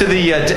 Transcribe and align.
to 0.00 0.06
the. 0.06 0.32
Uh, 0.34 0.46
d- 0.46 0.54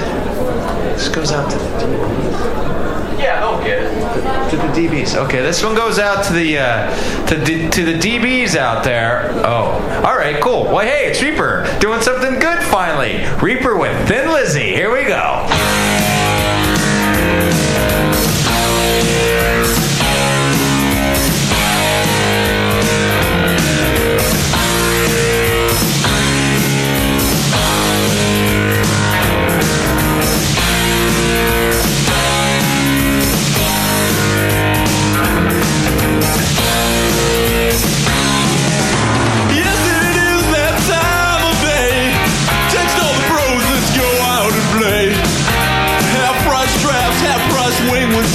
this 0.95 1.09
goes 1.09 1.31
out 1.31 1.51
to 1.51 1.57
the. 1.57 1.63
D- 1.79 3.21
yeah, 3.21 3.39
they'll 3.39 3.63
get 3.63 3.83
it. 3.83 4.49
To 4.51 4.57
the 4.57 4.63
DBs. 4.87 5.15
Okay, 5.25 5.41
this 5.41 5.63
one 5.63 5.75
goes 5.75 5.99
out 5.99 6.23
to 6.25 6.33
the 6.33 6.57
uh, 6.59 7.25
to 7.27 7.43
d- 7.43 7.69
to 7.69 7.83
the 7.85 7.93
DBs 7.93 8.55
out 8.55 8.83
there. 8.83 9.31
Oh, 9.45 10.01
all 10.05 10.15
right, 10.17 10.41
cool. 10.41 10.63
Well, 10.63 10.79
hey, 10.85 11.07
it's 11.09 11.21
Reaper 11.21 11.65
doing 11.79 12.01
something 12.01 12.39
good 12.39 12.61
finally. 12.63 13.23
Reaper 13.41 13.77
with 13.77 14.07
Thin 14.07 14.29
Lizzy. 14.31 14.69
Here 14.73 14.91
we 14.91 15.03
go. 15.05 15.45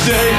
day. 0.09 0.38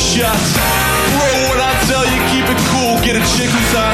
shut. 0.00 0.32
Roll 1.20 1.40
what 1.52 1.60
I 1.60 1.72
tell 1.84 2.04
you, 2.08 2.18
keep 2.32 2.48
it 2.48 2.60
cool, 2.72 2.96
get 3.04 3.16
a 3.20 3.24
chick 3.36 3.50
who's 3.52 3.72
hot. 3.76 3.89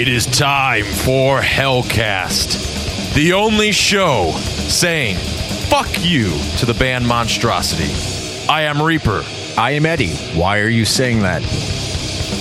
It 0.00 0.08
is 0.08 0.24
time 0.24 0.86
for 0.86 1.42
Hellcast, 1.42 3.12
the 3.12 3.34
only 3.34 3.70
show 3.70 4.32
saying 4.32 5.16
fuck 5.68 5.90
you 6.00 6.30
to 6.56 6.64
the 6.64 6.72
band 6.72 7.06
Monstrosity. 7.06 7.92
I 8.50 8.62
am 8.62 8.80
Reaper. 8.80 9.22
I 9.58 9.72
am 9.72 9.84
Eddie. 9.84 10.14
Why 10.34 10.60
are 10.60 10.70
you 10.70 10.86
saying 10.86 11.20
that? 11.20 11.42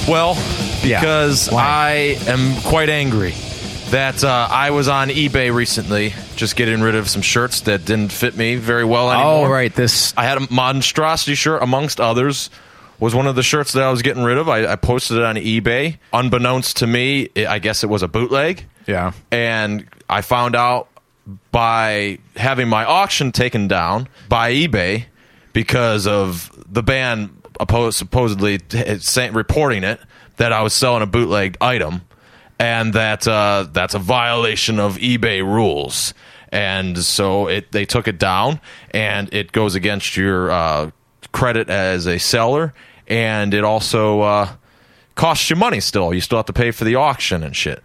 Well, 0.08 0.36
because 0.82 1.52
why? 1.52 1.62
I 1.62 1.92
am 2.32 2.62
quite 2.62 2.88
angry 2.88 3.34
that 3.90 4.24
uh, 4.24 4.48
I 4.50 4.72
was 4.72 4.88
on 4.88 5.10
eBay 5.10 5.54
recently 5.54 6.14
just 6.38 6.56
getting 6.56 6.80
rid 6.80 6.96
of 6.96 7.10
some 7.10 7.22
shirts 7.22 7.60
that 7.62 7.84
didn't 7.84 8.14
fit 8.14 8.38
me 8.38 8.56
very 8.56 8.86
well 8.86 9.12
anymore. 9.12 9.48
Oh, 9.48 9.52
right. 9.52 9.76
This. 9.76 10.14
I 10.16 10.24
had 10.24 10.38
a 10.38 10.48
monstrosity 10.50 11.36
shirt, 11.36 11.62
amongst 11.62 12.00
others, 12.00 12.50
was 13.00 13.16
one 13.16 13.28
of 13.28 13.36
the 13.36 13.44
shirts 13.44 13.74
that 13.74 13.84
I 13.84 13.92
was 13.92 14.02
getting 14.02 14.24
rid 14.24 14.38
of. 14.38 14.50
I, 14.50 14.74
I 14.74 14.76
posted 14.76 15.18
it 15.18 15.24
on 15.24 15.36
eBay. 15.36 15.98
Unbeknownst 16.14 16.78
to 16.78 16.88
me, 16.88 17.30
it, 17.36 17.48
I 17.48 17.60
guess 17.60 17.84
it 17.84 17.88
was 17.88 18.04
a 18.04 18.08
bootleg. 18.08 18.66
Yeah. 18.88 19.14
And 19.32 19.88
I 20.10 20.22
found 20.22 20.56
out 20.56 20.88
by 21.52 22.20
having 22.36 22.68
my 22.68 22.86
auction 22.86 23.32
taken 23.32 23.68
down 23.68 24.08
by 24.28 24.52
eBay 24.52 25.06
because 25.54 26.08
of 26.08 26.52
the 26.72 26.84
band 26.84 27.42
oppo- 27.60 27.94
supposedly 27.94 28.58
t- 28.58 29.30
reporting 29.32 29.84
it 29.84 30.00
that 30.38 30.54
I 30.54 30.62
was 30.62 30.74
selling 30.74 31.04
a 31.04 31.06
bootleg 31.06 31.58
item, 31.62 32.02
and 32.58 32.94
that 32.94 33.28
uh, 33.28 33.68
that's 33.72 33.94
a 33.94 34.00
violation 34.00 34.80
of 34.80 34.98
eBay 34.98 35.44
rules. 35.44 36.14
And 36.52 36.98
so 36.98 37.48
it 37.48 37.72
they 37.72 37.86
took 37.86 38.08
it 38.08 38.18
down, 38.18 38.60
and 38.92 39.32
it 39.34 39.52
goes 39.52 39.76
against 39.76 40.18
your 40.18 40.50
uh, 40.50 40.92
credit 41.32 41.70
as 41.70 42.08
a 42.08 42.18
seller, 42.18 42.74
and 43.10 43.54
it 43.54 43.64
also 43.64 44.22
uh, 44.22 44.50
costs 45.16 45.50
you 45.50 45.56
money. 45.56 45.80
Still, 45.80 46.14
you 46.14 46.22
still 46.22 46.38
have 46.38 46.46
to 46.46 46.54
pay 46.54 46.72
for 46.72 46.84
the 46.84 46.96
auction 46.96 47.44
and 47.44 47.56
shit. 47.56 47.82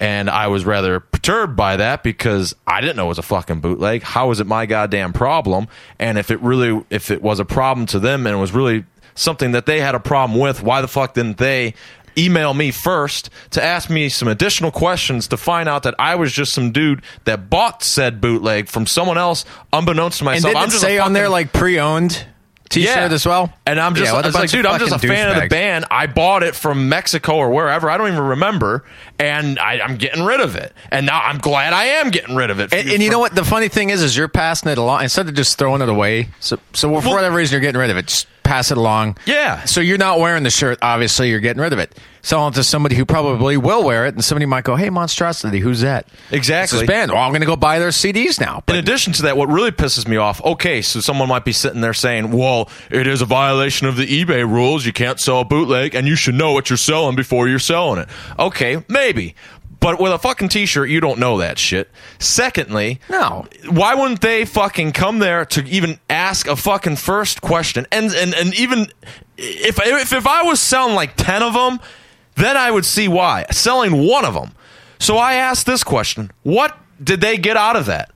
And 0.00 0.28
I 0.28 0.48
was 0.48 0.64
rather 0.64 0.98
perturbed 0.98 1.54
by 1.54 1.76
that 1.76 2.02
because 2.02 2.56
I 2.66 2.80
didn't 2.80 2.96
know 2.96 3.04
it 3.04 3.08
was 3.08 3.18
a 3.18 3.22
fucking 3.22 3.60
bootleg. 3.60 4.02
How 4.02 4.32
is 4.32 4.40
it 4.40 4.48
my 4.48 4.66
goddamn 4.66 5.12
problem? 5.12 5.68
And 6.00 6.18
if 6.18 6.32
it 6.32 6.40
really, 6.40 6.84
if 6.90 7.12
it 7.12 7.22
was 7.22 7.38
a 7.38 7.44
problem 7.44 7.86
to 7.86 8.00
them 8.00 8.26
and 8.26 8.36
it 8.36 8.40
was 8.40 8.50
really 8.50 8.84
something 9.14 9.52
that 9.52 9.66
they 9.66 9.80
had 9.80 9.94
a 9.94 10.00
problem 10.00 10.40
with, 10.40 10.62
why 10.62 10.80
the 10.80 10.88
fuck 10.88 11.14
didn't 11.14 11.38
they 11.38 11.74
email 12.18 12.52
me 12.52 12.70
first 12.70 13.30
to 13.50 13.62
ask 13.62 13.88
me 13.88 14.08
some 14.08 14.28
additional 14.28 14.70
questions 14.70 15.28
to 15.28 15.36
find 15.36 15.68
out 15.68 15.84
that 15.84 15.94
I 15.98 16.14
was 16.16 16.32
just 16.32 16.52
some 16.52 16.72
dude 16.72 17.02
that 17.24 17.48
bought 17.48 17.82
said 17.82 18.20
bootleg 18.20 18.68
from 18.68 18.86
someone 18.86 19.18
else, 19.18 19.44
unbeknownst 19.72 20.18
to 20.18 20.24
myself. 20.24 20.46
And 20.46 20.54
didn't 20.54 20.62
I'm 20.64 20.70
just 20.70 20.82
say 20.82 20.98
on 20.98 21.12
there 21.12 21.28
like 21.28 21.52
pre-owned 21.52 22.26
T-shirt 22.72 23.12
as 23.12 23.26
well? 23.26 23.52
and 23.66 23.78
I'm 23.80 23.94
just, 23.94 24.12
Yeah, 24.12 24.20
like, 24.20 24.50
dude, 24.50 24.66
I'm 24.66 24.78
just 24.80 24.94
a 24.94 24.98
fan 24.98 25.28
of 25.36 25.42
the 25.42 25.48
band. 25.48 25.84
I 25.90 26.06
bought 26.06 26.42
it 26.42 26.54
from 26.54 26.88
Mexico 26.88 27.36
or 27.36 27.50
wherever. 27.50 27.90
I 27.90 27.96
don't 27.98 28.08
even 28.08 28.20
remember, 28.20 28.84
and 29.18 29.58
I, 29.58 29.80
I'm 29.80 29.96
getting 29.96 30.24
rid 30.24 30.40
of 30.40 30.56
it. 30.56 30.72
And 30.90 31.06
now 31.06 31.20
I'm 31.20 31.38
glad 31.38 31.72
I 31.72 31.84
am 31.84 32.10
getting 32.10 32.34
rid 32.36 32.50
of 32.50 32.60
it. 32.60 32.72
And, 32.72 32.88
and 32.88 33.02
you 33.02 33.10
know 33.10 33.18
what? 33.18 33.34
The 33.34 33.44
funny 33.44 33.68
thing 33.68 33.90
is, 33.90 34.02
is 34.02 34.16
you're 34.16 34.28
passing 34.28 34.70
it 34.70 34.78
along 34.78 35.02
instead 35.02 35.28
of 35.28 35.34
just 35.34 35.58
throwing 35.58 35.82
it 35.82 35.88
away. 35.88 36.28
So, 36.40 36.58
so 36.72 36.88
for 36.88 37.06
Well- 37.06 37.14
whatever 37.14 37.36
reason, 37.36 37.54
you're 37.54 37.60
getting 37.60 37.80
rid 37.80 37.90
of 37.90 37.96
it. 37.96 38.06
Just 38.08 38.26
pass 38.52 38.70
it 38.70 38.76
along. 38.76 39.16
Yeah. 39.24 39.64
So 39.64 39.80
you're 39.80 39.96
not 39.96 40.20
wearing 40.20 40.42
the 40.42 40.50
shirt. 40.50 40.78
Obviously, 40.82 41.30
you're 41.30 41.40
getting 41.40 41.62
rid 41.62 41.72
of 41.72 41.78
it. 41.78 41.98
Selling 42.20 42.52
it 42.52 42.56
to 42.56 42.62
somebody 42.62 42.94
who 42.94 43.06
probably 43.06 43.56
will 43.56 43.82
wear 43.82 44.06
it, 44.06 44.14
and 44.14 44.22
somebody 44.22 44.44
might 44.46 44.62
go, 44.62 44.76
"Hey, 44.76 44.90
Monstrosity, 44.90 45.58
who's 45.58 45.80
that?" 45.80 46.06
Exactly. 46.30 46.80
This 46.80 46.86
band. 46.86 47.10
Well, 47.10 47.20
I'm 47.20 47.30
going 47.30 47.40
to 47.40 47.46
go 47.46 47.56
buy 47.56 47.78
their 47.78 47.88
CDs 47.88 48.38
now. 48.38 48.62
In 48.68 48.76
addition 48.76 49.12
to 49.14 49.22
that, 49.22 49.36
what 49.36 49.48
really 49.48 49.72
pisses 49.72 50.06
me 50.06 50.18
off, 50.18 50.40
okay, 50.44 50.82
so 50.82 51.00
someone 51.00 51.28
might 51.28 51.44
be 51.44 51.52
sitting 51.52 51.80
there 51.80 51.94
saying, 51.94 52.30
well, 52.30 52.68
it 52.90 53.06
is 53.08 53.22
a 53.22 53.24
violation 53.24 53.88
of 53.88 53.96
the 53.96 54.06
eBay 54.06 54.48
rules. 54.48 54.86
You 54.86 54.92
can't 54.92 55.18
sell 55.18 55.40
a 55.40 55.44
bootleg, 55.44 55.94
and 55.96 56.06
you 56.06 56.14
should 56.14 56.34
know 56.34 56.52
what 56.52 56.70
you're 56.70 56.76
selling 56.76 57.16
before 57.16 57.48
you're 57.48 57.58
selling 57.58 58.00
it. 58.00 58.08
Okay, 58.38 58.84
maybe. 58.88 59.34
But 59.82 60.00
with 60.00 60.12
a 60.12 60.18
fucking 60.18 60.48
t 60.48 60.64
shirt, 60.64 60.88
you 60.88 61.00
don't 61.00 61.18
know 61.18 61.38
that 61.38 61.58
shit. 61.58 61.90
Secondly, 62.20 63.00
No. 63.10 63.46
why 63.68 63.94
wouldn't 63.94 64.20
they 64.20 64.44
fucking 64.44 64.92
come 64.92 65.18
there 65.18 65.44
to 65.46 65.64
even 65.66 65.98
ask 66.08 66.46
a 66.46 66.54
fucking 66.56 66.96
first 66.96 67.42
question? 67.42 67.86
And 67.90 68.12
and, 68.12 68.32
and 68.32 68.54
even 68.54 68.92
if, 69.36 69.78
if 69.84 70.12
if 70.12 70.26
I 70.26 70.42
was 70.44 70.60
selling 70.60 70.94
like 70.94 71.16
10 71.16 71.42
of 71.42 71.52
them, 71.54 71.80
then 72.36 72.56
I 72.56 72.70
would 72.70 72.84
see 72.84 73.08
why. 73.08 73.44
Selling 73.50 74.06
one 74.06 74.24
of 74.24 74.34
them. 74.34 74.52
So 75.00 75.16
I 75.18 75.34
asked 75.34 75.66
this 75.66 75.82
question 75.82 76.30
What 76.44 76.78
did 77.02 77.20
they 77.20 77.36
get 77.36 77.56
out 77.56 77.74
of 77.74 77.86
that? 77.86 78.12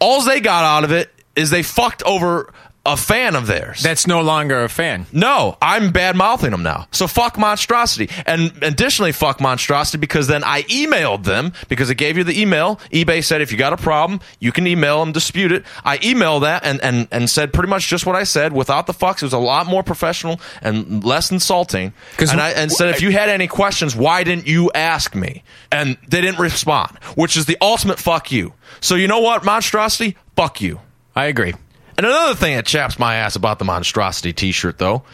All 0.00 0.20
they 0.22 0.40
got 0.40 0.64
out 0.64 0.82
of 0.84 0.90
it 0.90 1.10
is 1.36 1.50
they 1.50 1.62
fucked 1.62 2.02
over 2.02 2.52
a 2.86 2.96
fan 2.96 3.34
of 3.34 3.46
theirs. 3.46 3.82
that's 3.82 4.06
no 4.06 4.20
longer 4.20 4.62
a 4.62 4.68
fan. 4.68 5.06
No, 5.10 5.56
I'm 5.62 5.90
bad 5.90 6.16
mouthing 6.16 6.50
them 6.50 6.62
now. 6.62 6.86
So 6.90 7.06
fuck 7.06 7.38
monstrosity. 7.38 8.10
And 8.26 8.52
additionally, 8.62 9.12
fuck 9.12 9.40
monstrosity 9.40 9.98
because 9.98 10.26
then 10.26 10.44
I 10.44 10.62
emailed 10.64 11.24
them 11.24 11.52
because 11.68 11.88
it 11.88 11.94
gave 11.94 12.18
you 12.18 12.24
the 12.24 12.38
email. 12.38 12.76
eBay 12.92 13.24
said 13.24 13.40
if 13.40 13.50
you 13.50 13.56
got 13.56 13.72
a 13.72 13.78
problem, 13.78 14.20
you 14.38 14.52
can 14.52 14.66
email 14.66 15.00
them, 15.00 15.12
dispute 15.12 15.50
it. 15.50 15.64
I 15.82 15.96
emailed 15.98 16.42
that 16.42 16.64
and, 16.64 16.80
and, 16.82 17.08
and 17.10 17.30
said 17.30 17.52
pretty 17.52 17.70
much 17.70 17.88
just 17.88 18.04
what 18.04 18.16
I 18.16 18.24
said 18.24 18.52
without 18.52 18.86
the 18.86 18.92
fucks. 18.92 19.16
It 19.16 19.22
was 19.22 19.32
a 19.32 19.38
lot 19.38 19.66
more 19.66 19.82
professional 19.82 20.40
and 20.60 21.02
less 21.02 21.30
insulting. 21.30 21.94
And 22.18 22.40
I 22.40 22.50
and 22.50 22.70
said 22.70 22.90
if 22.90 23.00
you 23.00 23.12
had 23.12 23.30
any 23.30 23.46
questions, 23.46 23.96
why 23.96 24.24
didn't 24.24 24.46
you 24.46 24.70
ask 24.74 25.14
me? 25.14 25.42
And 25.72 25.96
they 26.08 26.20
didn't 26.20 26.38
respond, 26.38 26.98
which 27.16 27.36
is 27.36 27.46
the 27.46 27.56
ultimate 27.62 27.98
fuck 27.98 28.30
you. 28.30 28.52
So 28.80 28.94
you 28.94 29.08
know 29.08 29.20
what, 29.20 29.44
monstrosity? 29.44 30.16
Fuck 30.36 30.60
you. 30.60 30.80
I 31.16 31.26
agree. 31.26 31.54
And 31.96 32.06
another 32.06 32.34
thing 32.34 32.56
that 32.56 32.66
chaps 32.66 32.98
my 32.98 33.16
ass 33.16 33.36
about 33.36 33.58
the 33.58 33.64
monstrosity 33.64 34.32
T-shirt, 34.32 34.78
though, 34.78 35.04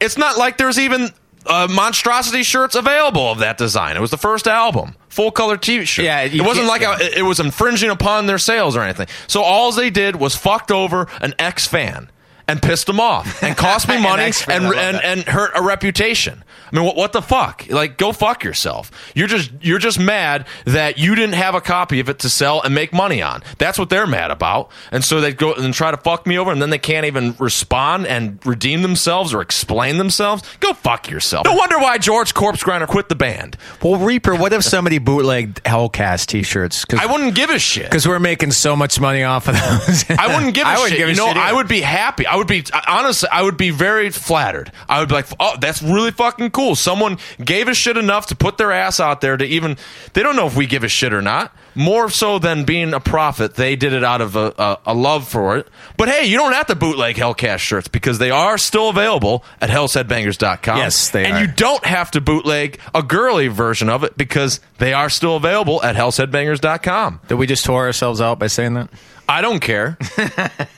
it's 0.00 0.16
not 0.16 0.38
like 0.38 0.56
there's 0.56 0.78
even 0.78 1.10
uh, 1.46 1.68
monstrosity 1.70 2.42
shirts 2.42 2.74
available 2.74 3.30
of 3.30 3.38
that 3.38 3.58
design. 3.58 3.96
It 3.96 4.00
was 4.00 4.10
the 4.10 4.18
first 4.18 4.46
album, 4.46 4.94
full 5.08 5.30
color 5.30 5.56
T-shirt. 5.56 6.04
Yeah, 6.04 6.22
it 6.22 6.40
wasn't 6.40 6.66
like 6.66 6.82
a, 6.82 6.96
it 7.18 7.22
was 7.22 7.40
infringing 7.40 7.90
upon 7.90 8.26
their 8.26 8.38
sales 8.38 8.76
or 8.76 8.82
anything. 8.82 9.08
So 9.26 9.42
all 9.42 9.72
they 9.72 9.90
did 9.90 10.16
was 10.16 10.34
fucked 10.34 10.70
over 10.70 11.08
an 11.20 11.34
ex 11.38 11.66
fan 11.66 12.10
and 12.50 12.60
pissed 12.62 12.86
them 12.86 13.00
off 13.00 13.42
and 13.42 13.56
cost 13.56 13.88
me 13.88 14.00
money 14.02 14.24
ex-fan, 14.24 14.64
and 14.64 14.74
and, 14.74 14.96
and 15.04 15.22
hurt 15.22 15.52
a 15.54 15.62
reputation. 15.62 16.42
I 16.72 16.76
mean, 16.76 16.84
what, 16.84 16.94
what 16.96 17.12
the 17.12 17.22
fuck? 17.22 17.66
Like, 17.68 17.96
go 17.98 18.12
fuck 18.12 18.44
yourself. 18.44 18.90
You're 19.14 19.26
just 19.26 19.50
you're 19.60 19.78
just 19.78 19.98
mad 19.98 20.46
that 20.66 20.98
you 20.98 21.14
didn't 21.14 21.34
have 21.34 21.54
a 21.54 21.60
copy 21.60 21.98
of 22.00 22.08
it 22.08 22.20
to 22.20 22.30
sell 22.30 22.60
and 22.62 22.74
make 22.74 22.92
money 22.92 23.22
on. 23.22 23.42
That's 23.58 23.78
what 23.78 23.90
they're 23.90 24.06
mad 24.06 24.30
about. 24.30 24.70
And 24.92 25.04
so 25.04 25.20
they 25.20 25.32
go 25.32 25.52
and 25.54 25.74
try 25.74 25.90
to 25.90 25.96
fuck 25.96 26.26
me 26.26 26.38
over, 26.38 26.52
and 26.52 26.62
then 26.62 26.70
they 26.70 26.78
can't 26.78 27.06
even 27.06 27.34
respond 27.38 28.06
and 28.06 28.44
redeem 28.46 28.82
themselves 28.82 29.34
or 29.34 29.40
explain 29.40 29.98
themselves. 29.98 30.42
Go 30.60 30.72
fuck 30.72 31.10
yourself. 31.10 31.44
No 31.44 31.54
wonder 31.54 31.78
why 31.78 31.98
George 31.98 32.34
Corpsegrinder 32.34 32.86
quit 32.86 33.08
the 33.08 33.16
band. 33.16 33.56
Well, 33.82 33.96
Reaper, 33.96 34.34
what 34.36 34.52
if 34.52 34.62
somebody 34.62 34.98
bootlegged 34.98 35.62
Hellcast 35.64 36.26
T-shirts? 36.26 36.84
I 36.96 37.06
wouldn't 37.06 37.34
give 37.34 37.50
a 37.50 37.58
shit. 37.58 37.84
because 37.84 38.06
we're 38.06 38.18
making 38.20 38.52
so 38.52 38.76
much 38.76 39.00
money 39.00 39.22
off 39.24 39.48
of 39.48 39.54
those. 39.54 40.04
I 40.10 40.34
wouldn't 40.34 40.54
give 40.54 40.66
a 40.66 40.70
I 40.70 40.88
shit. 40.88 40.98
give 40.98 41.08
a 41.08 41.12
you 41.12 41.16
know, 41.16 41.26
shit 41.28 41.36
I 41.36 41.52
would 41.52 41.68
be 41.68 41.80
happy. 41.80 42.26
I 42.26 42.36
would 42.40 42.48
be 42.48 42.64
honestly. 42.88 43.28
I 43.30 43.42
would 43.42 43.56
be 43.56 43.70
very 43.70 44.10
flattered. 44.10 44.72
I 44.88 44.98
would 44.98 45.08
be 45.08 45.14
like, 45.14 45.26
"Oh, 45.38 45.54
that's 45.60 45.82
really 45.82 46.10
fucking 46.10 46.50
cool." 46.50 46.74
Someone 46.74 47.18
gave 47.42 47.68
a 47.68 47.74
shit 47.74 47.96
enough 47.96 48.26
to 48.28 48.34
put 48.34 48.58
their 48.58 48.72
ass 48.72 48.98
out 48.98 49.20
there 49.20 49.36
to 49.36 49.44
even. 49.44 49.76
They 50.14 50.22
don't 50.22 50.36
know 50.36 50.46
if 50.46 50.56
we 50.56 50.66
give 50.66 50.82
a 50.82 50.88
shit 50.88 51.12
or 51.12 51.22
not. 51.22 51.54
More 51.76 52.10
so 52.10 52.40
than 52.40 52.64
being 52.64 52.92
a 52.92 52.98
prophet, 52.98 53.54
they 53.54 53.76
did 53.76 53.92
it 53.92 54.02
out 54.02 54.20
of 54.20 54.34
a, 54.34 54.52
a, 54.58 54.78
a 54.86 54.94
love 54.94 55.28
for 55.28 55.56
it. 55.56 55.68
But 55.96 56.08
hey, 56.08 56.26
you 56.26 56.36
don't 56.36 56.52
have 56.52 56.66
to 56.66 56.74
bootleg 56.74 57.14
Hellcast 57.14 57.58
shirts 57.58 57.86
because 57.86 58.18
they 58.18 58.32
are 58.32 58.58
still 58.58 58.88
available 58.88 59.44
at 59.60 59.70
hellsheadbangers.com. 59.70 60.78
Yes, 60.78 61.10
they 61.10 61.26
and 61.26 61.34
are. 61.34 61.40
you 61.42 61.46
don't 61.46 61.84
have 61.84 62.10
to 62.12 62.20
bootleg 62.20 62.80
a 62.92 63.04
girly 63.04 63.46
version 63.46 63.88
of 63.88 64.02
it 64.02 64.16
because 64.16 64.58
they 64.78 64.92
are 64.92 65.08
still 65.08 65.36
available 65.36 65.80
at 65.82 65.94
hellsheadbangers.com. 65.94 67.20
Did 67.28 67.34
we 67.34 67.46
just 67.46 67.64
tore 67.64 67.86
ourselves 67.86 68.20
out 68.20 68.38
by 68.40 68.48
saying 68.48 68.74
that? 68.74 68.90
I 69.30 69.42
don't 69.42 69.60
care. 69.60 69.96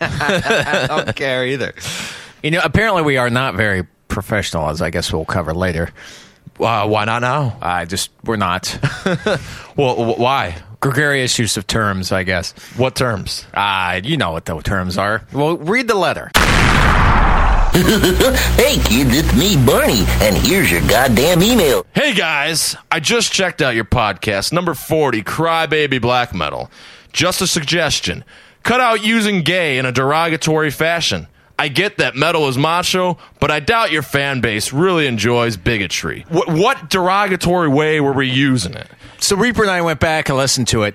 I 0.00 0.84
don't 0.86 1.16
care 1.16 1.46
either. 1.46 1.72
You 2.42 2.50
know, 2.50 2.60
apparently 2.62 3.00
we 3.02 3.16
are 3.16 3.30
not 3.30 3.54
very 3.54 3.84
professional, 4.08 4.68
as 4.68 4.82
I 4.82 4.90
guess 4.90 5.10
we'll 5.10 5.24
cover 5.24 5.54
later. 5.54 5.88
Uh, 6.60 6.86
why 6.86 7.06
not 7.06 7.22
now? 7.22 7.56
I 7.62 7.86
just 7.86 8.10
we're 8.24 8.36
not 8.36 8.78
Well, 9.76 9.94
wh- 10.14 10.18
why? 10.18 10.56
gregarious 10.80 11.38
use 11.38 11.56
of 11.56 11.66
terms. 11.66 12.12
I 12.12 12.24
guess. 12.24 12.52
What 12.76 12.94
terms? 12.94 13.46
Ah, 13.54 13.94
you 13.94 14.18
know 14.18 14.32
what 14.32 14.44
the 14.44 14.60
terms 14.60 14.98
are. 14.98 15.24
Well, 15.32 15.56
read 15.56 15.88
the 15.88 15.94
letter. 15.94 16.30
Hey 17.72 18.76
kids, 18.84 19.16
it's 19.16 19.34
me, 19.34 19.56
Barney, 19.64 20.04
and 20.20 20.36
here's 20.36 20.70
your 20.70 20.82
goddamn 20.82 21.42
email. 21.42 21.86
Hey 21.94 22.12
guys, 22.12 22.76
I 22.90 23.00
just 23.00 23.32
checked 23.32 23.62
out 23.62 23.74
your 23.74 23.86
podcast, 23.86 24.52
number 24.52 24.74
40, 24.74 25.22
Crybaby 25.22 25.98
Black 26.02 26.34
Metal. 26.34 26.70
Just 27.12 27.40
a 27.40 27.46
suggestion 27.46 28.24
cut 28.62 28.80
out 28.80 29.04
using 29.04 29.42
gay 29.42 29.78
in 29.78 29.86
a 29.86 29.92
derogatory 29.92 30.70
fashion. 30.70 31.26
I 31.58 31.68
get 31.68 31.98
that 31.98 32.16
metal 32.16 32.48
is 32.48 32.56
macho, 32.56 33.18
but 33.40 33.50
I 33.50 33.60
doubt 33.60 33.92
your 33.92 34.02
fan 34.02 34.40
base 34.40 34.72
really 34.72 35.06
enjoys 35.06 35.56
bigotry. 35.56 36.22
Wh- 36.28 36.48
what 36.48 36.88
derogatory 36.90 37.68
way 37.68 38.00
were 38.00 38.12
we 38.12 38.28
using 38.28 38.74
it? 38.74 38.88
So 39.18 39.36
Reaper 39.36 39.62
and 39.62 39.70
I 39.70 39.82
went 39.82 40.00
back 40.00 40.28
and 40.28 40.38
listened 40.38 40.68
to 40.68 40.82
it. 40.84 40.94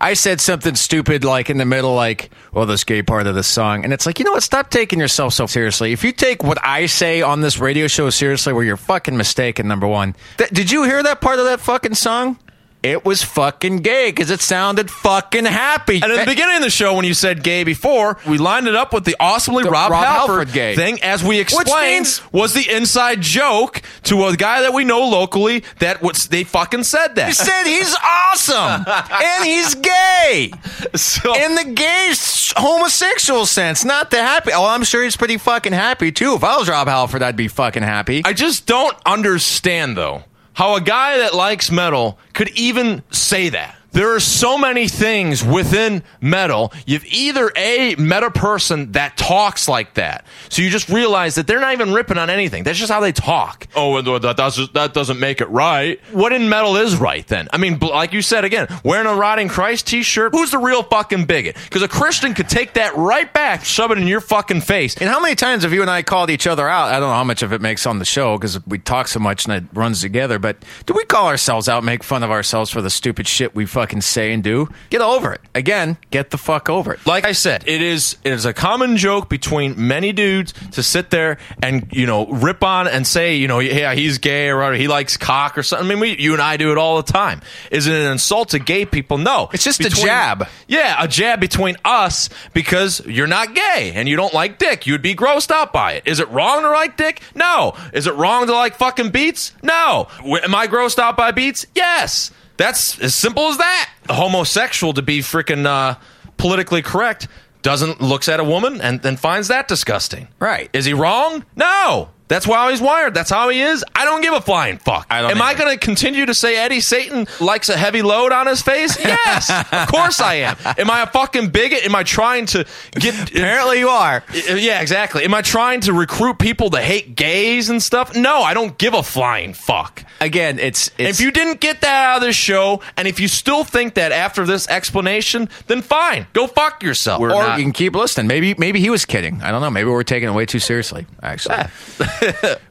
I 0.00 0.14
said 0.14 0.40
something 0.40 0.76
stupid 0.76 1.24
like 1.24 1.50
in 1.50 1.58
the 1.58 1.64
middle, 1.64 1.94
like, 1.94 2.30
well, 2.52 2.66
this 2.66 2.84
gay 2.84 3.02
part 3.02 3.26
of 3.26 3.34
the 3.34 3.42
song. 3.42 3.82
And 3.82 3.92
it's 3.92 4.06
like, 4.06 4.20
you 4.20 4.24
know 4.24 4.30
what? 4.30 4.44
Stop 4.44 4.70
taking 4.70 5.00
yourself 5.00 5.34
so 5.34 5.46
seriously. 5.46 5.90
If 5.92 6.04
you 6.04 6.12
take 6.12 6.44
what 6.44 6.58
I 6.64 6.86
say 6.86 7.20
on 7.20 7.40
this 7.40 7.58
radio 7.58 7.88
show 7.88 8.08
seriously, 8.10 8.52
well, 8.52 8.62
you're 8.62 8.76
fucking 8.76 9.16
mistaken, 9.16 9.66
number 9.66 9.88
one. 9.88 10.14
Th- 10.36 10.50
did 10.50 10.70
you 10.70 10.84
hear 10.84 11.02
that 11.02 11.20
part 11.20 11.40
of 11.40 11.46
that 11.46 11.58
fucking 11.58 11.94
song? 11.94 12.38
It 12.82 13.04
was 13.04 13.22
fucking 13.22 13.78
gay 13.78 14.10
because 14.10 14.30
it 14.30 14.40
sounded 14.40 14.90
fucking 14.90 15.44
happy. 15.44 15.96
And 15.96 16.12
at 16.12 16.20
the 16.24 16.30
beginning 16.30 16.56
of 16.56 16.62
the 16.62 16.70
show, 16.70 16.94
when 16.94 17.04
you 17.04 17.14
said 17.14 17.42
gay 17.42 17.64
before, 17.64 18.18
we 18.26 18.38
lined 18.38 18.68
it 18.68 18.76
up 18.76 18.92
with 18.92 19.04
the 19.04 19.16
awesomely 19.18 19.64
The 19.64 19.70
Rob, 19.70 19.90
Rob 19.90 20.04
Halford, 20.04 20.38
Halford 20.48 20.52
gay. 20.54 20.76
thing, 20.76 21.02
as 21.02 21.24
we 21.24 21.40
explained, 21.40 22.04
means- 22.04 22.32
was 22.32 22.54
the 22.54 22.68
inside 22.70 23.20
joke 23.20 23.82
to 24.04 24.26
a 24.26 24.36
guy 24.36 24.62
that 24.62 24.72
we 24.72 24.84
know 24.84 25.08
locally 25.08 25.64
that 25.80 26.02
was, 26.02 26.28
they 26.28 26.44
fucking 26.44 26.84
said 26.84 27.16
that. 27.16 27.26
He 27.28 27.32
said 27.34 27.64
he's 27.64 27.94
awesome 28.02 28.84
and 29.12 29.44
he's 29.44 29.74
gay 29.74 30.52
So- 30.94 31.34
in 31.34 31.54
the 31.56 31.64
gay 31.74 32.12
homosexual 32.56 33.46
sense, 33.46 33.84
not 33.84 34.10
the 34.10 34.18
happy. 34.22 34.52
Oh, 34.54 34.64
I'm 34.66 34.84
sure 34.84 35.02
he's 35.02 35.16
pretty 35.16 35.36
fucking 35.38 35.72
happy 35.72 36.12
too. 36.12 36.34
If 36.34 36.44
I 36.44 36.56
was 36.56 36.68
Rob 36.68 36.88
Halford, 36.88 37.22
I'd 37.22 37.36
be 37.36 37.48
fucking 37.48 37.82
happy. 37.82 38.22
I 38.24 38.32
just 38.32 38.66
don't 38.66 38.96
understand 39.06 39.96
though 39.96 40.24
how 40.58 40.74
a 40.74 40.80
guy 40.80 41.18
that 41.18 41.36
likes 41.36 41.70
metal 41.70 42.18
could 42.32 42.48
even 42.58 43.04
say 43.12 43.48
that. 43.50 43.77
There 43.92 44.14
are 44.14 44.20
so 44.20 44.58
many 44.58 44.86
things 44.88 45.42
within 45.44 46.02
metal. 46.20 46.72
You've 46.86 47.06
either 47.06 47.50
a 47.56 47.94
meta 47.96 48.30
person 48.30 48.92
that 48.92 49.16
talks 49.16 49.68
like 49.68 49.94
that, 49.94 50.26
so 50.50 50.62
you 50.62 50.70
just 50.70 50.88
realize 50.88 51.36
that 51.36 51.46
they're 51.46 51.60
not 51.60 51.72
even 51.72 51.92
ripping 51.92 52.18
on 52.18 52.30
anything. 52.30 52.64
That's 52.64 52.78
just 52.78 52.92
how 52.92 53.00
they 53.00 53.12
talk. 53.12 53.66
Oh, 53.74 53.96
and 53.96 54.06
that 54.22 54.36
doesn't 54.36 54.74
that 54.74 54.92
doesn't 54.94 55.18
make 55.18 55.40
it 55.40 55.48
right. 55.48 56.00
What 56.12 56.32
in 56.32 56.48
metal 56.48 56.76
is 56.76 56.96
right 56.96 57.26
then? 57.26 57.48
I 57.52 57.56
mean, 57.56 57.78
like 57.78 58.12
you 58.12 58.22
said 58.22 58.44
again, 58.44 58.68
wearing 58.84 59.06
a 59.06 59.14
rotting 59.14 59.48
Christ 59.48 59.86
T-shirt. 59.86 60.32
Who's 60.32 60.50
the 60.50 60.58
real 60.58 60.82
fucking 60.82 61.24
bigot? 61.24 61.56
Because 61.64 61.82
a 61.82 61.88
Christian 61.88 62.34
could 62.34 62.48
take 62.48 62.74
that 62.74 62.94
right 62.96 63.32
back, 63.32 63.64
shove 63.64 63.90
it 63.90 63.98
in 63.98 64.06
your 64.06 64.20
fucking 64.20 64.60
face. 64.60 64.96
and 64.96 65.08
how 65.08 65.20
many 65.20 65.34
times 65.34 65.62
have 65.62 65.72
you 65.72 65.80
and 65.82 65.90
I 65.90 66.02
called 66.02 66.30
each 66.30 66.46
other 66.46 66.68
out? 66.68 66.88
I 66.88 67.00
don't 67.00 67.08
know 67.08 67.14
how 67.14 67.24
much 67.24 67.42
of 67.42 67.52
it 67.52 67.60
makes 67.60 67.86
on 67.86 67.98
the 67.98 68.04
show 68.04 68.36
because 68.36 68.64
we 68.66 68.78
talk 68.78 69.08
so 69.08 69.18
much 69.18 69.46
and 69.46 69.54
it 69.54 69.64
runs 69.72 70.00
together. 70.02 70.38
But 70.38 70.58
do 70.86 70.94
we 70.94 71.04
call 71.04 71.26
ourselves 71.26 71.68
out, 71.68 71.84
make 71.84 72.04
fun 72.04 72.22
of 72.22 72.30
ourselves 72.30 72.70
for 72.70 72.82
the 72.82 72.90
stupid 72.90 73.26
shit 73.26 73.54
we 73.54 73.66
fucking 73.78 74.00
say 74.00 74.32
and 74.32 74.42
do? 74.42 74.68
Get 74.90 75.00
over 75.00 75.32
it. 75.32 75.40
Again, 75.54 75.98
get 76.10 76.30
the 76.30 76.38
fuck 76.38 76.68
over 76.68 76.92
it. 76.92 77.06
like 77.06 77.24
I 77.24 77.30
said, 77.32 77.62
it 77.66 77.80
is 77.80 78.16
it 78.24 78.32
is 78.32 78.44
a 78.44 78.52
common 78.52 78.96
joke 78.96 79.28
between 79.28 79.74
many 79.86 80.12
dudes 80.12 80.52
to 80.72 80.82
sit 80.82 81.10
there 81.10 81.38
and 81.62 81.86
you 81.92 82.06
know 82.06 82.26
rip 82.26 82.64
on 82.64 82.88
and 82.88 83.06
say 83.06 83.36
you 83.36 83.46
know 83.46 83.60
yeah 83.60 83.94
he's 83.94 84.18
gay 84.18 84.50
or 84.50 84.72
he 84.74 84.88
likes 84.88 85.16
cock 85.16 85.56
or 85.56 85.62
something. 85.62 85.86
I 85.86 85.90
mean, 85.90 86.00
we, 86.00 86.18
you 86.18 86.32
and 86.32 86.42
I 86.42 86.56
do 86.56 86.72
it 86.72 86.78
all 86.78 86.96
the 87.00 87.12
time. 87.12 87.40
Is 87.70 87.86
it 87.86 87.94
an 87.94 88.10
insult 88.12 88.48
to 88.50 88.58
gay 88.58 88.84
people? 88.84 89.18
No, 89.18 89.48
It's 89.52 89.62
just 89.62 89.80
a 89.80 89.90
jab. 89.90 90.48
Yeah, 90.66 90.96
a 90.98 91.06
jab 91.06 91.38
between 91.40 91.76
us 91.84 92.28
because 92.52 93.04
you're 93.06 93.26
not 93.28 93.54
gay 93.54 93.92
and 93.94 94.08
you 94.08 94.16
don't 94.16 94.34
like 94.34 94.58
dick. 94.58 94.86
You'd 94.86 95.02
be 95.02 95.14
grossed 95.14 95.50
out 95.52 95.72
by 95.72 95.92
it. 95.92 96.02
Is 96.06 96.18
it 96.18 96.28
wrong 96.30 96.62
to 96.62 96.70
like 96.70 96.96
dick? 96.96 97.20
No. 97.34 97.74
Is 97.92 98.06
it 98.06 98.14
wrong 98.14 98.46
to 98.46 98.52
like 98.52 98.74
fucking 98.74 99.10
beats? 99.10 99.52
No. 99.62 100.08
Am 100.24 100.54
I 100.54 100.66
grossed 100.66 100.98
out 100.98 101.16
by 101.16 101.30
beats? 101.30 101.66
Yes. 101.74 102.32
That's 102.58 102.98
as 103.00 103.14
simple 103.14 103.48
as 103.48 103.56
that. 103.56 103.90
A 104.10 104.14
homosexual 104.14 104.92
to 104.94 105.02
be 105.02 105.20
freaking 105.20 105.64
uh, 105.64 105.94
politically 106.36 106.82
correct 106.82 107.28
doesn't 107.62 108.00
looks 108.00 108.28
at 108.28 108.40
a 108.40 108.44
woman 108.44 108.80
and 108.80 109.00
then 109.02 109.16
finds 109.16 109.48
that 109.48 109.68
disgusting. 109.68 110.28
Right. 110.38 110.68
Is 110.72 110.84
he 110.84 110.92
wrong? 110.92 111.44
No. 111.56 112.10
That's 112.28 112.44
how 112.44 112.68
he's 112.68 112.80
wired. 112.80 113.14
That's 113.14 113.30
how 113.30 113.48
he 113.48 113.62
is. 113.62 113.82
I 113.94 114.04
don't 114.04 114.20
give 114.20 114.34
a 114.34 114.40
flying 114.42 114.76
fuck. 114.76 115.06
I 115.08 115.22
don't 115.22 115.30
Am 115.30 115.40
I 115.40 115.54
going 115.54 115.70
to 115.72 115.78
continue 115.78 116.26
to 116.26 116.34
say 116.34 116.58
Eddie 116.58 116.80
Satan 116.80 117.26
likes 117.40 117.70
a 117.70 117.76
heavy 117.76 118.02
load 118.02 118.32
on 118.32 118.46
his 118.46 118.60
face? 118.60 118.98
Yes, 119.08 119.50
of 119.72 119.88
course 119.88 120.20
I 120.20 120.34
am. 120.34 120.56
Am 120.76 120.90
I 120.90 121.02
a 121.02 121.06
fucking 121.06 121.48
bigot? 121.48 121.84
Am 121.84 121.94
I 121.94 122.02
trying 122.02 122.44
to 122.46 122.66
get? 122.92 123.30
Apparently 123.34 123.78
you 123.78 123.88
are. 123.88 124.22
Yeah, 124.34 124.82
exactly. 124.82 125.24
Am 125.24 125.32
I 125.32 125.40
trying 125.40 125.80
to 125.82 125.94
recruit 125.94 126.38
people 126.38 126.70
to 126.70 126.80
hate 126.80 127.16
gays 127.16 127.70
and 127.70 127.82
stuff? 127.82 128.14
No, 128.14 128.42
I 128.42 128.52
don't 128.52 128.76
give 128.76 128.92
a 128.92 129.02
flying 129.02 129.54
fuck. 129.54 130.04
Again, 130.20 130.58
it's, 130.58 130.90
it's 130.98 131.18
if 131.20 131.24
you 131.24 131.30
didn't 131.30 131.60
get 131.60 131.80
that 131.82 132.04
out 132.10 132.16
of 132.16 132.22
this 132.22 132.34
show, 132.36 132.80
and 132.96 133.06
if 133.06 133.20
you 133.20 133.28
still 133.28 133.62
think 133.64 133.94
that 133.94 134.10
after 134.10 134.44
this 134.44 134.66
explanation, 134.68 135.48
then 135.68 135.80
fine, 135.82 136.26
go 136.32 136.46
fuck 136.46 136.82
yourself. 136.82 137.20
or 137.20 137.28
you 137.30 137.62
can 137.62 137.72
keep 137.72 137.94
listening. 137.94 138.26
Maybe 138.26 138.54
maybe 138.58 138.80
he 138.80 138.90
was 138.90 139.04
kidding. 139.04 139.40
I 139.42 139.50
don't 139.50 139.60
know. 139.60 139.70
Maybe 139.70 139.88
we're 139.90 140.02
taking 140.02 140.28
it 140.28 140.32
way 140.32 140.44
too 140.46 140.58
seriously. 140.58 141.06
Actually, 141.22 141.64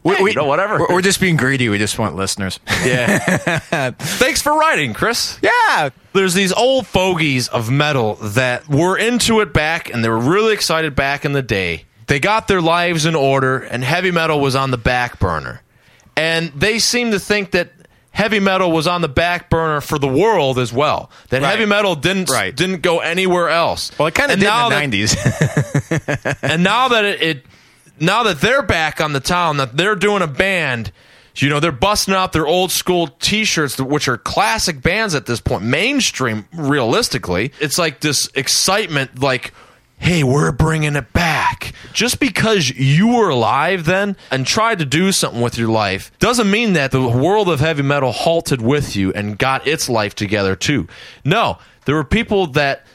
we, 0.03 0.15
Hey, 0.15 0.23
you 0.23 0.33
know, 0.33 0.45
whatever. 0.45 0.79
We're, 0.79 0.95
we're 0.95 1.01
just 1.01 1.21
being 1.21 1.37
greedy. 1.37 1.69
We 1.69 1.77
just 1.77 1.97
want 1.97 2.15
listeners. 2.15 2.59
yeah. 2.85 3.19
Thanks 3.91 4.41
for 4.41 4.57
writing, 4.57 4.93
Chris. 4.93 5.39
yeah. 5.41 5.89
there's 6.13 6.33
these 6.33 6.51
old 6.53 6.87
fogies 6.87 7.47
of 7.47 7.69
metal 7.71 8.15
that 8.15 8.67
were 8.67 8.97
into 8.97 9.39
it 9.41 9.53
back 9.53 9.89
and 9.93 10.03
they 10.03 10.09
were 10.09 10.19
really 10.19 10.53
excited 10.53 10.95
back 10.95 11.23
in 11.25 11.31
the 11.33 11.41
day. 11.41 11.85
They 12.07 12.19
got 12.19 12.47
their 12.47 12.61
lives 12.61 13.05
in 13.05 13.15
order 13.15 13.59
and 13.59 13.83
heavy 13.83 14.11
metal 14.11 14.39
was 14.39 14.55
on 14.55 14.71
the 14.71 14.77
back 14.77 15.19
burner. 15.19 15.61
And 16.17 16.51
they 16.55 16.79
seem 16.79 17.11
to 17.11 17.19
think 17.19 17.51
that 17.51 17.69
heavy 18.11 18.39
metal 18.39 18.71
was 18.71 18.87
on 18.87 19.01
the 19.01 19.07
back 19.07 19.49
burner 19.49 19.79
for 19.79 19.99
the 19.99 20.07
world 20.07 20.57
as 20.57 20.73
well. 20.73 21.11
That 21.29 21.41
Right. 21.43 21.51
heavy 21.51 21.65
metal 21.65 21.95
didn't 21.95 22.29
Right. 22.29 22.55
didn't 22.55 22.81
go 22.81 22.99
anywhere 22.99 23.49
else. 23.49 23.91
Well, 23.99 24.07
it 24.07 24.15
kind 24.15 24.31
of 24.31 24.39
did 24.39 24.45
now 24.45 24.65
in 24.67 24.69
the 24.69 24.75
that- 24.75 24.81
nineties. 24.81 26.37
and 26.41 26.63
now 26.63 26.87
that 26.89 27.05
it, 27.05 27.21
it 27.21 27.45
now 27.99 28.23
that 28.23 28.41
they're 28.41 28.63
back 28.63 28.99
on 29.01 29.13
the 29.13 29.19
town 29.19 29.57
that 29.57 29.77
they're 29.77 29.95
doing 29.95 30.21
a 30.21 30.27
band 30.27 30.91
you 31.35 31.49
know 31.49 31.59
they're 31.59 31.71
busting 31.71 32.15
out 32.15 32.33
their 32.33 32.47
old 32.47 32.71
school 32.71 33.07
t-shirts 33.19 33.79
which 33.79 34.07
are 34.07 34.17
classic 34.17 34.81
bands 34.81 35.13
at 35.13 35.27
this 35.27 35.39
point 35.39 35.63
mainstream 35.63 36.45
realistically 36.53 37.51
it's 37.59 37.77
like 37.77 37.99
this 37.99 38.27
excitement 38.33 39.19
like 39.21 39.53
hey 39.97 40.23
we're 40.23 40.51
bringing 40.51 40.95
it 40.95 41.13
back. 41.13 41.73
Just 41.93 42.19
because 42.19 42.69
you 42.69 43.07
were 43.07 43.29
alive 43.29 43.85
then 43.85 44.15
and 44.31 44.45
tried 44.45 44.79
to 44.79 44.85
do 44.85 45.11
something 45.11 45.41
with 45.41 45.57
your 45.57 45.69
life 45.69 46.11
doesn't 46.19 46.49
mean 46.49 46.73
that 46.73 46.91
the 46.91 47.07
world 47.07 47.49
of 47.49 47.59
heavy 47.59 47.83
metal 47.83 48.11
halted 48.11 48.61
with 48.61 48.95
you 48.95 49.11
and 49.13 49.37
got 49.37 49.65
its 49.67 49.89
life 49.89 50.15
together 50.15 50.55
too. 50.55 50.87
No 51.25 51.57
there 51.85 51.95
were 51.95 52.03
people 52.03 52.47
that 52.47 52.85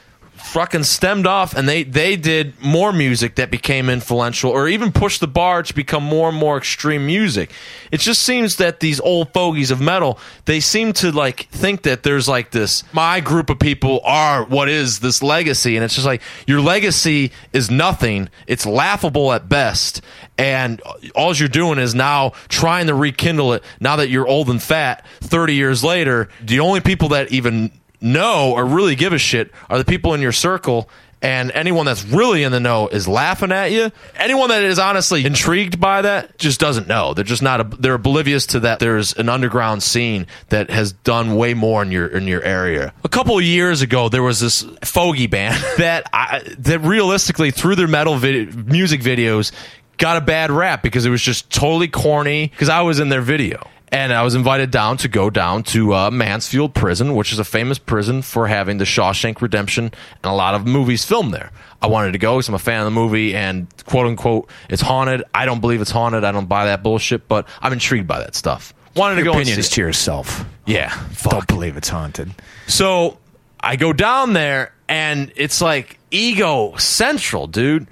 fucking 0.43 0.83
stemmed 0.83 1.25
off 1.25 1.55
and 1.55 1.69
they 1.69 1.83
they 1.83 2.15
did 2.17 2.53
more 2.61 2.91
music 2.91 3.35
that 3.35 3.49
became 3.49 3.89
influential 3.89 4.51
or 4.51 4.67
even 4.67 4.91
pushed 4.91 5.21
the 5.21 5.27
bar 5.27 5.63
to 5.63 5.73
become 5.73 6.03
more 6.03 6.29
and 6.29 6.37
more 6.37 6.57
extreme 6.57 7.05
music. 7.05 7.51
It 7.91 8.01
just 8.01 8.21
seems 8.21 8.57
that 8.57 8.81
these 8.81 8.99
old 8.99 9.31
fogies 9.33 9.71
of 9.71 9.79
metal 9.79 10.19
they 10.45 10.59
seem 10.59 10.91
to 10.93 11.11
like 11.11 11.47
think 11.49 11.83
that 11.83 12.03
there's 12.03 12.27
like 12.27 12.51
this 12.51 12.83
my 12.93 13.21
group 13.21 13.49
of 13.49 13.57
people 13.57 14.01
are 14.03 14.43
what 14.43 14.67
is 14.67 14.99
this 14.99 15.23
legacy 15.23 15.77
and 15.77 15.83
it's 15.83 15.95
just 15.95 16.05
like 16.05 16.21
your 16.45 16.59
legacy 16.59 17.31
is 17.53 17.71
nothing. 17.71 18.29
It's 18.45 18.65
laughable 18.65 19.31
at 19.31 19.47
best 19.47 20.01
and 20.37 20.81
all 21.15 21.33
you're 21.33 21.47
doing 21.47 21.79
is 21.79 21.95
now 21.95 22.31
trying 22.49 22.87
to 22.87 22.93
rekindle 22.93 23.53
it 23.53 23.63
now 23.79 23.95
that 23.95 24.09
you're 24.09 24.27
old 24.27 24.49
and 24.49 24.61
fat 24.61 25.05
30 25.21 25.55
years 25.55 25.83
later 25.83 26.27
the 26.41 26.59
only 26.59 26.81
people 26.81 27.09
that 27.09 27.31
even 27.31 27.71
know 28.03 28.51
or 28.53 28.65
really 28.65 28.95
give 28.95 29.13
a 29.13 29.17
shit 29.17 29.51
are 29.69 29.77
the 29.77 29.85
people 29.85 30.13
in 30.13 30.21
your 30.21 30.31
circle 30.31 30.89
and 31.23 31.51
anyone 31.53 31.85
that's 31.85 32.03
really 32.03 32.43
in 32.43 32.51
the 32.51 32.59
know 32.59 32.89
is 32.89 33.07
laughing 33.07 33.53
at 33.53 33.71
you. 33.71 33.91
Anyone 34.17 34.49
that 34.49 34.61
is 34.61 34.77
honestly 34.77 35.25
intrigued 35.25 35.79
by 35.79 36.01
that 36.01 36.37
just 36.37 36.59
doesn't 36.59 36.89
know. 36.89 37.13
They're 37.13 37.23
just 37.23 37.41
not 37.41 37.81
they're 37.81 37.93
oblivious 37.93 38.45
to 38.47 38.59
that 38.59 38.79
there's 38.79 39.13
an 39.13 39.29
underground 39.29 39.81
scene 39.81 40.27
that 40.49 40.69
has 40.69 40.91
done 40.91 41.37
way 41.37 41.53
more 41.53 41.81
in 41.81 41.91
your 41.91 42.07
in 42.07 42.27
your 42.27 42.43
area. 42.43 42.93
A 43.05 43.09
couple 43.09 43.37
of 43.37 43.43
years 43.43 43.81
ago 43.81 44.09
there 44.09 44.21
was 44.21 44.41
this 44.41 44.63
fogey 44.83 45.27
band 45.27 45.55
that 45.77 46.09
I, 46.11 46.41
that 46.59 46.79
realistically 46.79 47.51
through 47.51 47.77
their 47.77 47.87
metal 47.87 48.17
vid- 48.17 48.67
music 48.67 48.99
videos 48.99 49.53
got 49.97 50.17
a 50.17 50.21
bad 50.21 50.51
rap 50.51 50.83
because 50.83 51.05
it 51.05 51.09
was 51.09 51.21
just 51.21 51.49
totally 51.49 51.87
corny 51.87 52.47
because 52.47 52.67
I 52.67 52.81
was 52.81 52.99
in 52.99 53.07
their 53.07 53.21
video 53.21 53.69
and 53.93 54.11
I 54.11 54.23
was 54.23 54.33
invited 54.35 54.71
down 54.71 54.97
to 54.97 55.07
go 55.07 55.29
down 55.29 55.63
to 55.65 55.93
uh, 55.93 56.11
Mansfield 56.11 56.73
Prison, 56.73 57.15
which 57.15 57.31
is 57.31 57.39
a 57.39 57.43
famous 57.45 57.77
prison 57.77 58.21
for 58.23 58.47
having 58.47 58.77
the 58.79 58.83
Shawshank 58.85 59.41
Redemption 59.41 59.85
and 59.85 60.25
a 60.25 60.33
lot 60.33 60.55
of 60.55 60.65
movies 60.65 61.05
filmed 61.05 61.33
there. 61.33 61.51
I 61.81 61.87
wanted 61.87 62.13
to 62.13 62.17
go 62.17 62.35
because 62.37 62.49
I'm 62.49 62.55
a 62.55 62.59
fan 62.59 62.79
of 62.79 62.85
the 62.85 62.91
movie 62.91 63.35
and 63.35 63.67
quote 63.85 64.07
unquote 64.07 64.49
it's 64.69 64.81
haunted. 64.81 65.23
I 65.33 65.45
don't 65.45 65.61
believe 65.61 65.79
it's 65.79 65.91
haunted. 65.91 66.23
I 66.23 66.31
don't 66.31 66.47
buy 66.49 66.65
that 66.65 66.81
bullshit, 66.83 67.27
but 67.27 67.47
I'm 67.61 67.71
intrigued 67.71 68.07
by 68.07 68.19
that 68.19 68.35
stuff. 68.35 68.73
Wanted 68.95 69.15
to 69.15 69.19
Your 69.23 69.25
go 69.25 69.31
and 69.33 69.41
opinion 69.41 69.59
is 69.59 69.69
to 69.69 69.81
yourself. 69.81 70.43
Yeah, 70.65 70.93
Don't 71.23 71.47
believe 71.47 71.77
it's 71.77 71.89
haunted. 71.89 72.31
so 72.67 73.17
I 73.59 73.75
go 73.75 73.93
down 73.93 74.33
there 74.33 74.73
and 74.89 75.31
it's 75.35 75.61
like 75.61 75.99
ego 76.11 76.75
central, 76.77 77.47
dude. 77.47 77.87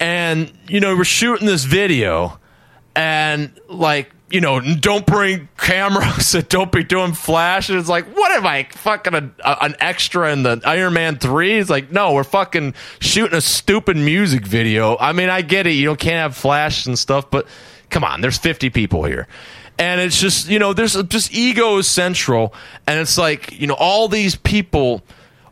And, 0.00 0.52
you 0.68 0.80
know, 0.80 0.94
we're 0.96 1.04
shooting 1.04 1.46
this 1.46 1.64
video 1.64 2.38
and 2.94 3.50
like, 3.68 4.10
you 4.30 4.40
know, 4.40 4.60
don't 4.60 5.06
bring 5.06 5.48
cameras 5.56 6.34
and 6.36 6.48
don't 6.48 6.72
be 6.72 6.82
doing 6.82 7.12
flash. 7.12 7.68
And 7.68 7.78
it's 7.78 7.88
like, 7.88 8.06
what 8.14 8.32
am 8.32 8.46
I 8.46 8.64
fucking 8.70 9.14
a, 9.14 9.30
a- 9.44 9.58
an 9.64 9.76
extra 9.78 10.32
in 10.32 10.42
the 10.42 10.60
Iron 10.64 10.94
Man 10.94 11.18
3? 11.18 11.58
It's 11.58 11.70
like, 11.70 11.92
no, 11.92 12.12
we're 12.14 12.24
fucking 12.24 12.74
shooting 13.00 13.36
a 13.36 13.40
stupid 13.40 13.96
music 13.96 14.44
video. 14.46 14.96
I 14.98 15.12
mean, 15.12 15.28
I 15.28 15.42
get 15.42 15.66
it. 15.66 15.72
You 15.72 15.86
don't 15.86 15.98
can't 15.98 16.16
have 16.16 16.36
flash 16.36 16.86
and 16.86 16.98
stuff, 16.98 17.30
but 17.30 17.46
come 17.90 18.02
on, 18.04 18.20
there's 18.20 18.38
50 18.38 18.70
people 18.70 19.04
here. 19.04 19.28
And 19.78 20.00
it's 20.00 20.18
just, 20.18 20.48
you 20.48 20.58
know, 20.58 20.72
there's 20.72 21.00
just 21.04 21.32
ego 21.34 21.76
is 21.78 21.86
central. 21.86 22.54
And 22.86 22.98
it's 22.98 23.18
like, 23.18 23.60
you 23.60 23.66
know, 23.66 23.74
all 23.74 24.08
these 24.08 24.34
people 24.34 25.02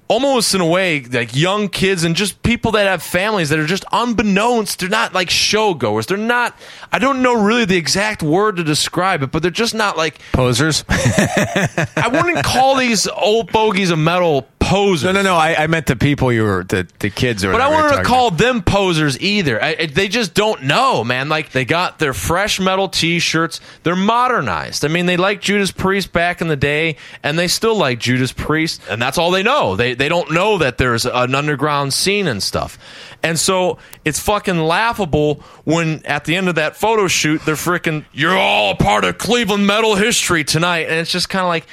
almost 0.09 0.55
in 0.55 0.61
a 0.61 0.67
way 0.67 1.01
like 1.01 1.35
young 1.35 1.69
kids 1.69 2.05
and 2.05 2.15
just 2.15 2.43
people 2.43 2.73
that 2.73 2.87
have 2.87 3.03
families 3.03 3.49
that 3.49 3.59
are 3.59 3.67
just 3.67 3.85
unbeknownst 3.91 4.81
they're 4.81 4.89
not 4.89 5.15
like 5.15 5.29
showgoers 5.29 6.07
they're 6.07 6.19
not 6.19 6.55
i 6.93 6.99
don't 6.99 7.23
know 7.23 7.43
really 7.43 7.65
the 7.65 7.77
exact 7.77 8.23
word 8.23 8.57
to 8.57 8.65
describe 8.65 9.23
it 9.23 9.31
but 9.31 9.41
they're 9.41 9.51
just 9.51 9.75
not 9.75 9.97
like 9.97 10.19
Posers. 10.33 10.85
i 10.89 12.11
wouldn't 12.13 12.45
call 12.45 12.77
these 12.77 13.07
old 13.09 13.51
bogies 13.51 13.91
of 13.91 13.99
metal 13.99 14.47
posers 14.65 15.05
no, 15.05 15.13
no, 15.13 15.23
no. 15.23 15.37
I, 15.37 15.65
I 15.65 15.67
meant 15.67 15.87
the 15.87 15.97
people 15.97 16.33
you 16.33 16.43
were 16.45 16.65
the 16.65 16.87
the 16.99 17.11
kids 17.11 17.45
or. 17.45 17.53
But 17.53 17.61
I 17.61 17.69
wanted 17.69 17.97
to 17.99 18.03
call 18.05 18.31
them 18.31 18.63
posers 18.63 19.21
either. 19.21 19.63
I, 19.63 19.77
I- 19.81 19.87
they 19.87 20.09
just 20.09 20.35
don't 20.35 20.65
know, 20.65 21.05
man. 21.05 21.29
Like 21.29 21.51
they 21.53 21.65
got 21.65 21.99
their 21.99 22.15
fresh 22.15 22.59
metal 22.61 22.89
T-shirts. 22.89 23.61
They're 23.83 23.97
modernized. 23.97 24.85
I 24.85 24.89
mean, 24.89 25.07
they 25.07 25.17
like 25.17 25.41
Judas 25.41 25.71
Priest 25.71 26.13
back 26.13 26.41
in 26.41 26.49
the 26.49 26.57
day, 26.57 26.97
and 27.23 27.39
they 27.39 27.49
still 27.49 27.77
like 27.77 27.99
Judas 28.01 28.33
Priest, 28.33 28.81
and 28.91 29.01
that's 29.01 29.19
all 29.19 29.31
they 29.31 29.43
know. 29.43 29.77
They 29.77 29.95
they 29.95 30.09
don't 30.09 30.31
know 30.33 30.59
that 30.59 30.79
there's 30.79 31.07
an 31.07 31.35
underground 31.35 31.93
scene 31.95 32.27
and 32.27 32.43
stuff. 32.43 32.79
And 33.23 33.39
so 33.39 33.79
it's 34.05 34.19
fucking 34.19 34.59
laughable 34.59 35.37
when 35.65 36.05
at 36.05 36.25
the 36.27 36.37
end 36.37 36.49
of 36.49 36.57
that 36.57 36.77
photo 36.77 37.09
shoot, 37.09 37.41
they're 37.47 37.55
freaking, 37.55 38.05
you're 38.13 38.37
all 38.37 38.73
a 38.73 38.77
part 38.77 39.05
of 39.05 39.17
Cleveland 39.17 39.67
metal 39.67 39.95
history 39.95 40.45
tonight, 40.45 40.89
and 40.89 41.01
it's 41.01 41.11
just 41.11 41.29
kind 41.29 41.43
of 41.43 41.49
like. 41.49 41.67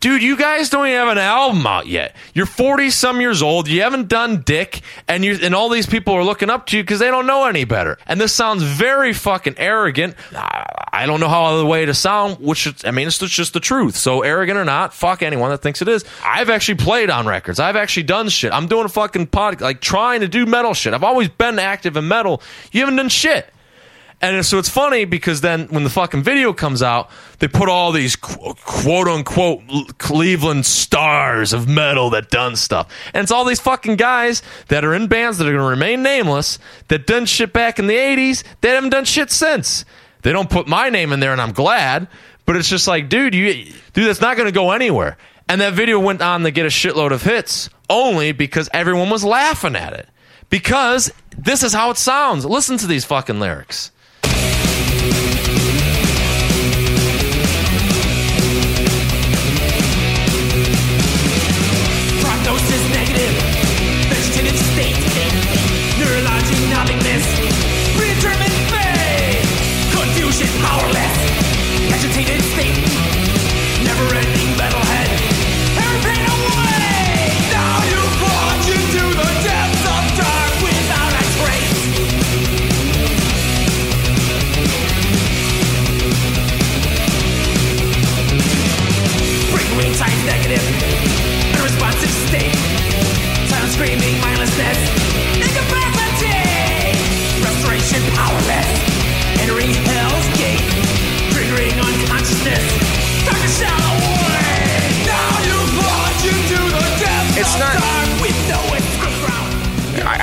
Dude, 0.00 0.22
you 0.22 0.36
guys 0.36 0.68
don't 0.68 0.86
even 0.86 0.98
have 0.98 1.08
an 1.08 1.18
album 1.18 1.66
out 1.66 1.86
yet. 1.86 2.14
You're 2.34 2.44
40 2.46 2.90
some 2.90 3.20
years 3.20 3.40
old. 3.40 3.68
You 3.68 3.82
haven't 3.82 4.08
done 4.08 4.42
dick, 4.42 4.82
and 5.08 5.24
you 5.24 5.38
and 5.42 5.54
all 5.54 5.70
these 5.70 5.86
people 5.86 6.12
are 6.12 6.22
looking 6.24 6.50
up 6.50 6.66
to 6.66 6.76
you 6.76 6.82
because 6.82 6.98
they 6.98 7.08
don't 7.08 7.26
know 7.26 7.46
any 7.46 7.64
better. 7.64 7.96
And 8.06 8.20
this 8.20 8.34
sounds 8.34 8.62
very 8.62 9.14
fucking 9.14 9.54
arrogant. 9.56 10.14
I 10.34 11.06
don't 11.06 11.20
know 11.20 11.28
how 11.28 11.44
other 11.44 11.64
way 11.64 11.86
to 11.86 11.94
sound. 11.94 12.38
Which 12.38 12.66
is, 12.66 12.84
I 12.84 12.90
mean, 12.90 13.06
it's 13.06 13.18
just 13.18 13.54
the 13.54 13.60
truth. 13.60 13.96
So 13.96 14.20
arrogant 14.20 14.58
or 14.58 14.64
not, 14.64 14.92
fuck 14.92 15.22
anyone 15.22 15.50
that 15.50 15.62
thinks 15.62 15.80
it 15.80 15.88
is. 15.88 16.04
I've 16.22 16.50
actually 16.50 16.76
played 16.76 17.08
on 17.08 17.26
records. 17.26 17.58
I've 17.58 17.76
actually 17.76 18.02
done 18.02 18.28
shit. 18.28 18.52
I'm 18.52 18.66
doing 18.66 18.84
a 18.84 18.90
fucking 18.90 19.28
pod, 19.28 19.62
like 19.62 19.80
trying 19.80 20.20
to 20.20 20.28
do 20.28 20.44
metal 20.44 20.74
shit. 20.74 20.92
I've 20.92 21.04
always 21.04 21.28
been 21.28 21.58
active 21.58 21.96
in 21.96 22.08
metal. 22.08 22.42
You 22.72 22.80
haven't 22.80 22.96
done 22.96 23.08
shit. 23.08 23.48
And 24.24 24.46
so 24.46 24.56
it's 24.56 24.70
funny 24.70 25.04
because 25.04 25.42
then 25.42 25.66
when 25.66 25.84
the 25.84 25.90
fucking 25.90 26.22
video 26.22 26.54
comes 26.54 26.82
out, 26.82 27.10
they 27.40 27.46
put 27.46 27.68
all 27.68 27.92
these 27.92 28.16
quote 28.16 29.06
unquote 29.06 29.98
Cleveland 29.98 30.64
stars 30.64 31.52
of 31.52 31.68
metal 31.68 32.08
that 32.08 32.30
done 32.30 32.56
stuff. 32.56 32.90
And 33.12 33.22
it's 33.22 33.30
all 33.30 33.44
these 33.44 33.60
fucking 33.60 33.96
guys 33.96 34.42
that 34.68 34.82
are 34.82 34.94
in 34.94 35.08
bands 35.08 35.36
that 35.36 35.46
are 35.46 35.50
going 35.50 35.62
to 35.62 35.68
remain 35.68 36.02
nameless 36.02 36.58
that 36.88 37.06
done 37.06 37.26
shit 37.26 37.52
back 37.52 37.78
in 37.78 37.86
the 37.86 37.96
80s. 37.96 38.44
They 38.62 38.70
haven't 38.70 38.90
done 38.90 39.04
shit 39.04 39.30
since. 39.30 39.84
They 40.22 40.32
don't 40.32 40.48
put 40.48 40.66
my 40.66 40.88
name 40.88 41.12
in 41.12 41.20
there 41.20 41.32
and 41.32 41.40
I'm 41.40 41.52
glad, 41.52 42.08
but 42.46 42.56
it's 42.56 42.70
just 42.70 42.88
like, 42.88 43.10
dude, 43.10 43.34
you 43.34 43.74
dude 43.92 44.06
that's 44.06 44.22
not 44.22 44.38
going 44.38 44.48
to 44.48 44.52
go 44.52 44.70
anywhere. 44.70 45.18
And 45.50 45.60
that 45.60 45.74
video 45.74 46.00
went 46.00 46.22
on 46.22 46.44
to 46.44 46.50
get 46.50 46.64
a 46.64 46.70
shitload 46.70 47.12
of 47.12 47.20
hits 47.20 47.68
only 47.90 48.32
because 48.32 48.70
everyone 48.72 49.10
was 49.10 49.22
laughing 49.22 49.76
at 49.76 49.92
it. 49.92 50.08
Because 50.48 51.12
this 51.36 51.62
is 51.62 51.74
how 51.74 51.90
it 51.90 51.98
sounds. 51.98 52.46
Listen 52.46 52.78
to 52.78 52.86
these 52.86 53.04
fucking 53.04 53.38
lyrics. 53.38 53.90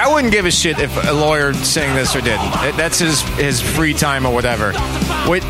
I, 0.01 0.05
I 0.09 0.13
wouldn't 0.13 0.31
give 0.33 0.45
a 0.45 0.51
shit 0.51 0.79
if 0.79 0.95
a 1.07 1.11
lawyer 1.11 1.53
sang 1.53 1.95
this 1.95 2.15
or 2.15 2.21
didn't. 2.21 2.51
That's 2.77 2.99
his 2.99 3.21
his 3.37 3.61
free 3.61 3.93
time 3.93 4.25
or 4.25 4.33
whatever. 4.33 4.73
What 5.27 5.43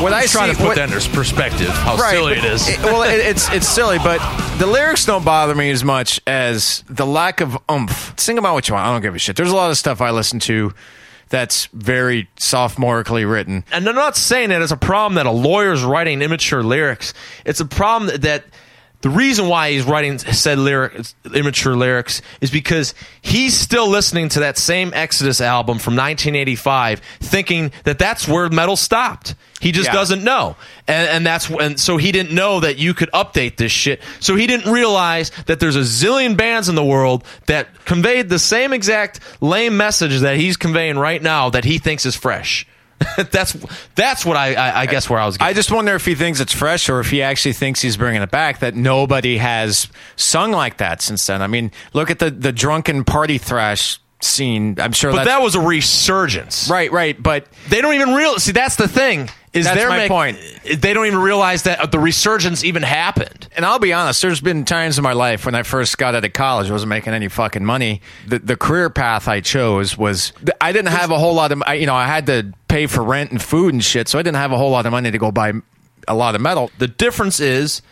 what 0.00 0.12
I 0.12 0.26
trying 0.26 0.50
to 0.52 0.56
put 0.56 0.66
what- 0.68 0.76
that 0.76 0.90
into 0.92 1.08
perspective, 1.10 1.68
how 1.68 1.96
Right, 1.96 2.12
silly 2.12 2.34
but 2.36 2.44
it 2.44 2.52
is. 2.52 2.66
well, 2.82 3.02
it, 3.02 3.14
it's 3.18 3.50
it's 3.52 3.68
silly, 3.68 3.98
but 3.98 4.18
the 4.58 4.66
lyrics 4.66 5.04
don't 5.04 5.24
bother 5.24 5.54
me 5.54 5.70
as 5.70 5.84
much 5.84 6.20
as 6.26 6.82
the 6.88 7.06
lack 7.06 7.40
of 7.40 7.58
oomph. 7.70 8.14
Sing 8.18 8.38
about 8.38 8.54
what 8.54 8.68
you 8.68 8.74
want. 8.74 8.86
I 8.86 8.92
don't 8.92 9.02
give 9.02 9.14
a 9.14 9.18
shit. 9.18 9.36
There's 9.36 9.50
a 9.50 9.56
lot 9.56 9.70
of 9.70 9.76
stuff 9.76 10.00
I 10.00 10.10
listen 10.10 10.38
to 10.40 10.72
that's 11.28 11.66
very 11.66 12.28
sophomorically 12.36 13.30
written. 13.30 13.64
and 13.70 13.88
I'm 13.88 13.94
not 13.94 14.16
saying 14.16 14.48
that 14.48 14.62
it's 14.62 14.72
a 14.72 14.76
problem 14.76 15.14
that 15.14 15.26
a 15.26 15.30
lawyer's 15.30 15.82
writing 15.84 16.22
immature 16.22 16.62
lyrics. 16.64 17.14
It's 17.44 17.60
a 17.60 17.64
problem 17.64 18.10
that, 18.10 18.22
that 18.22 18.44
the 19.02 19.10
reason 19.10 19.48
why 19.48 19.70
he's 19.72 19.84
writing 19.84 20.18
said 20.18 20.58
lyric, 20.58 21.06
immature 21.34 21.74
lyrics 21.74 22.20
is 22.42 22.50
because 22.50 22.94
he's 23.22 23.56
still 23.58 23.88
listening 23.88 24.28
to 24.30 24.40
that 24.40 24.58
same 24.58 24.92
Exodus 24.94 25.40
album 25.40 25.78
from 25.78 25.94
1985, 25.96 27.00
thinking 27.20 27.72
that 27.84 27.98
that's 27.98 28.28
where 28.28 28.48
metal 28.50 28.76
stopped. 28.76 29.34
He 29.60 29.72
just 29.72 29.88
Yeah. 29.88 29.94
doesn't 29.94 30.22
know, 30.24 30.56
and, 30.88 31.08
and 31.08 31.26
that's 31.26 31.48
and 31.50 31.78
so 31.78 31.96
he 31.98 32.12
didn't 32.12 32.34
know 32.34 32.60
that 32.60 32.78
you 32.78 32.92
could 32.94 33.10
update 33.12 33.56
this 33.56 33.72
shit. 33.72 34.00
So 34.18 34.34
he 34.36 34.46
didn't 34.46 34.70
realize 34.70 35.30
that 35.46 35.60
there's 35.60 35.76
a 35.76 35.80
zillion 35.80 36.36
bands 36.36 36.68
in 36.68 36.74
the 36.74 36.84
world 36.84 37.24
that 37.46 37.84
conveyed 37.84 38.28
the 38.28 38.38
same 38.38 38.72
exact 38.72 39.20
lame 39.40 39.76
message 39.76 40.20
that 40.20 40.36
he's 40.36 40.56
conveying 40.56 40.98
right 40.98 41.22
now 41.22 41.50
that 41.50 41.64
he 41.64 41.78
thinks 41.78 42.06
is 42.06 42.16
fresh. 42.16 42.66
that's 43.30 43.56
that's 43.94 44.26
what 44.26 44.36
I, 44.36 44.54
I 44.54 44.80
I 44.80 44.86
guess 44.86 45.08
where 45.08 45.18
I 45.18 45.26
was. 45.26 45.38
Going. 45.38 45.48
I 45.48 45.52
just 45.52 45.72
wonder 45.72 45.94
if 45.94 46.04
he 46.04 46.14
thinks 46.14 46.40
it's 46.40 46.52
fresh 46.52 46.88
or 46.88 47.00
if 47.00 47.10
he 47.10 47.22
actually 47.22 47.54
thinks 47.54 47.80
he's 47.80 47.96
bringing 47.96 48.22
it 48.22 48.30
back. 48.30 48.60
That 48.60 48.74
nobody 48.74 49.38
has 49.38 49.88
sung 50.16 50.52
like 50.52 50.78
that 50.78 51.00
since 51.00 51.26
then. 51.26 51.40
I 51.42 51.46
mean, 51.46 51.70
look 51.92 52.10
at 52.10 52.18
the 52.18 52.30
the 52.30 52.52
drunken 52.52 53.04
party 53.04 53.38
thrash 53.38 53.98
scene. 54.20 54.76
I'm 54.78 54.92
sure, 54.92 55.12
but 55.12 55.24
that 55.24 55.42
was 55.42 55.54
a 55.54 55.60
resurgence. 55.60 56.68
right, 56.70 56.90
right. 56.92 57.20
But 57.20 57.46
They 57.68 57.80
don't 57.80 57.94
even 57.94 58.14
real. 58.14 58.38
See, 58.38 58.52
that's 58.52 58.76
the 58.76 58.88
thing. 58.88 59.28
Is 59.52 59.64
That's 59.64 59.78
they're 59.78 59.88
my 59.88 59.96
make- 59.98 60.08
point. 60.08 60.38
They 60.78 60.92
don't 60.94 61.06
even 61.06 61.18
realize 61.18 61.64
that 61.64 61.90
the 61.90 61.98
resurgence 61.98 62.62
even 62.62 62.84
happened. 62.84 63.48
and 63.56 63.66
I'll 63.66 63.80
be 63.80 63.92
honest, 63.92 64.22
there's 64.22 64.40
been 64.40 64.64
times 64.64 64.96
in 64.96 65.02
my 65.02 65.12
life 65.12 65.44
when 65.44 65.56
I 65.56 65.64
first 65.64 65.98
got 65.98 66.14
out 66.14 66.24
of 66.24 66.32
college, 66.32 66.70
I 66.70 66.72
wasn't 66.72 66.90
making 66.90 67.14
any 67.14 67.26
fucking 67.26 67.64
money. 67.64 68.00
The, 68.28 68.38
the 68.38 68.56
career 68.56 68.90
path 68.90 69.26
I 69.26 69.40
chose 69.40 69.98
was 69.98 70.32
I 70.60 70.70
didn't 70.70 70.92
have 70.92 71.10
a 71.10 71.18
whole 71.18 71.34
lot 71.34 71.50
of, 71.50 71.64
I- 71.66 71.74
you 71.74 71.86
know, 71.86 71.96
I 71.96 72.06
had 72.06 72.26
to 72.26 72.52
pay 72.68 72.86
for 72.86 73.02
rent 73.02 73.32
and 73.32 73.42
food 73.42 73.74
and 73.74 73.82
shit, 73.82 74.06
so 74.06 74.20
I 74.20 74.22
didn't 74.22 74.36
have 74.36 74.52
a 74.52 74.56
whole 74.56 74.70
lot 74.70 74.86
of 74.86 74.92
money 74.92 75.10
to 75.10 75.18
go 75.18 75.32
buy 75.32 75.52
a 76.06 76.14
lot 76.14 76.36
of 76.36 76.40
metal. 76.40 76.70
The 76.78 76.86
difference 76.86 77.40
is 77.40 77.82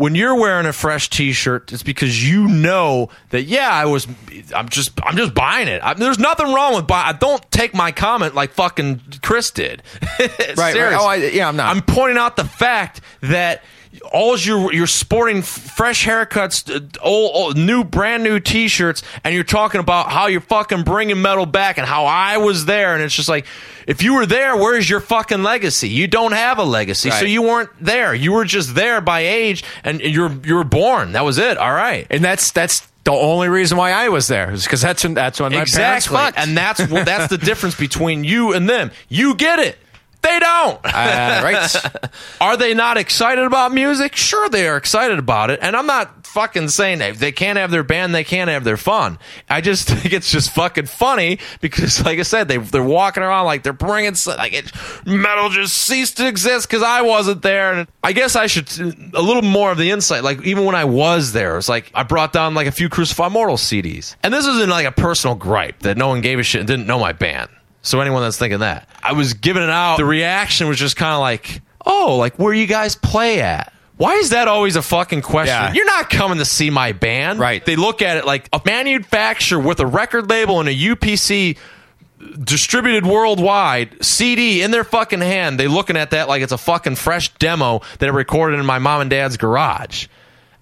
when 0.00 0.14
you're 0.14 0.34
wearing 0.34 0.64
a 0.64 0.72
fresh 0.72 1.10
T-shirt, 1.10 1.74
it's 1.74 1.82
because 1.82 2.26
you 2.26 2.48
know 2.48 3.10
that 3.28 3.42
yeah, 3.42 3.68
I 3.68 3.84
was. 3.84 4.08
I'm 4.56 4.70
just 4.70 4.92
I'm 5.04 5.14
just 5.14 5.34
buying 5.34 5.68
it. 5.68 5.82
I, 5.84 5.92
there's 5.92 6.18
nothing 6.18 6.54
wrong 6.54 6.74
with 6.74 6.86
buy. 6.86 7.02
I 7.02 7.12
don't 7.12 7.42
take 7.50 7.74
my 7.74 7.92
comment 7.92 8.34
like 8.34 8.52
fucking 8.52 9.02
Chris 9.20 9.50
did. 9.50 9.82
right. 10.56 10.72
Serious. 10.72 10.98
Oh, 10.98 11.06
I- 11.06 11.16
yeah, 11.16 11.46
I'm 11.46 11.56
not. 11.56 11.76
I'm 11.76 11.82
pointing 11.82 12.16
out 12.16 12.36
the 12.36 12.44
fact 12.44 13.02
that 13.20 13.62
all 14.12 14.38
you're 14.38 14.72
you're 14.72 14.86
sporting 14.86 15.42
fresh 15.42 16.06
haircuts, 16.06 16.96
old, 17.02 17.30
old 17.34 17.56
new 17.56 17.84
brand 17.84 18.22
new 18.22 18.38
T-shirts, 18.38 19.02
and 19.24 19.34
you're 19.34 19.44
talking 19.44 19.80
about 19.80 20.10
how 20.10 20.26
you're 20.26 20.40
fucking 20.40 20.84
bringing 20.84 21.20
metal 21.20 21.46
back 21.46 21.78
and 21.78 21.86
how 21.86 22.04
I 22.04 22.36
was 22.38 22.66
there, 22.66 22.94
and 22.94 23.02
it's 23.02 23.14
just 23.14 23.28
like 23.28 23.46
if 23.86 24.02
you 24.02 24.14
were 24.14 24.26
there, 24.26 24.56
where's 24.56 24.88
your 24.88 25.00
fucking 25.00 25.42
legacy? 25.42 25.88
You 25.88 26.06
don't 26.06 26.32
have 26.32 26.58
a 26.58 26.64
legacy, 26.64 27.10
so 27.10 27.24
you 27.24 27.42
weren't 27.42 27.70
there. 27.80 28.14
You 28.14 28.32
were 28.32 28.44
just 28.44 28.74
there 28.74 29.00
by 29.00 29.20
age, 29.20 29.64
and 29.82 30.00
you're 30.00 30.30
you 30.44 30.54
were 30.54 30.64
born. 30.64 31.12
That 31.12 31.24
was 31.24 31.38
it. 31.38 31.58
All 31.58 31.72
right. 31.72 32.06
And 32.10 32.22
that's 32.22 32.52
that's 32.52 32.88
the 33.04 33.12
only 33.12 33.48
reason 33.48 33.76
why 33.78 33.92
I 33.92 34.08
was 34.08 34.28
there 34.28 34.52
is 34.52 34.64
because 34.64 34.82
that's 34.82 35.02
when 35.02 35.14
that's 35.14 35.40
when 35.40 35.52
my 35.52 35.62
exactly, 35.62 36.14
parents 36.14 36.36
fucked. 36.36 36.38
and 36.38 36.56
that's 36.56 36.86
what 36.88 37.06
that's 37.06 37.28
the 37.28 37.38
difference 37.38 37.74
between 37.74 38.24
you 38.24 38.52
and 38.52 38.68
them. 38.68 38.90
You 39.08 39.34
get 39.34 39.58
it. 39.58 39.78
They 40.22 40.38
don't. 40.38 40.80
uh, 40.84 41.40
right. 41.42 41.76
Are 42.40 42.56
they 42.56 42.74
not 42.74 42.98
excited 42.98 43.44
about 43.44 43.72
music? 43.72 44.16
Sure, 44.16 44.48
they 44.48 44.68
are 44.68 44.76
excited 44.76 45.18
about 45.18 45.50
it. 45.50 45.60
And 45.62 45.74
I'm 45.74 45.86
not 45.86 46.26
fucking 46.26 46.68
saying 46.68 46.98
they, 46.98 47.12
they 47.12 47.32
can't 47.32 47.58
have 47.58 47.70
their 47.70 47.82
band, 47.82 48.14
they 48.14 48.24
can't 48.24 48.50
have 48.50 48.64
their 48.64 48.76
fun. 48.76 49.18
I 49.48 49.60
just 49.60 49.88
think 49.88 50.12
it's 50.12 50.30
just 50.30 50.54
fucking 50.54 50.86
funny 50.86 51.38
because, 51.60 52.04
like 52.04 52.18
I 52.18 52.22
said, 52.22 52.48
they 52.48 52.58
they're 52.58 52.82
walking 52.82 53.22
around 53.22 53.46
like 53.46 53.62
they're 53.62 53.72
bringing 53.72 54.14
like 54.26 54.52
it, 54.52 54.70
metal 55.06 55.48
just 55.48 55.76
ceased 55.78 56.18
to 56.18 56.28
exist 56.28 56.68
because 56.68 56.82
I 56.82 57.02
wasn't 57.02 57.42
there. 57.42 57.72
And 57.72 57.88
I 58.02 58.12
guess 58.12 58.36
I 58.36 58.46
should 58.46 58.68
a 59.14 59.22
little 59.22 59.42
more 59.42 59.72
of 59.72 59.78
the 59.78 59.90
insight. 59.90 60.22
Like 60.22 60.42
even 60.44 60.64
when 60.64 60.74
I 60.74 60.84
was 60.84 61.32
there, 61.32 61.56
it's 61.56 61.68
like 61.68 61.90
I 61.94 62.02
brought 62.02 62.32
down 62.32 62.54
like 62.54 62.66
a 62.66 62.72
few 62.72 62.88
Crucify 62.88 63.28
Mortal 63.28 63.56
CDs, 63.56 64.16
and 64.22 64.34
this 64.34 64.46
isn't 64.46 64.70
like 64.70 64.86
a 64.86 64.92
personal 64.92 65.34
gripe 65.34 65.80
that 65.80 65.96
no 65.96 66.08
one 66.08 66.20
gave 66.20 66.38
a 66.38 66.42
shit 66.42 66.60
and 66.60 66.68
didn't 66.68 66.86
know 66.86 66.98
my 66.98 67.12
band. 67.12 67.48
So 67.82 68.00
anyone 68.00 68.22
that's 68.22 68.36
thinking 68.38 68.60
that, 68.60 68.88
I 69.02 69.12
was 69.12 69.34
giving 69.34 69.62
it 69.62 69.70
out. 69.70 69.96
The 69.96 70.04
reaction 70.04 70.68
was 70.68 70.78
just 70.78 70.96
kind 70.96 71.14
of 71.14 71.20
like, 71.20 71.62
"Oh, 71.84 72.16
like 72.18 72.38
where 72.38 72.52
you 72.52 72.66
guys 72.66 72.94
play 72.96 73.40
at." 73.40 73.72
Why 73.96 74.14
is 74.14 74.30
that 74.30 74.48
always 74.48 74.76
a 74.76 74.82
fucking 74.82 75.20
question? 75.20 75.54
Yeah. 75.54 75.74
You're 75.74 75.84
not 75.84 76.08
coming 76.08 76.38
to 76.38 76.46
see 76.46 76.70
my 76.70 76.92
band. 76.92 77.38
Right. 77.38 77.62
They 77.62 77.76
look 77.76 78.00
at 78.00 78.16
it 78.16 78.24
like 78.24 78.48
a 78.50 78.60
manufacturer 78.64 79.58
with 79.58 79.78
a 79.78 79.86
record 79.86 80.30
label 80.30 80.58
and 80.58 80.70
a 80.70 80.74
UPC 80.74 81.58
distributed 82.42 83.04
worldwide 83.04 84.02
CD 84.02 84.62
in 84.62 84.70
their 84.70 84.84
fucking 84.84 85.20
hand. 85.20 85.60
They 85.60 85.68
looking 85.68 85.98
at 85.98 86.12
that 86.12 86.28
like 86.28 86.40
it's 86.42 86.52
a 86.52 86.58
fucking 86.58 86.96
fresh 86.96 87.32
demo 87.34 87.82
that 87.98 88.08
I 88.08 88.12
recorded 88.12 88.58
in 88.58 88.64
my 88.64 88.78
mom 88.78 89.02
and 89.02 89.10
dad's 89.10 89.36
garage. 89.36 90.06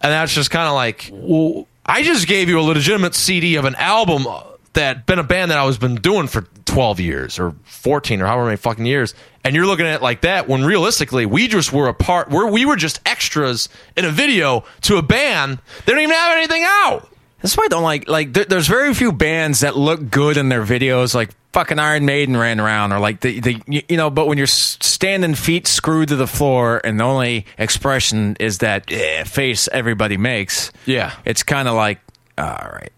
And 0.00 0.12
that's 0.12 0.34
just 0.34 0.50
kind 0.50 0.66
of 0.66 0.74
like, 0.74 1.08
well, 1.12 1.66
I 1.86 2.02
just 2.02 2.26
gave 2.26 2.48
you 2.48 2.58
a 2.58 2.62
legitimate 2.62 3.14
CD 3.14 3.56
of 3.56 3.64
an 3.64 3.74
album 3.76 4.26
that 4.74 5.06
been 5.06 5.18
a 5.18 5.24
band 5.24 5.50
that 5.50 5.58
I 5.58 5.64
was 5.64 5.78
been 5.78 5.96
doing 5.96 6.26
for 6.28 6.42
12 6.66 7.00
years 7.00 7.38
or 7.38 7.54
14 7.64 8.20
or 8.20 8.26
however 8.26 8.44
many 8.46 8.56
fucking 8.56 8.86
years. 8.86 9.14
And 9.44 9.54
you're 9.56 9.66
looking 9.66 9.86
at 9.86 9.96
it 9.96 10.02
like 10.02 10.20
that 10.22 10.48
when 10.48 10.64
realistically 10.64 11.24
we 11.26 11.48
just 11.48 11.72
were 11.72 11.88
a 11.88 11.94
part, 11.94 12.30
we're, 12.30 12.50
we 12.50 12.64
were 12.66 12.76
just 12.76 13.00
extras 13.06 13.68
in 13.96 14.04
a 14.04 14.10
video 14.10 14.64
to 14.82 14.96
a 14.96 15.02
band. 15.02 15.58
They 15.86 15.92
don't 15.92 16.02
even 16.02 16.14
have 16.14 16.36
anything 16.36 16.62
out. 16.66 17.08
That's 17.40 17.56
why 17.56 17.64
I 17.66 17.68
don't 17.68 17.84
like 17.84 18.08
like. 18.08 18.32
There, 18.32 18.44
there's 18.44 18.66
very 18.66 18.92
few 18.94 19.12
bands 19.12 19.60
that 19.60 19.76
look 19.76 20.10
good 20.10 20.36
in 20.36 20.48
their 20.48 20.64
videos. 20.64 21.14
Like 21.14 21.30
fucking 21.52 21.78
Iron 21.78 22.04
Maiden 22.04 22.36
ran 22.36 22.58
around, 22.58 22.92
or 22.92 22.98
like 22.98 23.20
the, 23.20 23.38
the 23.38 23.62
you 23.68 23.82
you 23.88 23.96
know. 23.96 24.10
But 24.10 24.26
when 24.26 24.38
you're 24.38 24.48
standing 24.48 25.36
feet 25.36 25.68
screwed 25.68 26.08
to 26.08 26.16
the 26.16 26.26
floor, 26.26 26.80
and 26.82 26.98
the 26.98 27.04
only 27.04 27.46
expression 27.56 28.36
is 28.40 28.58
that 28.58 28.90
eh, 28.90 29.22
face 29.22 29.68
everybody 29.70 30.16
makes, 30.16 30.72
Yeah. 30.84 31.12
it's 31.24 31.44
kind 31.44 31.68
of 31.68 31.74
like 31.74 32.00
all 32.36 32.44
right. 32.72 32.90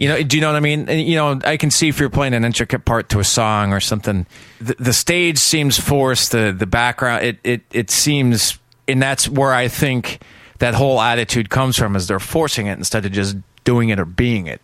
You 0.00 0.08
know, 0.08 0.22
do 0.22 0.38
you 0.38 0.40
know 0.40 0.48
what 0.48 0.56
I 0.56 0.60
mean? 0.60 0.88
And, 0.88 0.98
you 1.02 1.14
know, 1.14 1.38
I 1.44 1.58
can 1.58 1.70
see 1.70 1.88
if 1.88 2.00
you're 2.00 2.08
playing 2.08 2.32
an 2.32 2.42
intricate 2.42 2.86
part 2.86 3.10
to 3.10 3.20
a 3.20 3.24
song 3.24 3.74
or 3.74 3.80
something. 3.80 4.24
The, 4.58 4.74
the 4.78 4.92
stage 4.94 5.36
seems 5.36 5.78
forced. 5.78 6.32
The 6.32 6.52
the 6.58 6.64
background, 6.64 7.22
it 7.26 7.38
it 7.44 7.60
it 7.70 7.90
seems, 7.90 8.58
and 8.88 9.02
that's 9.02 9.28
where 9.28 9.52
I 9.52 9.68
think 9.68 10.22
that 10.58 10.72
whole 10.72 11.02
attitude 11.02 11.50
comes 11.50 11.76
from. 11.76 11.96
Is 11.96 12.06
they're 12.06 12.18
forcing 12.18 12.66
it 12.66 12.78
instead 12.78 13.04
of 13.04 13.12
just 13.12 13.36
doing 13.64 13.90
it 13.90 14.00
or 14.00 14.06
being 14.06 14.46
it. 14.46 14.62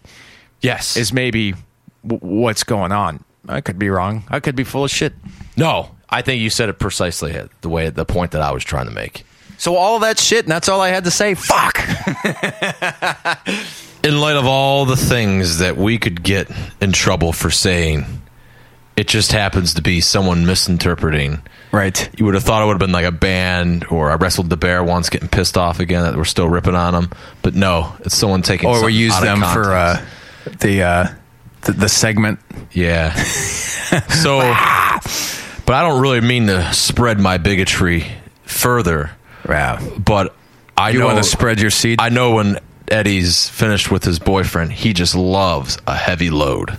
Yes. 0.63 0.97
Is 0.97 1.13
maybe 1.13 1.53
w- 2.03 2.41
what's 2.41 2.65
going 2.65 2.93
on. 2.93 3.23
I 3.47 3.61
could 3.61 3.79
be 3.79 3.91
wrong. 3.91 4.25
I 4.31 4.41
could 4.41 4.57
be 4.57 4.65
full 4.65 4.85
of 4.85 4.91
shit. 4.91 5.13
no, 5.55 5.91
I 6.09 6.23
think 6.23 6.41
you 6.41 6.49
said 6.49 6.71
it 6.71 6.79
precisely 6.79 7.37
uh, 7.37 7.49
the 7.61 7.69
way, 7.69 7.91
the 7.91 8.07
point 8.07 8.31
that 8.31 8.41
I 8.41 8.53
was 8.53 8.65
trying 8.65 8.87
to 8.87 8.93
make. 8.93 9.27
So 9.59 9.77
all 9.77 9.99
that 9.99 10.19
shit, 10.19 10.47
and 10.47 10.53
that's 10.53 10.71
all 10.71 10.81
I 10.81 10.89
had 10.89 11.05
to 11.05 11.11
say. 11.11 11.35
Fuck. 11.35 11.79
in 14.07 14.21
light 14.21 14.37
of 14.37 14.47
all 14.47 14.85
the 14.87 14.97
things 14.97 15.59
that 15.59 15.77
we 15.77 15.99
could 15.99 16.23
get 16.23 16.49
in 16.81 16.93
trouble 16.93 17.33
for 17.33 17.51
saying, 17.51 18.05
it 18.97 19.09
just 19.09 19.33
happens 19.33 19.75
to 19.75 19.83
be 19.83 20.01
someone 20.01 20.47
misinterpreting. 20.47 21.43
right. 21.73 22.09
You 22.19 22.25
would 22.25 22.35
have 22.35 22.45
thought 22.45 22.63
it 22.63 22.67
would 22.67 22.73
have 22.75 22.81
been 22.81 22.93
like 22.93 23.05
a 23.05 23.13
band 23.13 23.85
or 23.91 24.11
I 24.11 24.15
wrestled 24.15 24.49
the 24.49 24.57
bear 24.57 24.83
once, 24.83 25.11
getting 25.11 25.29
pissed 25.29 25.59
off 25.59 25.81
again 25.81 26.03
that 26.05 26.17
we're 26.17 26.25
still 26.25 26.49
ripping 26.49 26.75
on 26.75 26.95
them. 26.95 27.11
But 27.43 27.55
no, 27.55 27.95
it's 28.01 28.17
someone 28.17 28.43
taking. 28.43 28.69
Or 28.69 28.85
we 28.85 28.93
use 28.95 29.19
them 29.21 29.41
for 29.41 29.73
uh, 29.73 30.05
the, 30.61 30.83
uh, 30.83 31.09
the 31.63 31.73
the 31.73 31.89
segment. 31.89 32.39
yeah. 32.73 33.13
so, 34.09 34.39
but 35.67 35.75
I 35.75 35.83
don't 35.83 36.01
really 36.01 36.21
mean 36.21 36.47
to 36.47 36.73
spread 36.73 37.19
my 37.21 37.39
bigotry 37.39 38.07
further. 38.45 39.11
Wow. 39.47 39.79
But 39.99 40.35
I 40.77 40.91
You 40.91 41.01
know 41.01 41.07
want 41.07 41.19
to 41.19 41.25
spread 41.25 41.61
your 41.61 41.71
seed? 41.71 42.01
I 42.01 42.09
know 42.09 42.35
when 42.35 42.59
Eddie's 42.89 43.49
finished 43.49 43.91
with 43.91 44.05
his 44.05 44.19
boyfriend, 44.19 44.73
he 44.73 44.93
just 44.93 45.15
loves 45.15 45.79
a 45.87 45.97
heavy 45.97 46.31
load. 46.31 46.79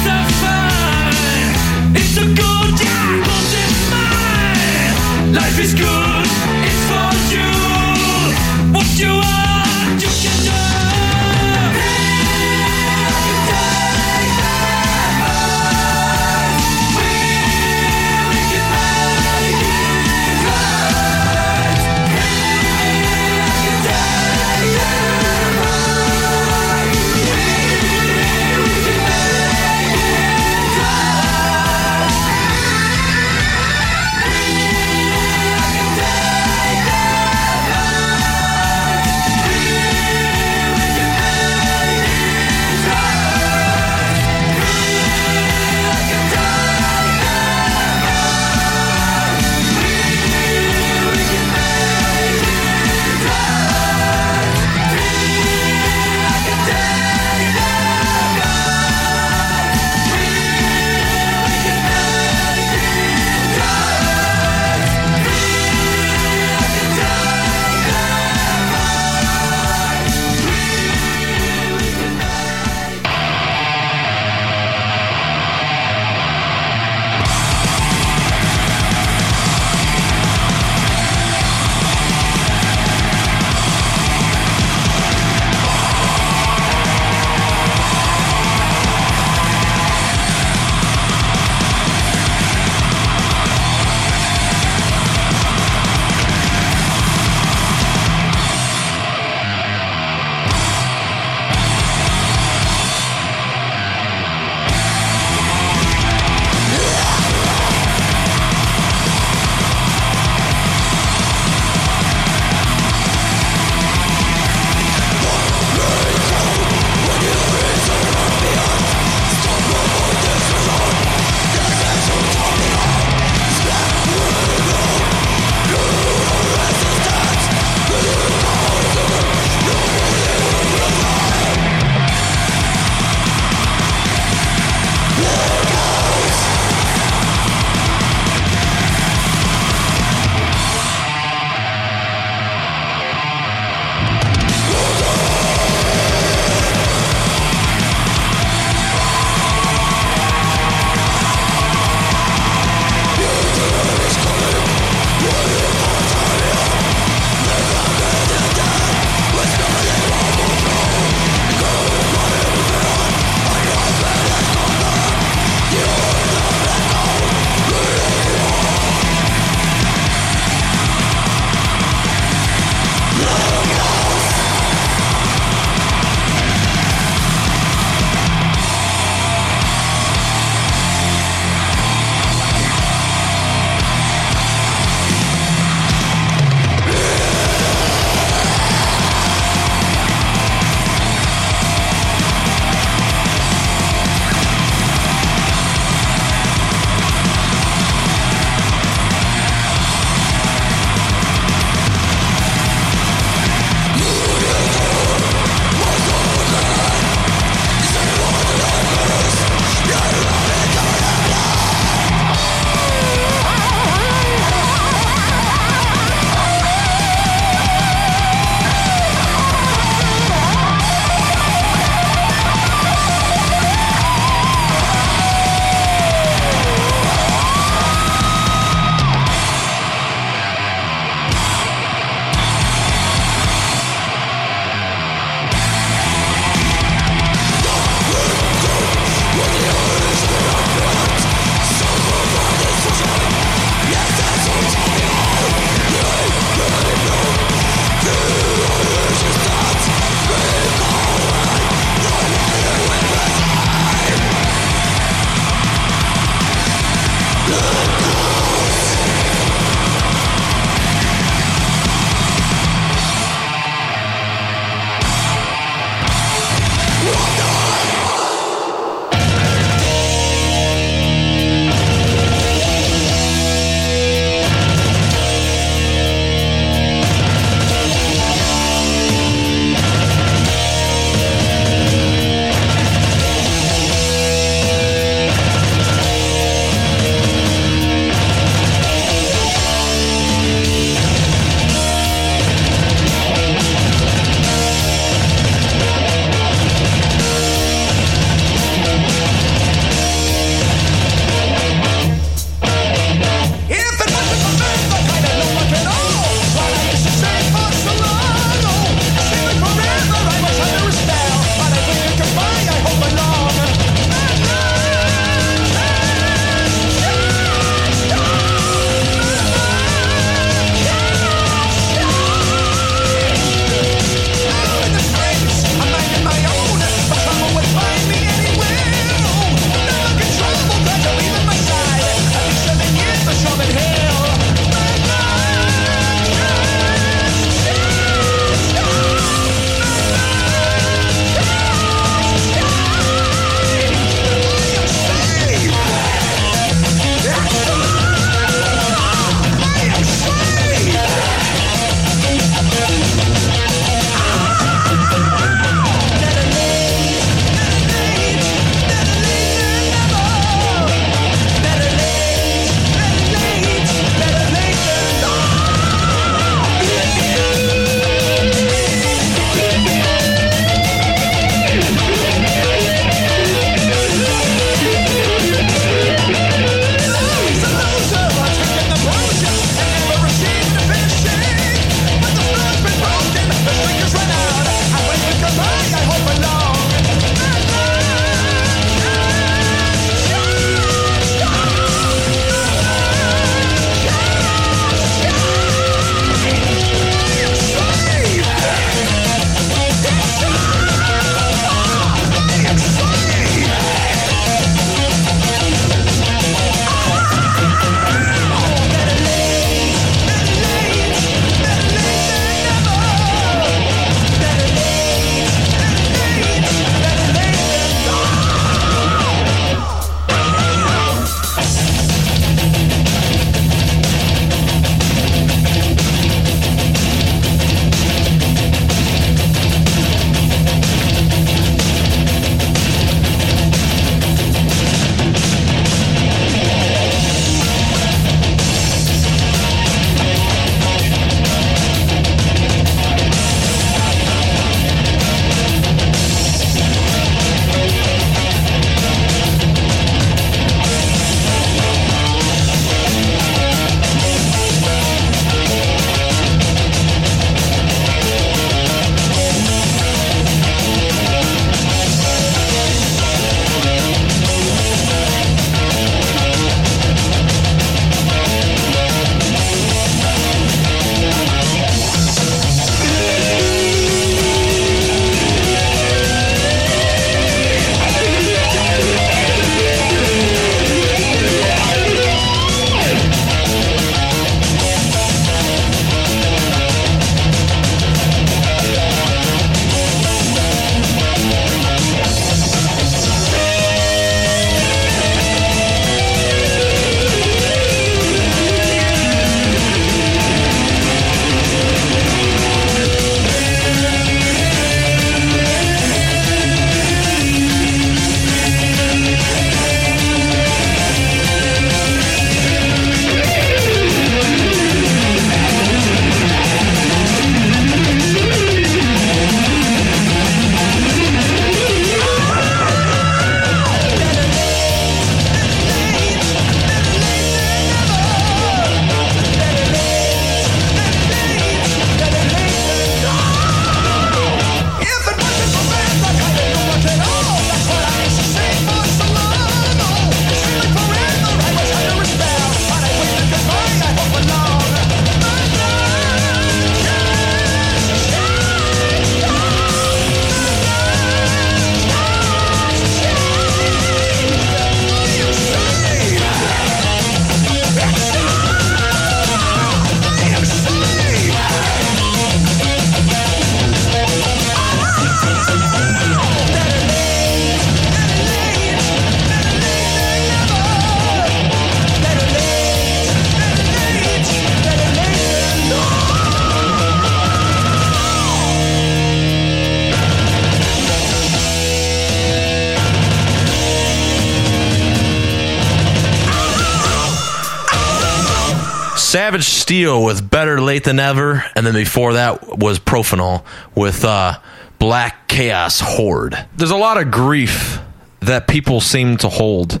Savage 589.52 589.68
Steel 589.68 590.24
with 590.24 590.48
Better 590.48 590.80
Late 590.80 591.04
Than 591.04 591.20
Ever, 591.20 591.62
and 591.76 591.84
then 591.84 591.92
before 591.92 592.32
that 592.32 592.78
was 592.78 592.98
Profanol 592.98 593.62
with 593.94 594.24
uh, 594.24 594.58
Black 594.98 595.46
Chaos 595.46 596.00
Horde. 596.00 596.56
There's 596.74 596.90
a 596.90 596.96
lot 596.96 597.20
of 597.20 597.30
grief 597.30 597.98
that 598.40 598.66
people 598.66 599.02
seem 599.02 599.36
to 599.36 599.50
hold 599.50 600.00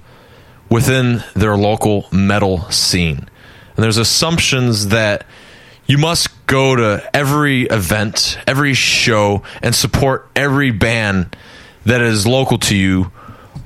within 0.70 1.22
their 1.34 1.54
local 1.54 2.06
metal 2.10 2.62
scene. 2.70 3.28
And 3.76 3.84
there's 3.84 3.98
assumptions 3.98 4.88
that 4.88 5.26
you 5.84 5.98
must 5.98 6.30
go 6.46 6.74
to 6.74 7.10
every 7.14 7.64
event, 7.64 8.38
every 8.46 8.72
show, 8.72 9.42
and 9.60 9.74
support 9.74 10.30
every 10.34 10.70
band 10.70 11.36
that 11.84 12.00
is 12.00 12.26
local 12.26 12.56
to 12.60 12.74
you. 12.74 13.12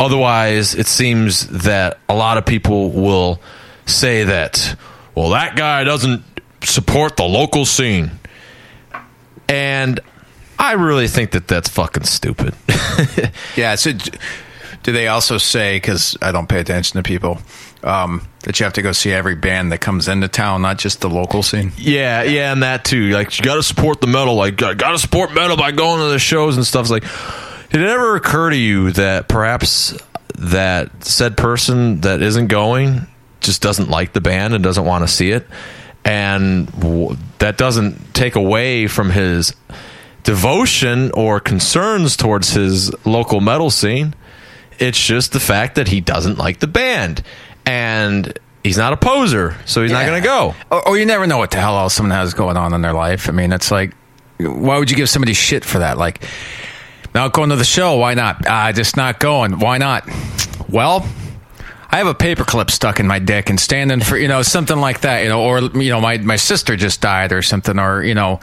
Otherwise, 0.00 0.74
it 0.74 0.88
seems 0.88 1.46
that 1.46 2.00
a 2.08 2.14
lot 2.16 2.38
of 2.38 2.44
people 2.44 2.90
will 2.90 3.40
say 3.84 4.24
that, 4.24 4.74
well, 5.16 5.30
that 5.30 5.56
guy 5.56 5.82
doesn't 5.82 6.22
support 6.62 7.16
the 7.16 7.24
local 7.24 7.64
scene. 7.64 8.10
And 9.48 9.98
I 10.58 10.72
really 10.72 11.08
think 11.08 11.32
that 11.32 11.48
that's 11.48 11.68
fucking 11.68 12.04
stupid. 12.04 12.54
Yeah. 13.56 13.74
So, 13.74 13.92
do 14.82 14.92
they 14.92 15.08
also 15.08 15.36
say 15.36 15.76
because 15.76 16.16
I 16.22 16.32
don't 16.32 16.48
pay 16.48 16.60
attention 16.60 16.96
to 16.96 17.02
people 17.02 17.38
um, 17.82 18.26
that 18.44 18.58
you 18.58 18.64
have 18.64 18.74
to 18.74 18.82
go 18.82 18.92
see 18.92 19.12
every 19.12 19.34
band 19.34 19.72
that 19.72 19.78
comes 19.78 20.08
into 20.08 20.28
town, 20.28 20.62
not 20.62 20.78
just 20.78 21.00
the 21.00 21.10
local 21.10 21.42
scene? 21.42 21.72
Yeah, 21.76 22.22
yeah, 22.22 22.52
and 22.52 22.62
that 22.62 22.84
too. 22.84 23.10
Like 23.10 23.38
you 23.38 23.44
got 23.44 23.56
to 23.56 23.62
support 23.62 24.00
the 24.00 24.06
metal. 24.06 24.36
Like 24.36 24.56
got 24.56 24.74
to 24.74 24.98
support 24.98 25.34
metal 25.34 25.56
by 25.56 25.72
going 25.72 26.00
to 26.00 26.08
the 26.08 26.18
shows 26.18 26.56
and 26.56 26.66
stuff. 26.66 26.82
It's 26.82 26.90
like, 26.90 27.04
did 27.70 27.82
it 27.82 27.88
ever 27.88 28.16
occur 28.16 28.50
to 28.50 28.56
you 28.56 28.92
that 28.92 29.28
perhaps 29.28 29.94
that 30.38 31.04
said 31.04 31.36
person 31.36 32.02
that 32.02 32.22
isn't 32.22 32.46
going 32.46 33.06
just 33.46 33.62
doesn't 33.62 33.88
like 33.88 34.12
the 34.12 34.20
band 34.20 34.52
and 34.54 34.62
doesn't 34.62 34.84
want 34.84 35.02
to 35.02 35.08
see 35.08 35.30
it, 35.30 35.46
and 36.04 36.70
w- 36.80 37.16
that 37.38 37.56
doesn't 37.56 38.14
take 38.14 38.34
away 38.36 38.86
from 38.86 39.10
his 39.10 39.54
devotion 40.24 41.10
or 41.12 41.40
concerns 41.40 42.16
towards 42.16 42.50
his 42.50 42.92
local 43.06 43.40
metal 43.40 43.70
scene. 43.70 44.14
It's 44.78 45.02
just 45.02 45.32
the 45.32 45.40
fact 45.40 45.76
that 45.76 45.88
he 45.88 46.00
doesn't 46.00 46.36
like 46.38 46.60
the 46.60 46.66
band 46.66 47.22
and. 47.64 48.38
He's 48.64 48.76
not 48.78 48.92
a 48.92 48.96
poser, 48.96 49.54
so 49.64 49.80
he's 49.80 49.92
not 49.92 50.06
going 50.06 50.20
to 50.20 50.26
go. 50.26 50.52
Or, 50.72 50.88
or 50.88 50.98
you 50.98 51.06
never 51.06 51.24
know 51.28 51.38
what 51.38 51.52
the 51.52 51.60
hell 51.60 51.78
else 51.78 51.94
someone 51.94 52.10
has 52.10 52.34
going 52.34 52.56
on 52.56 52.74
in 52.74 52.82
their 52.82 52.94
life. 52.94 53.28
I 53.28 53.30
mean, 53.32 53.52
it's 53.52 53.70
like, 53.70 53.92
why 54.40 54.76
would 54.76 54.90
you 54.90 54.96
give 54.96 55.08
somebody 55.08 55.34
shit 55.34 55.64
for 55.64 55.78
that? 55.78 55.98
Like, 55.98 56.24
not 57.14 57.32
going 57.32 57.50
to 57.50 57.54
the 57.54 57.64
show. 57.64 57.94
Why 57.98 58.14
not? 58.14 58.44
Ah, 58.48 58.72
just 58.72 58.96
not 58.96 59.20
going. 59.20 59.60
Why 59.60 59.78
not? 59.78 60.08
Well, 60.68 61.06
I 61.88 61.98
have 61.98 62.06
a 62.06 62.14
paperclip 62.14 62.70
stuck 62.70 63.00
in 63.00 63.06
my 63.06 63.18
dick 63.18 63.48
and 63.48 63.60
standing 63.60 64.00
for 64.00 64.16
you 64.16 64.28
know 64.28 64.42
something 64.42 64.78
like 64.78 65.02
that. 65.02 65.22
You 65.22 65.28
know, 65.28 65.42
or 65.42 65.60
you 65.60 65.90
know, 65.90 66.00
my 66.00 66.18
my 66.18 66.36
sister 66.36 66.76
just 66.76 67.00
died 67.00 67.32
or 67.32 67.42
something, 67.42 67.78
or 67.78 68.02
you 68.02 68.14
know, 68.14 68.40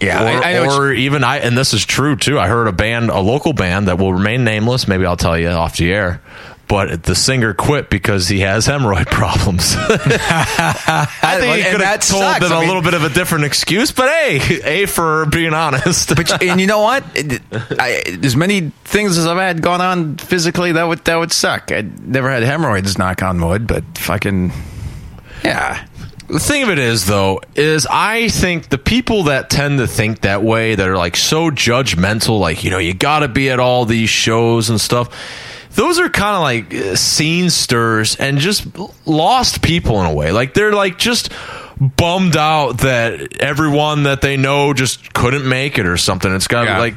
yeah. 0.00 0.22
or, 0.22 0.44
I, 0.44 0.54
I 0.54 0.66
or 0.66 0.92
even 0.92 1.24
I, 1.24 1.38
and 1.38 1.56
this 1.56 1.74
is 1.74 1.84
true 1.84 2.16
too. 2.16 2.38
I 2.38 2.48
heard 2.48 2.66
a 2.66 2.72
band, 2.72 3.10
a 3.10 3.20
local 3.20 3.52
band 3.52 3.88
that 3.88 3.98
will 3.98 4.12
remain 4.12 4.44
nameless. 4.44 4.88
Maybe 4.88 5.06
I'll 5.06 5.16
tell 5.16 5.38
you 5.38 5.48
off 5.48 5.76
the 5.76 5.92
air. 5.92 6.22
But 6.66 7.02
the 7.02 7.14
singer 7.14 7.52
quit 7.54 7.90
because 7.90 8.28
he 8.28 8.40
has 8.40 8.66
hemorrhoid 8.66 9.06
problems. 9.10 9.74
I 9.78 11.36
think 11.38 11.56
he 11.64 11.70
could 11.70 11.80
have 11.82 12.00
told 12.00 12.22
sucks. 12.22 12.40
them 12.40 12.52
I 12.52 12.56
a 12.56 12.58
mean- 12.60 12.68
little 12.68 12.82
bit 12.82 12.94
of 12.94 13.04
a 13.04 13.10
different 13.10 13.44
excuse. 13.44 13.92
But 13.92 14.08
hey, 14.08 14.60
a 14.82 14.86
for 14.86 15.26
being 15.26 15.52
honest. 15.54 16.14
But 16.16 16.42
and 16.42 16.60
you 16.60 16.66
know 16.66 16.80
what? 16.80 17.04
I, 17.78 18.02
as 18.22 18.34
many 18.36 18.72
things 18.84 19.18
as 19.18 19.26
I've 19.26 19.36
had 19.38 19.62
going 19.62 19.80
on 19.80 20.16
physically, 20.16 20.72
that 20.72 20.84
would 20.84 21.04
that 21.04 21.16
would 21.16 21.32
suck. 21.32 21.70
I 21.70 21.82
never 22.02 22.30
had 22.30 22.42
hemorrhoids, 22.42 22.96
knock 22.98 23.22
on 23.22 23.40
wood, 23.44 23.66
but 23.66 23.84
fucking 23.98 24.52
yeah. 25.44 25.86
the 26.28 26.40
thing 26.40 26.62
of 26.62 26.70
it 26.70 26.78
is 26.78 27.04
though 27.06 27.38
is 27.54 27.86
i 27.90 28.28
think 28.28 28.70
the 28.70 28.78
people 28.78 29.24
that 29.24 29.50
tend 29.50 29.78
to 29.78 29.86
think 29.86 30.22
that 30.22 30.42
way 30.42 30.74
that 30.74 30.88
are 30.88 30.96
like 30.96 31.16
so 31.16 31.50
judgmental 31.50 32.40
like 32.40 32.64
you 32.64 32.70
know 32.70 32.78
you 32.78 32.94
gotta 32.94 33.28
be 33.28 33.50
at 33.50 33.60
all 33.60 33.84
these 33.84 34.08
shows 34.08 34.70
and 34.70 34.80
stuff 34.80 35.10
those 35.74 35.98
are 35.98 36.08
kind 36.08 36.36
of 36.36 36.42
like 36.42 36.74
uh, 36.74 36.96
scene 36.96 37.50
stirs 37.50 38.16
and 38.16 38.38
just 38.38 38.66
lost 39.06 39.62
people 39.62 40.00
in 40.00 40.06
a 40.06 40.14
way. 40.14 40.32
Like 40.32 40.54
they're 40.54 40.72
like 40.72 40.98
just 40.98 41.30
bummed 41.96 42.36
out 42.36 42.78
that 42.78 43.40
everyone 43.42 44.04
that 44.04 44.20
they 44.20 44.36
know 44.36 44.72
just 44.72 45.12
couldn't 45.12 45.48
make 45.48 45.78
it 45.78 45.86
or 45.86 45.96
something. 45.96 46.32
It's 46.34 46.46
got 46.48 46.66
Yeah. 46.66 46.78
like 46.78 46.94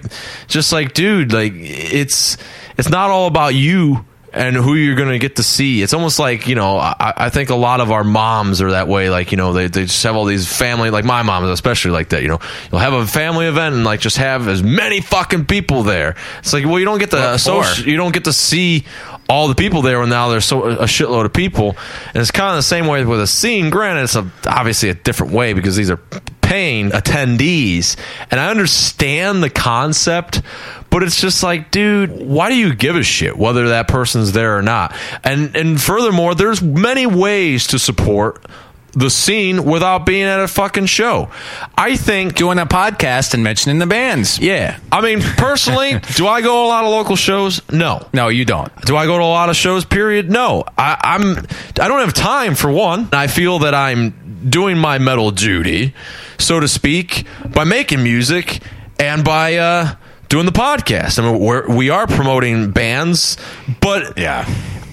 just 0.47 0.71
like 0.71 0.93
dude 0.93 1.33
like 1.33 1.53
it's 1.55 2.37
it's 2.77 2.89
not 2.89 3.09
all 3.09 3.27
about 3.27 3.55
you 3.55 4.05
and 4.33 4.55
who 4.55 4.75
you're 4.75 4.95
going 4.95 5.09
to 5.09 5.19
get 5.19 5.37
to 5.37 5.43
see. 5.43 5.81
It's 5.81 5.93
almost 5.93 6.19
like, 6.19 6.47
you 6.47 6.55
know, 6.55 6.77
I, 6.77 7.13
I 7.15 7.29
think 7.29 7.49
a 7.49 7.55
lot 7.55 7.81
of 7.81 7.91
our 7.91 8.03
moms 8.03 8.61
are 8.61 8.71
that 8.71 8.87
way. 8.87 9.09
Like, 9.09 9.31
you 9.31 9.37
know, 9.37 9.53
they, 9.53 9.67
they 9.67 9.83
just 9.83 10.03
have 10.03 10.15
all 10.15 10.25
these 10.25 10.51
family, 10.51 10.89
like 10.89 11.05
my 11.05 11.23
mom 11.23 11.45
is 11.45 11.49
especially 11.51 11.91
like 11.91 12.09
that, 12.09 12.21
you 12.21 12.27
know, 12.27 12.39
you'll 12.71 12.81
have 12.81 12.93
a 12.93 13.07
family 13.07 13.47
event 13.47 13.75
and 13.75 13.83
like 13.83 13.99
just 13.99 14.17
have 14.17 14.47
as 14.47 14.61
many 14.61 15.01
fucking 15.01 15.45
people 15.45 15.83
there. 15.83 16.15
It's 16.39 16.53
like, 16.53 16.65
well, 16.65 16.79
you 16.79 16.85
don't 16.85 16.99
get 16.99 17.11
to, 17.11 17.17
associ- 17.17 17.85
you 17.85 17.97
don't 17.97 18.13
get 18.13 18.25
to 18.25 18.33
see 18.33 18.85
all 19.29 19.47
the 19.47 19.55
people 19.55 19.81
there 19.81 20.01
and 20.01 20.09
now 20.09 20.29
there's 20.29 20.45
so 20.45 20.65
a 20.65 20.83
shitload 20.83 21.25
of 21.25 21.33
people. 21.33 21.77
And 22.07 22.17
it's 22.17 22.31
kind 22.31 22.51
of 22.51 22.57
the 22.57 22.63
same 22.63 22.87
way 22.87 23.03
with 23.05 23.21
a 23.21 23.27
scene. 23.27 23.69
Granted, 23.69 24.03
it's 24.03 24.15
a, 24.15 24.29
obviously 24.45 24.89
a 24.89 24.93
different 24.93 25.33
way 25.33 25.53
because 25.53 25.75
these 25.75 25.89
are 25.89 25.99
paying 26.41 26.91
attendees. 26.91 27.97
And 28.31 28.39
I 28.39 28.49
understand 28.49 29.43
the 29.43 29.49
concept, 29.49 30.41
but 30.89 31.03
it's 31.03 31.19
just 31.19 31.43
like, 31.43 31.71
dude, 31.71 32.11
why 32.11 32.49
do 32.49 32.55
you 32.55 32.73
give 32.75 32.95
a 32.95 33.03
shit 33.03 33.37
whether 33.37 33.69
that 33.69 33.87
person's 33.87 34.31
there 34.31 34.57
or 34.57 34.61
not? 34.61 34.95
And 35.23 35.55
and 35.55 35.81
furthermore, 35.81 36.35
there's 36.35 36.61
many 36.61 37.05
ways 37.05 37.67
to 37.67 37.79
support 37.79 38.45
the 38.93 39.09
scene 39.11 39.63
without 39.63 40.07
being 40.07 40.23
at 40.23 40.39
a 40.39 40.47
fucking 40.47 40.87
show. 40.87 41.29
I 41.77 41.97
think 41.97 42.33
Doing 42.35 42.57
a 42.57 42.65
podcast 42.65 43.35
and 43.35 43.43
mentioning 43.43 43.77
the 43.77 43.85
bands. 43.85 44.39
yeah. 44.39 44.79
I 44.91 45.01
mean, 45.01 45.21
personally, 45.21 45.99
do 46.15 46.25
I 46.27 46.41
go 46.41 46.47
to 46.63 46.65
a 46.65 46.69
lot 46.69 46.83
of 46.83 46.89
local 46.89 47.15
shows? 47.15 47.61
No. 47.71 48.07
No, 48.11 48.29
you 48.29 48.43
don't. 48.43 48.73
Do 48.85 48.95
I 48.97 49.05
go 49.05 49.17
to 49.19 49.23
a 49.23 49.25
lot 49.25 49.49
of 49.49 49.55
shows? 49.55 49.85
Period. 49.85 50.31
No, 50.31 50.63
I, 50.77 50.97
I'm. 51.03 51.37
I 51.79 51.87
don't 51.87 51.99
have 51.99 52.13
time 52.13 52.55
for 52.55 52.71
one. 52.71 53.09
I 53.11 53.27
feel 53.27 53.59
that 53.59 53.75
I'm 53.75 54.49
doing 54.49 54.77
my 54.79 54.97
metal 54.97 55.29
duty, 55.29 55.93
so 56.39 56.59
to 56.59 56.67
speak, 56.67 57.25
by 57.53 57.65
making 57.65 58.01
music 58.01 58.61
and 58.99 59.23
by 59.23 59.57
uh, 59.57 59.93
doing 60.29 60.45
the 60.45 60.51
podcast. 60.51 61.19
I 61.19 61.29
mean, 61.31 61.39
we're, 61.39 61.67
we 61.73 61.89
are 61.89 62.07
promoting 62.07 62.71
bands, 62.71 63.37
but 63.81 64.17
Yeah. 64.17 64.45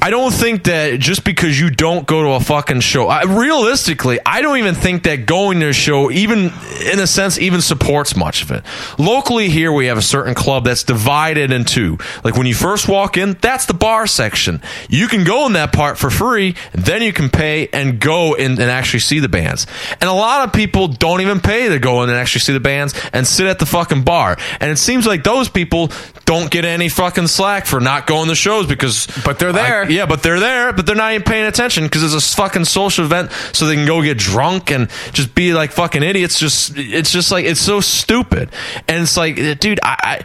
I 0.05 0.11
don't 0.11 0.35
think 0.35 0.65
that 0.65 1.01
just 1.01 1.25
because 1.25 1.59
you 1.59 1.71
don't 1.71 2.07
go 2.07 2.25
to 2.25 2.29
a 2.33 2.41
fucking 2.41 2.81
show, 2.81 3.09
I, 3.09 3.23
realistically, 3.23 4.19
I 4.27 4.43
don't 4.43 4.59
even 4.59 4.75
think 4.75 5.05
that 5.05 5.25
going 5.25 5.61
to 5.61 5.71
a 5.71 5.73
show, 5.73 6.11
even 6.11 6.53
in 6.93 7.01
a 7.01 7.07
sense, 7.07 7.39
even 7.39 7.63
supports 7.63 8.15
much 8.15 8.43
of 8.43 8.51
it. 8.51 8.65
Locally 8.99 9.49
here, 9.49 9.73
we 9.73 9.87
have 9.87 9.97
a 9.97 10.03
certain 10.03 10.35
club 10.35 10.67
that's 10.67 10.83
divided 10.83 11.51
in 11.53 11.65
two. 11.65 11.97
Like 12.23 12.37
when 12.37 12.47
you 12.47 12.55
first 12.55 12.87
walk 12.87 13.17
in, 13.17 13.39
that's 13.41 13.65
the 13.65 13.73
bar 13.73 14.07
section. 14.07 14.61
You 14.91 15.09
can 15.09 15.25
go 15.25 15.47
in 15.47 15.55
that 15.55 15.73
part 15.73 15.97
for 15.97 16.11
free, 16.11 16.55
then 16.73 17.01
you 17.01 17.15
can 17.15 17.31
pay 17.31 17.69
and 17.73 17.99
go 17.99 18.35
in 18.35 18.61
and 18.61 18.71
actually 18.71 19.01
see 19.01 19.21
the 19.21 19.31
bands. 19.31 19.67
And 20.03 20.11
a 20.11 20.13
lot 20.13 20.47
of 20.47 20.53
people 20.53 20.87
don't 20.87 21.23
even 21.23 21.41
pay 21.41 21.71
to 21.71 21.79
go 21.79 22.03
in 22.03 22.11
and 22.11 22.19
actually 22.19 22.43
see 22.43 22.53
the 22.53 22.61
bands 22.61 22.93
and 23.15 23.27
sit 23.27 23.47
at 23.47 23.59
the 23.59 23.65
fucking 23.65 24.03
bar. 24.03 24.37
And 24.61 24.71
it 24.71 24.77
seems 24.77 25.07
like 25.07 25.25
those 25.25 25.49
people 25.49 25.91
don't 26.27 26.51
get 26.51 26.67
any 26.67 26.91
fucking 26.91 27.29
slack 27.29 27.65
for 27.65 27.81
not 27.81 28.07
going 28.07 28.29
to 28.29 28.35
shows 28.35 28.67
because 28.67 29.07
But 29.25 29.39
they're 29.39 29.53
there. 29.55 29.85
I- 29.85 29.94
yeah, 29.95 30.07
but 30.07 30.23
they're 30.23 30.41
there, 30.41 30.73
but 30.73 30.87
they're 30.87 30.97
not 30.97 31.13
even 31.13 31.25
paying 31.25 31.47
attention 31.47 31.85
because 31.85 32.03
it's 32.03 32.33
a 32.33 32.37
fucking 32.37 32.65
social 32.65 33.05
event, 33.05 33.31
so 33.53 33.67
they 33.67 33.77
can 33.77 33.87
go 33.87 34.03
get 34.03 34.19
drunk 34.19 34.71
and 34.71 34.91
just 35.13 35.35
be 35.35 35.55
like 35.55 35.71
fucking 35.71 36.03
idiots. 36.03 36.39
Just 36.39 36.73
it's 36.77 37.13
just 37.13 37.31
like 37.31 37.45
it's 37.45 37.61
so 37.61 37.81
stupid, 37.81 38.51
and 38.89 39.03
it's 39.03 39.17
like, 39.17 39.37
dude, 39.61 39.81
I, 39.83 39.97
I 40.03 40.25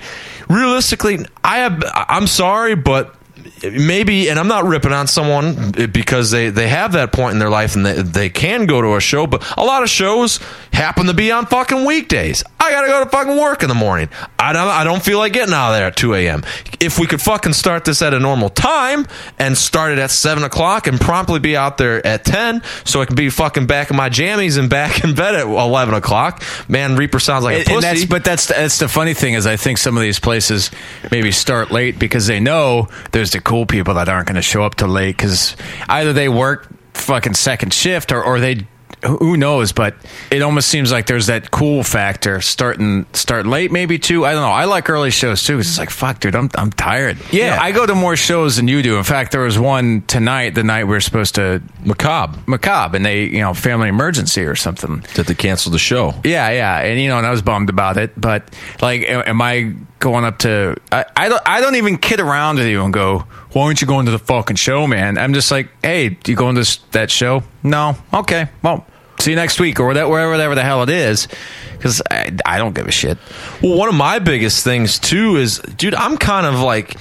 realistically, 0.54 1.26
I 1.44 1.60
have, 1.60 1.84
I'm 1.94 2.28
sorry, 2.28 2.76
but 2.76 3.16
maybe 3.64 4.30
and 4.30 4.40
i'm 4.40 4.48
not 4.48 4.66
ripping 4.66 4.92
on 4.94 5.08
someone 5.08 5.72
because 5.92 6.32
they 6.32 6.50
they 6.50 6.68
have 6.68 6.94
that 6.94 7.12
point 7.12 7.34
in 7.34 7.40
their 7.40 7.50
life 7.50 7.76
and 7.76 7.86
they, 7.86 8.02
they 8.02 8.30
can 8.30 8.66
go 8.66 8.82
to 8.82 8.96
a 8.96 9.00
show 9.02 9.28
but 9.28 9.44
a 9.58 9.64
lot 9.64 9.84
of 9.84 9.90
shows 9.90 10.40
happen 10.72 11.08
to 11.08 11.14
be 11.14 11.32
on 11.32 11.46
fucking 11.46 11.84
weekdays. 11.84 12.44
I 12.60 12.72
gotta 12.72 12.88
go 12.88 13.04
to 13.04 13.10
fucking 13.10 13.36
work 13.38 13.64
in 13.64 13.70
the 13.70 13.76
morning. 13.76 14.08
I 14.38 14.54
don't 14.54 14.68
i 14.68 14.84
don't 14.84 15.04
feel 15.04 15.18
like 15.18 15.34
getting 15.34 15.54
out 15.54 15.72
of 15.72 15.76
there 15.78 15.88
at 15.88 15.96
2 15.98 16.14
a.m 16.14 16.44
if 16.80 16.98
we 17.00 17.08
could 17.08 17.22
fucking 17.22 17.54
start 17.54 17.84
this 17.86 18.02
at 18.02 18.14
a 18.14 18.20
normal 18.20 18.50
time 18.50 19.06
and 19.38 19.58
start 19.58 19.92
it 19.92 20.00
at 20.00 20.12
7 20.12 20.44
o'clock 20.44 20.88
and 20.88 21.00
promptly 21.02 21.40
be 21.40 21.58
out 21.58 21.78
there 21.78 22.06
at 22.06 22.24
10 22.24 22.62
so 22.86 23.02
i 23.02 23.06
can 23.06 23.16
be 23.16 23.30
fucking 23.30 23.66
back 23.66 23.90
in 23.92 23.98
my 23.98 24.10
jammies 24.10 24.58
and 24.58 24.70
back 24.70 25.04
in 25.04 25.16
bed 25.16 25.36
at 25.36 25.46
11 25.48 25.94
o'clock. 25.96 26.44
Man 26.70 26.96
reaper 26.96 27.20
sounds 27.20 27.44
like 27.44 27.56
a 27.56 27.58
And- 27.60 27.66
pussy 27.68 27.76
and 27.76 27.84
that's, 27.98 28.06
but 28.06 28.24
that's 28.24 28.46
that's 28.48 28.78
the 28.80 28.88
funny 28.88 29.14
thing 29.14 29.34
is 29.34 29.46
I 29.48 29.56
think 29.58 29.78
some 29.80 29.98
of 29.98 30.02
these 30.04 30.20
places 30.20 30.72
maybe 31.12 31.32
start 31.32 31.72
late 31.72 31.98
because 32.00 32.28
they 32.28 32.40
know 32.40 32.88
there's 33.12 33.29
the 33.32 33.42
cool 33.42 33.66
people 33.66 33.94
that 33.96 34.10
aren't 34.10 34.28
going 34.28 34.36
to 34.36 34.42
show 34.42 34.64
up 34.64 34.76
till 34.76 34.88
late 34.88 35.16
because 35.18 35.56
either 35.88 36.14
they 36.14 36.30
work 36.30 36.68
fucking 36.94 37.34
second 37.34 37.74
shift 37.74 38.12
or, 38.12 38.24
or 38.24 38.40
they 38.40 38.68
who 39.06 39.38
knows? 39.38 39.72
But 39.72 39.96
it 40.32 40.42
almost 40.42 40.68
seems 40.68 40.92
like 40.92 41.06
there's 41.08 41.28
that 41.28 41.52
cool 41.52 41.84
factor 41.84 42.42
starting 42.42 43.06
start 43.14 43.46
late, 43.46 43.72
maybe 43.72 43.98
too. 44.00 44.26
I 44.26 44.34
don't 44.34 44.42
know. 44.42 44.50
I 44.52 44.66
like 44.66 44.90
early 44.90 45.12
shows 45.12 45.44
too. 45.44 45.58
'cause 45.58 45.68
It's 45.68 45.78
like 45.80 45.90
fuck, 45.90 46.20
dude. 46.20 46.36
I'm 46.36 46.50
I'm 46.56 46.72
tired. 46.72 47.18
Yeah, 47.32 47.56
Yeah. 47.56 47.62
I 47.62 47.72
go 47.72 47.86
to 47.86 47.96
more 47.96 48.16
shows 48.16 48.58
than 48.58 48.68
you 48.68 48.82
do. 48.82 48.98
In 48.98 49.04
fact, 49.04 49.32
there 49.32 49.42
was 49.42 49.58
one 49.58 50.04
tonight, 50.08 50.56
the 50.56 50.64
night 50.64 50.84
we 50.86 50.92
were 50.92 51.02
supposed 51.02 51.36
to 51.36 51.62
Macabre 51.84 52.38
macabre, 52.46 52.96
and 52.98 53.06
they 53.06 53.24
you 53.26 53.40
know 53.40 53.54
family 53.54 53.88
emergency 53.90 54.44
or 54.44 54.56
something. 54.56 55.04
that 55.16 55.28
they 55.28 55.36
canceled 55.36 55.74
the 55.74 55.80
show. 55.80 56.14
Yeah, 56.24 56.50
yeah, 56.52 56.80
and 56.80 57.00
you 57.00 57.08
know, 57.10 57.18
and 57.18 57.26
I 57.28 57.32
was 57.32 57.42
bummed 57.42 57.70
about 57.70 57.98
it. 57.98 58.12
But 58.20 58.50
like, 58.82 59.02
am, 59.04 59.24
am 59.26 59.42
I 59.42 59.74
going 60.00 60.26
up 60.26 60.40
to? 60.40 60.76
I, 60.92 61.06
I 61.16 61.30
don't. 61.30 61.42
I 61.46 61.62
don't 61.62 61.76
even 61.76 61.98
kid 61.98 62.20
around 62.20 62.58
with 62.58 62.68
you 62.68 62.84
and 62.84 62.94
go. 62.94 63.26
Why 63.52 63.64
aren't 63.64 63.82
you 63.82 63.88
going 63.88 64.06
to 64.06 64.12
the 64.12 64.20
fucking 64.20 64.58
show, 64.58 64.86
man? 64.86 65.18
I'm 65.18 65.34
just 65.34 65.50
like, 65.50 65.70
hey, 65.84 66.18
you 66.26 66.36
going 66.36 66.56
to 66.56 66.80
that 66.92 67.10
show? 67.10 67.44
No. 67.64 67.96
Okay. 68.14 68.50
Well, 68.62 68.86
see 69.20 69.32
you 69.32 69.36
next 69.36 69.60
week 69.60 69.80
or 69.80 69.88
whatever, 69.88 70.10
wherever, 70.10 70.56
the 70.56 70.64
hell 70.64 70.84
it 70.84 70.90
is, 70.90 71.28
because 71.74 72.02
I, 72.12 72.36
I 72.46 72.58
don't 72.60 72.76
give 72.76 72.88
a 72.88 72.92
shit. 72.92 73.18
Well, 73.62 73.76
one 73.76 73.90
of 73.90 73.96
my 73.96 74.20
biggest 74.20 74.64
things 74.64 75.00
too 75.00 75.38
is, 75.38 75.60
dude, 75.60 75.96
I'm 75.96 76.18
kind 76.18 76.46
of 76.46 76.60
like. 76.60 76.96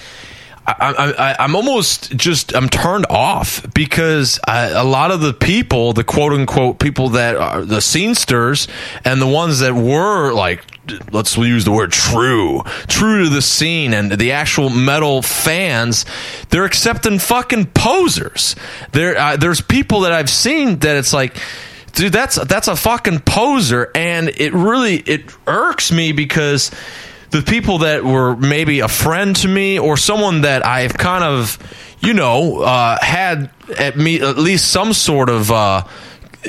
I, 0.71 1.15
I, 1.19 1.45
I'm 1.45 1.57
almost 1.57 2.15
just 2.15 2.55
I'm 2.55 2.69
turned 2.69 3.07
off 3.09 3.65
because 3.73 4.39
I, 4.47 4.67
a 4.67 4.85
lot 4.85 5.11
of 5.11 5.23
the 5.23 5.33
people, 5.33 5.95
the 5.95 6.05
quote 6.05 6.35
unquote 6.35 6.79
people 6.79 7.09
that 7.11 7.37
are 7.37 7.65
the 7.65 7.79
scenesters 7.79 8.69
and 9.03 9.19
the 9.19 9.27
ones 9.27 9.61
that 9.61 9.73
were 9.73 10.31
like, 10.35 10.63
let's 11.13 11.37
use 11.37 11.65
the 11.65 11.73
word 11.73 11.93
true, 11.93 12.63
true 12.87 13.25
to 13.25 13.31
the 13.31 13.43
scene 13.43 13.95
and 13.95 14.13
the 14.13 14.33
actual 14.33 14.71
metal 14.71 15.23
fans, 15.23 16.05
they're 16.51 16.65
accepting 16.65 17.19
fucking 17.19 17.67
posers. 17.67 18.57
There, 18.93 19.17
uh, 19.17 19.37
there's 19.37 19.61
people 19.61 20.01
that 20.01 20.13
I've 20.13 20.31
seen 20.31 20.79
that 20.81 20.97
it's 20.97 21.13
like 21.13 21.37
dude 21.93 22.13
that's 22.13 22.37
that's 22.47 22.69
a 22.69 22.77
fucking 22.77 23.19
poser 23.21 23.91
and 23.95 24.29
it 24.29 24.53
really 24.53 24.97
it 24.97 25.35
irks 25.47 25.91
me 25.91 26.13
because 26.13 26.71
the 27.31 27.43
people 27.43 27.79
that 27.79 28.05
were 28.05 28.37
maybe 28.37 28.81
a 28.81 28.89
friend 28.89 29.35
to 29.37 29.49
me 29.49 29.79
or 29.79 29.97
someone 29.97 30.43
that 30.43 30.65
I've 30.65 30.95
kind 30.95 31.25
of 31.25 31.59
you 32.01 32.15
know 32.15 32.61
uh, 32.61 32.99
had 33.01 33.51
at 33.79 33.97
me 33.97 34.21
at 34.21 34.39
least 34.39 34.71
some 34.71 34.93
sort 34.93 35.29
of 35.29 35.51
uh, 35.51 35.83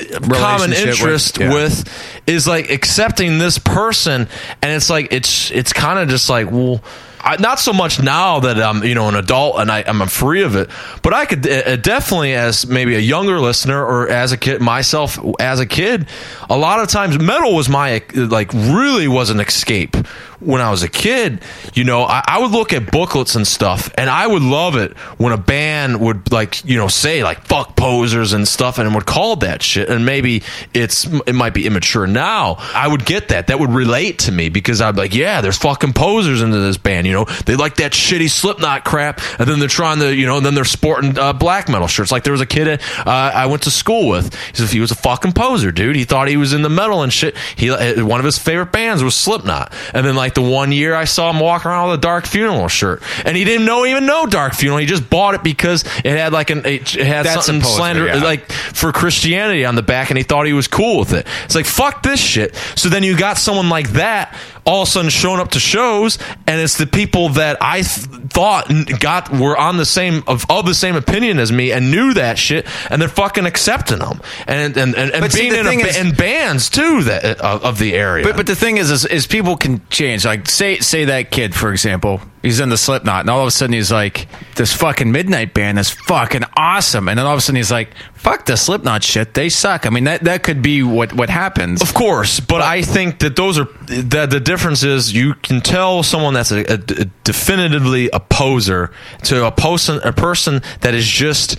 common 0.08 0.70
Relationship 0.70 0.86
with- 0.86 0.88
interest 0.88 1.38
yeah. 1.38 1.52
with 1.54 2.22
is 2.26 2.46
like 2.46 2.70
accepting 2.70 3.38
this 3.38 3.58
person 3.58 4.28
and 4.62 4.72
it's 4.72 4.90
like 4.90 5.12
it's 5.12 5.50
it's 5.50 5.72
kind 5.72 5.98
of 5.98 6.08
just 6.08 6.28
like 6.28 6.50
well 6.50 6.82
I, 7.22 7.36
not 7.36 7.60
so 7.60 7.72
much 7.72 8.02
now 8.02 8.40
that 8.40 8.58
I'm 8.60 8.82
you 8.82 8.94
know 8.94 9.08
an 9.08 9.14
adult 9.14 9.58
and 9.58 9.70
I, 9.70 9.84
I'm 9.86 10.06
free 10.08 10.42
of 10.42 10.56
it, 10.56 10.70
but 11.02 11.12
I 11.12 11.26
could 11.26 11.46
uh, 11.46 11.76
definitely 11.76 12.34
as 12.34 12.66
maybe 12.66 12.94
a 12.94 12.98
younger 13.00 13.38
listener 13.40 13.84
or 13.84 14.08
as 14.08 14.32
a 14.32 14.38
kid 14.38 14.60
myself 14.62 15.18
as 15.38 15.60
a 15.60 15.66
kid, 15.66 16.06
a 16.48 16.56
lot 16.56 16.80
of 16.80 16.88
times 16.88 17.18
metal 17.18 17.54
was 17.54 17.68
my 17.68 18.02
like 18.14 18.52
really 18.54 19.06
was 19.06 19.28
an 19.30 19.38
escape 19.40 19.96
when 20.40 20.60
I 20.60 20.70
was 20.70 20.82
a 20.82 20.88
kid. 20.88 21.40
You 21.74 21.84
know, 21.84 22.02
I, 22.02 22.22
I 22.26 22.38
would 22.40 22.50
look 22.50 22.72
at 22.72 22.90
booklets 22.90 23.34
and 23.34 23.46
stuff, 23.46 23.90
and 23.96 24.10
I 24.10 24.26
would 24.26 24.42
love 24.42 24.76
it 24.76 24.96
when 25.18 25.32
a 25.32 25.38
band 25.38 26.00
would 26.00 26.32
like 26.32 26.64
you 26.64 26.76
know 26.76 26.88
say 26.88 27.22
like 27.22 27.44
fuck 27.44 27.76
posers 27.76 28.32
and 28.32 28.46
stuff, 28.46 28.78
and 28.78 28.94
would 28.94 29.06
call 29.06 29.36
that 29.36 29.62
shit. 29.62 29.88
And 29.88 30.04
maybe 30.04 30.42
it's 30.74 31.04
it 31.04 31.34
might 31.34 31.54
be 31.54 31.66
immature 31.66 32.06
now. 32.06 32.56
I 32.74 32.88
would 32.88 33.04
get 33.04 33.28
that. 33.28 33.48
That 33.48 33.58
would 33.60 33.70
relate 33.70 34.20
to 34.20 34.32
me 34.32 34.48
because 34.48 34.80
I'd 34.80 34.94
be 34.94 35.02
like, 35.02 35.14
yeah, 35.14 35.40
there's 35.40 35.58
fucking 35.58 35.92
posers 35.92 36.42
into 36.42 36.58
this 36.58 36.76
band. 36.76 37.06
You 37.06 37.12
know, 37.12 37.24
they 37.46 37.56
like 37.56 37.76
that 37.76 37.92
shitty 37.92 38.30
Slipknot 38.30 38.84
crap, 38.84 39.20
and 39.38 39.48
then 39.48 39.58
they're 39.58 39.68
trying 39.68 39.98
to 40.00 40.14
you 40.14 40.26
know, 40.26 40.38
and 40.38 40.46
then 40.46 40.54
they're 40.54 40.64
sporting 40.64 41.18
uh, 41.18 41.32
black 41.32 41.68
metal 41.68 41.86
shirts. 41.86 42.12
Like 42.12 42.24
there 42.24 42.32
was 42.32 42.40
a 42.40 42.46
kid 42.46 42.60
uh, 42.70 43.10
I 43.34 43.46
went 43.46 43.62
to 43.62 43.70
school 43.70 44.08
with. 44.08 44.34
He 44.34 44.56
said 44.56 44.68
he 44.68 44.80
was 44.80 44.90
a 44.90 44.96
fucking 44.96 45.32
poser, 45.32 45.72
dude. 45.72 45.96
He 45.96 46.04
thought 46.04 46.28
he 46.28 46.36
was 46.36 46.52
in 46.52 46.62
the 46.62 46.68
metal 46.68 47.02
and 47.02 47.12
shit. 47.12 47.36
He 47.56 47.70
uh, 47.70 48.04
one 48.04 48.20
of 48.20 48.24
his 48.24 48.38
favorite 48.38 48.72
bands 48.72 49.02
was 49.02 49.14
Slipknot, 49.14 49.72
and 49.94 50.06
then 50.06 50.14
like 50.14 50.29
the 50.34 50.42
one 50.42 50.72
year 50.72 50.94
I 50.94 51.04
saw 51.04 51.30
him 51.30 51.40
walk 51.40 51.66
around 51.66 51.90
with 51.90 51.98
a 51.98 52.02
Dark 52.02 52.26
Funeral 52.26 52.68
shirt, 52.68 53.02
and 53.24 53.36
he 53.36 53.44
didn't 53.44 53.66
know 53.66 53.86
even 53.86 54.06
know 54.06 54.26
Dark 54.26 54.54
Funeral. 54.54 54.78
He 54.78 54.86
just 54.86 55.08
bought 55.08 55.34
it 55.34 55.42
because 55.42 55.84
it 55.98 56.16
had 56.16 56.32
like 56.32 56.50
an 56.50 56.64
it 56.64 56.88
had 56.88 57.26
That's 57.26 57.46
something 57.46 57.62
slander 57.62 58.06
yeah. 58.06 58.22
like 58.22 58.50
for 58.50 58.92
Christianity 58.92 59.64
on 59.64 59.74
the 59.74 59.82
back, 59.82 60.10
and 60.10 60.18
he 60.18 60.24
thought 60.24 60.46
he 60.46 60.52
was 60.52 60.68
cool 60.68 60.98
with 60.98 61.12
it. 61.12 61.26
It's 61.44 61.54
like 61.54 61.66
fuck 61.66 62.02
this 62.02 62.20
shit. 62.20 62.54
So 62.74 62.88
then 62.88 63.02
you 63.02 63.16
got 63.16 63.38
someone 63.38 63.68
like 63.68 63.90
that 63.90 64.36
all 64.70 64.82
of 64.82 64.88
a 64.88 64.90
sudden 64.90 65.10
showing 65.10 65.40
up 65.40 65.50
to 65.50 65.60
shows, 65.60 66.18
and 66.46 66.60
it's 66.60 66.78
the 66.78 66.86
people 66.86 67.30
that 67.30 67.58
I 67.60 67.82
th- 67.82 68.06
thought 68.30 68.70
got 69.00 69.30
were 69.32 69.56
on 69.56 69.76
the 69.76 69.84
same 69.84 70.22
of, 70.26 70.46
of 70.48 70.66
the 70.66 70.74
same 70.74 70.94
opinion 70.96 71.38
as 71.38 71.50
me 71.50 71.72
and 71.72 71.90
knew 71.90 72.14
that 72.14 72.38
shit, 72.38 72.66
and 72.88 73.02
they're 73.02 73.08
fucking 73.08 73.46
accepting 73.46 73.98
them 73.98 74.20
and 74.46 74.76
and 74.76 74.94
and, 74.94 75.10
and 75.10 75.20
But 75.20 75.32
see, 75.32 75.50
being 75.50 75.54
in, 75.60 75.66
a, 75.66 75.70
is- 75.72 75.96
in 75.96 76.14
bands 76.14 76.70
too 76.70 77.02
that 77.04 77.40
of, 77.40 77.64
of 77.64 77.78
the 77.78 77.94
area. 77.94 78.24
But 78.24 78.36
but 78.36 78.46
the 78.46 78.56
thing 78.56 78.76
is, 78.76 78.90
is, 78.90 79.04
is 79.04 79.26
people 79.26 79.56
can 79.56 79.80
change. 79.90 80.24
Like 80.24 80.48
say 80.48 80.78
say 80.78 81.06
that 81.06 81.30
kid, 81.30 81.54
for 81.54 81.72
example, 81.72 82.20
he's 82.42 82.60
in 82.60 82.68
the 82.68 82.76
Slipknot, 82.78 83.20
and 83.22 83.30
all 83.30 83.40
of 83.40 83.48
a 83.48 83.50
sudden 83.50 83.72
he's 83.72 83.90
like, 83.92 84.28
this 84.54 84.72
fucking 84.72 85.10
Midnight 85.10 85.52
Band 85.54 85.78
is 85.78 85.90
fucking 85.90 86.42
awesome, 86.56 87.08
and 87.08 87.18
then 87.18 87.26
all 87.26 87.32
of 87.32 87.38
a 87.38 87.40
sudden 87.40 87.56
he's 87.56 87.72
like, 87.72 87.90
fuck 88.14 88.46
the 88.46 88.56
Slipknot 88.56 89.02
shit, 89.02 89.34
they 89.34 89.48
suck. 89.48 89.86
I 89.86 89.90
mean 89.90 90.04
that 90.04 90.24
that 90.24 90.42
could 90.44 90.62
be 90.62 90.82
what 90.82 91.12
what 91.12 91.28
happens. 91.30 91.82
Of 91.82 91.92
course, 91.94 92.38
but 92.40 92.60
I 92.62 92.82
think 92.82 93.18
that 93.20 93.34
those 93.36 93.58
are 93.58 93.66
that 93.86 94.30
the 94.30 94.38
difference 94.40 94.59
is 94.64 95.12
you 95.12 95.34
can 95.34 95.60
tell 95.60 96.02
someone 96.02 96.34
that's 96.34 96.50
a, 96.52 96.60
a- 96.70 96.74
a 97.02 97.04
definitively 97.24 98.10
a 98.12 98.20
poser 98.20 98.90
to 99.24 99.46
a 99.46 99.50
person 99.50 100.00
a 100.04 100.12
person 100.12 100.62
that 100.80 100.94
is 100.94 101.06
just 101.06 101.56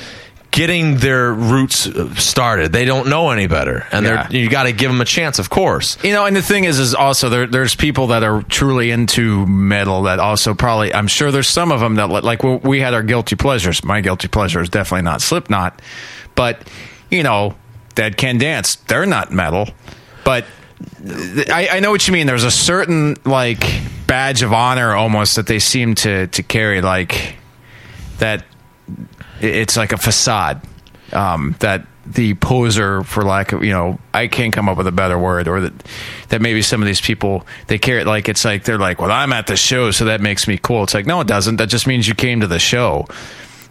getting 0.51 0.97
their 0.97 1.31
roots 1.33 1.87
uh, 1.87 2.13
started. 2.15 2.71
They 2.73 2.83
don't 2.85 3.07
know 3.07 3.29
any 3.31 3.47
better, 3.47 3.87
and 3.91 4.05
Yeah. 4.05 4.27
they're 4.27 4.39
you 4.41 4.49
got 4.49 4.63
to 4.63 4.73
give 4.73 4.91
them 4.91 4.99
a 5.01 5.05
chance, 5.05 5.39
of 5.39 5.49
course. 5.49 5.97
You 6.03 6.11
know, 6.11 6.25
and 6.25 6.35
the 6.35 6.41
thing 6.41 6.65
is, 6.65 6.77
is 6.77 6.93
also 6.93 7.29
there, 7.29 7.47
there's 7.47 7.73
people 7.73 8.07
that 8.07 8.23
are 8.23 8.43
truly 8.43 8.91
into 8.91 9.45
metal 9.47 10.03
that 10.03 10.19
also 10.19 10.53
probably, 10.53 10.93
I'm 10.93 11.07
sure 11.07 11.31
there's 11.31 11.47
some 11.47 11.71
of 11.71 11.79
them 11.79 11.95
that 11.95 12.09
like 12.09 12.43
we- 12.43 12.57
we 12.57 12.79
had 12.81 12.93
our 12.93 13.03
guilty 13.03 13.35
pleasures. 13.37 13.83
My 13.83 14.01
guilty 14.01 14.27
pleasure 14.27 14.61
is 14.61 14.67
definitely 14.69 15.03
not 15.03 15.21
Slipknot, 15.21 15.81
but 16.35 16.59
you 17.09 17.23
know, 17.23 17.55
Dead 17.95 18.17
Can 18.17 18.37
Dance, 18.37 18.75
they're 18.75 19.05
not 19.05 19.31
metal, 19.31 19.69
but 20.25 20.43
I, 21.49 21.69
I 21.73 21.79
know 21.79 21.91
what 21.91 22.07
you 22.07 22.13
mean. 22.13 22.27
There's 22.27 22.43
a 22.43 22.51
certain 22.51 23.17
like 23.25 23.63
badge 24.07 24.43
of 24.43 24.53
honor 24.53 24.93
almost 24.93 25.35
that 25.35 25.47
they 25.47 25.59
seem 25.59 25.95
to 25.95 26.27
to 26.27 26.43
carry, 26.43 26.81
like 26.81 27.35
that. 28.19 28.45
It's 29.39 29.75
like 29.75 29.91
a 29.91 29.97
facade 29.97 30.61
um, 31.13 31.55
that 31.59 31.85
the 32.05 32.33
poser, 32.35 33.03
for 33.03 33.23
lack 33.23 33.51
of 33.53 33.63
you 33.63 33.71
know, 33.71 33.99
I 34.13 34.27
can't 34.27 34.53
come 34.53 34.67
up 34.67 34.77
with 34.77 34.87
a 34.87 34.91
better 34.91 35.17
word, 35.17 35.47
or 35.47 35.61
that 35.61 35.73
that 36.29 36.41
maybe 36.41 36.61
some 36.61 36.81
of 36.81 36.87
these 36.87 37.01
people 37.01 37.45
they 37.67 37.77
carry 37.77 38.01
it 38.01 38.07
like 38.07 38.29
it's 38.29 38.43
like 38.43 38.63
they're 38.63 38.77
like, 38.79 38.99
well, 39.01 39.11
I'm 39.11 39.33
at 39.33 39.47
the 39.47 39.55
show, 39.55 39.91
so 39.91 40.05
that 40.05 40.21
makes 40.21 40.47
me 40.47 40.57
cool. 40.57 40.83
It's 40.83 40.93
like 40.93 41.05
no, 41.05 41.21
it 41.21 41.27
doesn't. 41.27 41.57
That 41.57 41.69
just 41.69 41.87
means 41.87 42.07
you 42.07 42.15
came 42.15 42.41
to 42.41 42.47
the 42.47 42.59
show. 42.59 43.07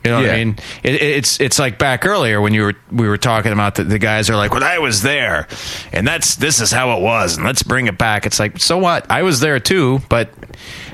You 0.05 0.11
know 0.11 0.17
what 0.21 0.31
I 0.31 0.45
mean? 0.45 0.59
It, 0.83 0.95
it- 0.95 1.03
it's 1.03 1.41
it's 1.41 1.59
like 1.59 1.79
back 1.79 2.07
earlier 2.07 2.41
when 2.41 2.55
you 2.55 2.63
were 2.63 2.75
we 2.91 3.07
were 3.07 3.19
talking 3.19 3.53
about 3.53 3.75
the, 3.75 3.85
the 3.85 3.99
guys 3.99 4.31
are 4.31 4.37
like, 4.37 4.53
well, 4.53 4.65
I 4.65 4.79
was 4.79 5.03
there, 5.03 5.47
and 5.93 6.07
that's 6.09 6.37
this 6.37 6.61
is 6.61 6.71
how 6.73 6.97
it 6.99 7.03
was, 7.03 7.37
and 7.37 7.45
let's 7.45 7.63
bring 7.63 7.87
it 7.87 7.99
back. 7.99 8.25
It's 8.25 8.41
like, 8.41 8.59
so 8.59 8.79
what? 8.79 9.11
I 9.11 9.23
was 9.23 9.41
there 9.41 9.61
too, 9.61 10.01
but 10.09 10.31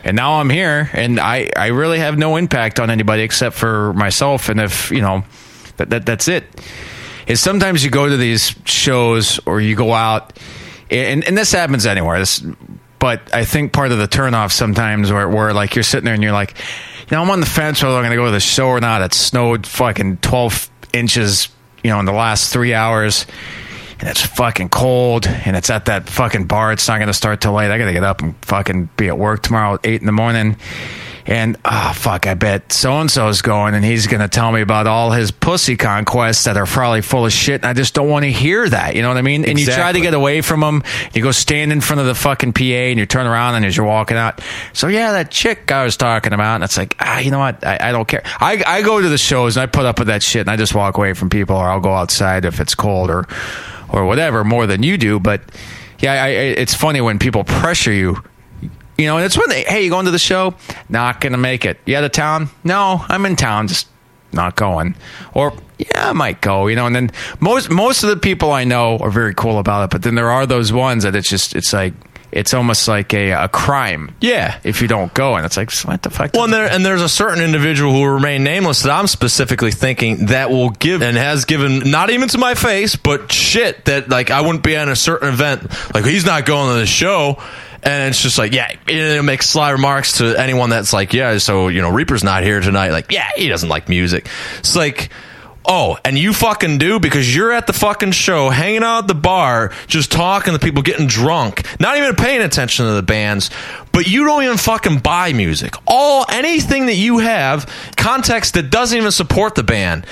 and 0.03 0.17
now 0.17 0.41
I'm 0.41 0.51
here, 0.51 0.91
and 0.93 1.21
I 1.21 1.51
I 1.57 1.69
really 1.69 1.99
have 2.01 2.19
no 2.19 2.37
impact 2.37 2.81
on 2.81 2.91
anybody 2.91 3.23
except 3.23 3.55
for 3.57 3.93
myself, 3.93 4.49
and 4.49 4.61
if 4.61 4.91
you 4.91 5.01
know 5.03 5.25
that, 5.77 5.91
that 5.91 6.07
that's 6.07 6.27
it. 6.27 6.45
Is 7.29 7.41
sometimes 7.41 7.85
you 7.85 7.91
go 7.91 8.09
to 8.09 8.17
these 8.17 8.55
shows 8.65 9.39
or 9.47 9.61
you 9.61 9.77
go 9.77 9.93
out, 9.93 10.37
and 10.91 11.23
and 11.25 11.39
this 11.39 11.53
happens 11.53 11.87
anywhere. 11.87 12.19
This, 12.19 12.45
but 12.99 13.33
I 13.35 13.45
think 13.45 13.73
part 13.73 13.93
of 13.93 13.99
the 13.99 14.09
turnoff 14.09 14.51
sometimes 14.53 15.13
where 15.13 15.29
where 15.29 15.53
like 15.53 15.75
you're 15.77 15.83
sitting 15.85 16.05
there 16.07 16.15
and 16.15 16.23
you're 16.23 16.33
like, 16.33 16.57
know, 17.13 17.23
I'm 17.23 17.31
on 17.31 17.41
the 17.41 17.47
fence 17.47 17.83
whether 17.83 17.95
I'm 17.95 18.03
going 18.03 18.11
to 18.11 18.17
go 18.17 18.27
to 18.27 18.33
the 18.33 18.41
show 18.41 18.69
or 18.69 18.81
not. 18.81 19.03
It 19.03 19.15
snowed 19.15 19.67
fucking 19.67 20.19
12 20.19 20.71
inches, 20.93 21.49
you 21.85 21.91
know, 21.91 22.01
in 22.01 22.07
the 22.07 22.13
last 22.13 22.53
three 22.53 22.75
hours. 22.75 23.27
And 23.99 24.09
it's 24.11 24.21
fucking 24.21 24.69
cold, 24.69 25.27
and 25.27 25.57
it's 25.57 25.71
at 25.71 25.87
that 25.87 26.09
fucking 26.09 26.47
bar. 26.47 26.73
It's 26.73 26.87
not 26.87 26.99
going 26.99 27.07
to 27.07 27.15
start 27.15 27.41
till 27.41 27.53
late. 27.53 27.71
I 27.71 27.79
got 27.79 27.87
to 27.87 27.95
get 27.95 28.05
up 28.05 28.21
and 28.21 28.35
fucking 28.45 28.91
be 28.97 29.09
at 29.09 29.17
work 29.17 29.43
tomorrow 29.43 29.75
at 29.75 29.81
eight 29.85 30.01
in 30.01 30.07
the 30.07 30.13
morning. 30.13 30.57
And 31.27 31.57
ah, 31.65 31.93
fuck, 31.97 32.27
I 32.27 32.35
bet 32.35 32.73
so 32.73 33.01
and 33.01 33.11
so's 33.11 33.43
going, 33.43 33.75
and 33.75 33.85
he's 33.85 34.07
going 34.07 34.21
to 34.21 34.29
tell 34.29 34.53
me 34.53 34.61
about 34.61 34.87
all 34.87 35.11
his 35.11 35.31
pussy 35.33 35.77
conquests 35.77 36.45
that 36.45 36.57
are 36.57 36.67
probably 36.67 37.03
full 37.03 37.27
of 37.27 37.33
shit. 37.33 37.63
And 37.63 37.67
I 37.67 37.73
just 37.73 37.95
don't 37.95 38.09
want 38.09 38.25
to 38.25 38.31
hear 38.31 38.69
that. 38.69 38.95
You 38.95 39.03
know 39.03 39.09
what 39.09 39.17
I 39.17 39.23
mean? 39.23 39.45
And 39.45 39.59
you 39.59 39.67
try 39.67 39.93
to 39.93 40.01
get 40.01 40.15
away 40.15 40.41
from 40.41 40.63
him. 40.63 40.85
You 41.15 41.23
go 41.23 41.33
stand 41.33 41.73
in 41.73 41.81
front 41.81 42.01
of 42.01 42.07
the 42.07 42.15
fucking 42.15 42.53
PA, 42.53 42.63
and 42.63 42.99
you 42.99 43.07
turn 43.07 43.27
around, 43.27 43.57
and 43.57 43.65
as 43.65 43.77
you're 43.77 43.87
walking 43.87 44.17
out, 44.17 44.41
so 44.73 44.87
yeah, 44.89 45.13
that 45.13 45.31
chick 45.31 45.73
I 45.73 45.85
was 45.85 45.97
talking 45.97 46.33
about, 46.33 46.57
and 46.57 46.65
it's 46.65 46.77
like, 46.77 46.95
ah, 47.01 47.19
you 47.19 47.31
know 47.31 47.41
what? 47.41 47.67
I, 47.67 47.79
I 47.81 47.93
don't 47.93 48.07
care. 48.07 48.23
I, 48.25 48.63
I 48.67 48.83
go 48.83 49.01
to 49.01 49.09
the 49.09 49.19
shows 49.19 49.57
and 49.57 49.63
I 49.63 49.67
put 49.67 49.85
up 49.85 49.99
with 49.99 50.09
that 50.09 50.23
shit, 50.23 50.43
and 50.43 50.51
I 50.51 50.57
just 50.57 50.75
walk 50.75 50.97
away 50.97 51.13
from 51.15 51.29
people, 51.29 51.57
or 51.57 51.69
I'll 51.69 51.81
go 51.81 51.93
outside 51.93 52.45
if 52.45 52.61
it's 52.61 52.75
cold 52.75 53.11
or 53.11 53.27
or 53.89 54.05
whatever 54.05 54.45
more 54.45 54.67
than 54.67 54.83
you 54.83 54.99
do. 54.99 55.21
But 55.21 55.43
yeah, 55.99 56.13
I, 56.13 56.27
I, 56.27 56.31
it's 56.31 56.75
funny 56.75 57.01
when 57.01 57.19
people 57.19 57.45
pressure 57.45 57.93
you. 57.93 58.23
You 58.99 59.07
know, 59.07 59.19
it's 59.19 59.37
when 59.37 59.49
they, 59.49 59.63
hey, 59.65 59.85
you 59.85 59.91
going 59.91 60.07
to 60.07 60.11
the 60.11 60.19
show? 60.19 60.55
Not 60.89 61.21
gonna 61.21 61.37
make 61.39 61.65
it. 61.65 61.79
You 61.85 61.97
out 61.97 62.05
of 62.05 62.13
town? 62.13 62.49
No, 62.65 63.05
I'm 63.09 63.27
in 63.27 63.37
town. 63.37 63.69
Just 63.69 63.89
not 64.33 64.57
going. 64.57 64.95
Or 65.35 65.53
yeah, 65.79 66.11
I 66.11 66.13
might 66.13 66.41
go, 66.41 66.67
you 66.67 66.77
know. 66.77 66.87
And 66.87 66.95
then 66.95 67.11
most 67.41 67.71
most 67.71 68.03
of 68.03 68.09
the 68.09 68.17
people 68.17 68.53
I 68.53 68.65
know 68.65 68.99
are 68.99 69.11
very 69.11 69.35
cool 69.35 69.59
about 69.59 69.85
it, 69.85 69.91
but 69.91 70.03
then 70.03 70.15
there 70.15 70.31
are 70.31 70.47
those 70.47 70.73
ones 70.73 71.03
that 71.05 71.15
it's 71.15 71.29
just 71.29 71.55
it's 71.55 71.73
like 71.73 71.93
it's 72.33 72.53
almost 72.53 72.87
like 72.89 73.15
a, 73.15 73.31
a 73.31 73.49
crime. 73.49 74.15
Yeah. 74.21 74.59
if 74.65 74.83
you 74.83 74.89
don't 74.89 75.13
go, 75.15 75.37
and 75.37 75.47
it's 75.47 75.57
like 75.57 75.73
what 75.85 76.03
the 76.03 76.11
fuck. 76.11 76.33
Well, 76.35 76.45
and, 76.45 76.53
there, 76.53 76.71
and 76.71 76.85
there's 76.85 77.03
a 77.03 77.09
certain 77.09 77.43
individual 77.43 77.93
who 77.93 78.01
will 78.01 78.09
remain 78.15 78.45
nameless 78.45 78.83
that 78.83 78.91
I'm 78.93 79.07
specifically 79.07 79.71
thinking 79.71 80.27
that 80.27 80.51
will 80.51 80.71
give 80.71 81.03
and 81.03 81.17
has 81.17 81.45
given 81.45 81.91
not 81.91 82.11
even 82.11 82.29
to 82.31 82.39
my 82.39 82.55
face, 82.55 82.97
but 82.97 83.33
shit 83.33 83.85
that 83.87 84.09
like 84.09 84.31
I 84.31 84.41
wouldn't 84.41 84.65
be 84.65 84.77
at 84.77 84.89
a 84.89 84.97
certain 84.97 85.29
event. 85.29 85.63
Like 85.95 86.05
he's 86.05 86.27
not 86.27 86.47
going 86.47 86.75
to 86.75 86.81
the 86.81 86.87
show. 86.87 87.43
And 87.83 88.11
it's 88.11 88.23
just 88.23 88.39
like, 88.39 88.53
yeah, 88.53 88.75
it 88.87 89.25
makes 89.25 89.49
sly 89.49 89.71
remarks 89.71 90.19
to 90.19 90.35
anyone 90.37 90.71
that's 90.71 90.93
like, 90.93 91.13
yeah, 91.13 91.39
so, 91.39 91.69
you 91.69 91.83
know, 91.83 91.91
Reaper's 91.91 92.25
not 92.25 92.43
here 92.43 92.61
tonight. 92.61 92.91
Like, 92.91 93.13
yeah, 93.13 93.29
he 93.37 93.49
doesn't 93.49 93.69
like 93.69 93.89
music. 93.89 94.29
It's 94.59 94.75
like, 94.75 95.11
oh, 95.67 95.99
and 96.05 96.17
you 96.19 96.33
fucking 96.33 96.79
do 96.79 97.01
because 97.01 97.35
you're 97.35 97.53
at 97.53 97.67
the 97.67 97.73
fucking 97.73 98.13
show, 98.13 98.51
hanging 98.51 98.83
out 98.83 99.01
at 99.01 99.09
the 99.09 99.15
bar, 99.15 99.73
just 99.87 100.13
talking 100.13 100.53
to 100.53 100.59
people, 100.59 100.83
getting 100.83 101.07
drunk, 101.07 101.65
not 101.81 101.97
even 101.97 102.15
paying 102.15 102.41
attention 102.41 102.87
to 102.87 102.93
the 102.93 103.03
bands, 103.03 103.51
but 103.93 104.07
you 104.07 104.25
don't 104.25 104.45
even 104.45 104.57
fucking 104.57 104.99
buy 104.99 105.33
music. 105.33 105.75
All 105.87 106.25
anything 106.29 106.87
that 106.87 106.95
you 106.97 107.19
have, 107.19 107.71
context 107.97 108.55
that 108.55 108.71
doesn't 108.71 108.97
even 108.97 109.11
support 109.13 109.55
the 109.55 109.65
band. 109.65 110.07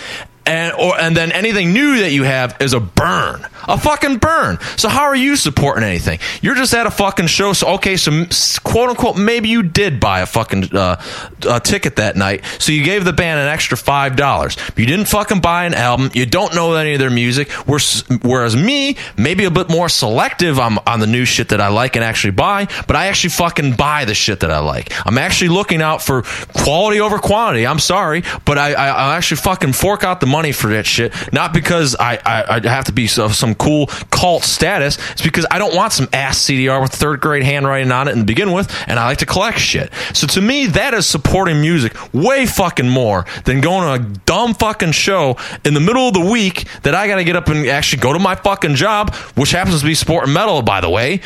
And 0.46 0.74
or 0.74 1.00
and 1.00 1.16
then 1.16 1.32
anything 1.32 1.72
new 1.72 2.00
that 2.00 2.10
you 2.10 2.24
have 2.24 2.56
is 2.60 2.74
a 2.74 2.80
burn, 2.80 3.46
a 3.66 3.78
fucking 3.78 4.18
burn. 4.18 4.58
So 4.76 4.90
how 4.90 5.04
are 5.04 5.16
you 5.16 5.36
supporting 5.36 5.84
anything? 5.84 6.18
You're 6.42 6.54
just 6.54 6.74
at 6.74 6.86
a 6.86 6.90
fucking 6.90 7.28
show. 7.28 7.54
So 7.54 7.74
okay, 7.76 7.96
so 7.96 8.26
quote 8.62 8.90
unquote, 8.90 9.16
maybe 9.16 9.48
you 9.48 9.62
did 9.62 10.00
buy 10.00 10.20
a 10.20 10.26
fucking 10.26 10.76
uh, 10.76 11.00
uh, 11.48 11.60
ticket 11.60 11.96
that 11.96 12.16
night. 12.16 12.44
So 12.58 12.72
you 12.72 12.84
gave 12.84 13.06
the 13.06 13.14
band 13.14 13.40
an 13.40 13.48
extra 13.48 13.78
five 13.78 14.16
dollars. 14.16 14.58
You 14.76 14.84
didn't 14.84 15.06
fucking 15.06 15.40
buy 15.40 15.64
an 15.64 15.72
album. 15.72 16.10
You 16.12 16.26
don't 16.26 16.54
know 16.54 16.74
any 16.74 16.92
of 16.92 16.98
their 16.98 17.08
music. 17.10 17.50
Whereas, 17.50 18.54
me, 18.54 18.98
maybe 19.16 19.44
a 19.44 19.50
bit 19.50 19.70
more 19.70 19.88
selective 19.88 20.58
on 20.58 20.76
on 20.86 21.00
the 21.00 21.06
new 21.06 21.24
shit 21.24 21.48
that 21.48 21.60
I 21.62 21.68
like 21.68 21.96
and 21.96 22.04
actually 22.04 22.32
buy. 22.32 22.68
But 22.86 22.96
I 22.96 23.06
actually 23.06 23.30
fucking 23.30 23.76
buy 23.76 24.04
the 24.04 24.14
shit 24.14 24.40
that 24.40 24.50
I 24.50 24.58
like. 24.58 24.92
I'm 25.06 25.16
actually 25.16 25.48
looking 25.48 25.80
out 25.80 26.02
for 26.02 26.22
quality 26.52 27.00
over 27.00 27.18
quantity. 27.18 27.66
I'm 27.66 27.78
sorry, 27.78 28.24
but 28.44 28.58
I 28.58 28.74
I, 28.74 28.88
I 28.88 29.16
actually 29.16 29.38
fucking 29.38 29.72
fork 29.72 30.04
out 30.04 30.20
the 30.20 30.33
money 30.34 30.50
for 30.52 30.68
that 30.68 30.86
shit. 30.86 31.12
Not 31.32 31.52
because 31.52 31.94
I 31.94 32.18
I, 32.24 32.56
I 32.56 32.68
have 32.68 32.86
to 32.86 32.92
be 32.92 33.06
so, 33.06 33.28
some 33.28 33.54
cool 33.54 33.86
cult 34.10 34.42
status. 34.42 34.98
It's 35.12 35.22
because 35.22 35.46
I 35.50 35.58
don't 35.58 35.74
want 35.74 35.92
some 35.92 36.08
ass 36.12 36.38
CDR 36.44 36.82
with 36.82 36.92
third 36.92 37.20
grade 37.20 37.44
handwriting 37.44 37.92
on 37.92 38.08
it 38.08 38.14
to 38.14 38.24
begin 38.24 38.52
with, 38.52 38.74
and 38.88 38.98
I 38.98 39.04
like 39.06 39.18
to 39.18 39.26
collect 39.26 39.58
shit. 39.58 39.92
So 40.12 40.26
to 40.26 40.40
me, 40.40 40.66
that 40.66 40.94
is 40.94 41.06
supporting 41.06 41.60
music 41.60 41.94
way 42.12 42.46
fucking 42.46 42.88
more 42.88 43.24
than 43.44 43.60
going 43.60 43.86
to 43.86 44.04
a 44.04 44.08
dumb 44.26 44.54
fucking 44.54 44.92
show 44.92 45.36
in 45.64 45.74
the 45.74 45.80
middle 45.80 46.08
of 46.08 46.14
the 46.14 46.28
week 46.28 46.66
that 46.82 46.94
I 46.94 47.06
got 47.06 47.16
to 47.16 47.24
get 47.24 47.36
up 47.36 47.48
and 47.48 47.66
actually 47.66 48.00
go 48.00 48.12
to 48.12 48.18
my 48.18 48.34
fucking 48.34 48.74
job, 48.74 49.14
which 49.36 49.52
happens 49.52 49.80
to 49.80 49.86
be 49.86 49.94
sport 49.94 50.24
and 50.24 50.34
metal, 50.34 50.62
by 50.62 50.80
the 50.80 50.90
way, 50.90 51.20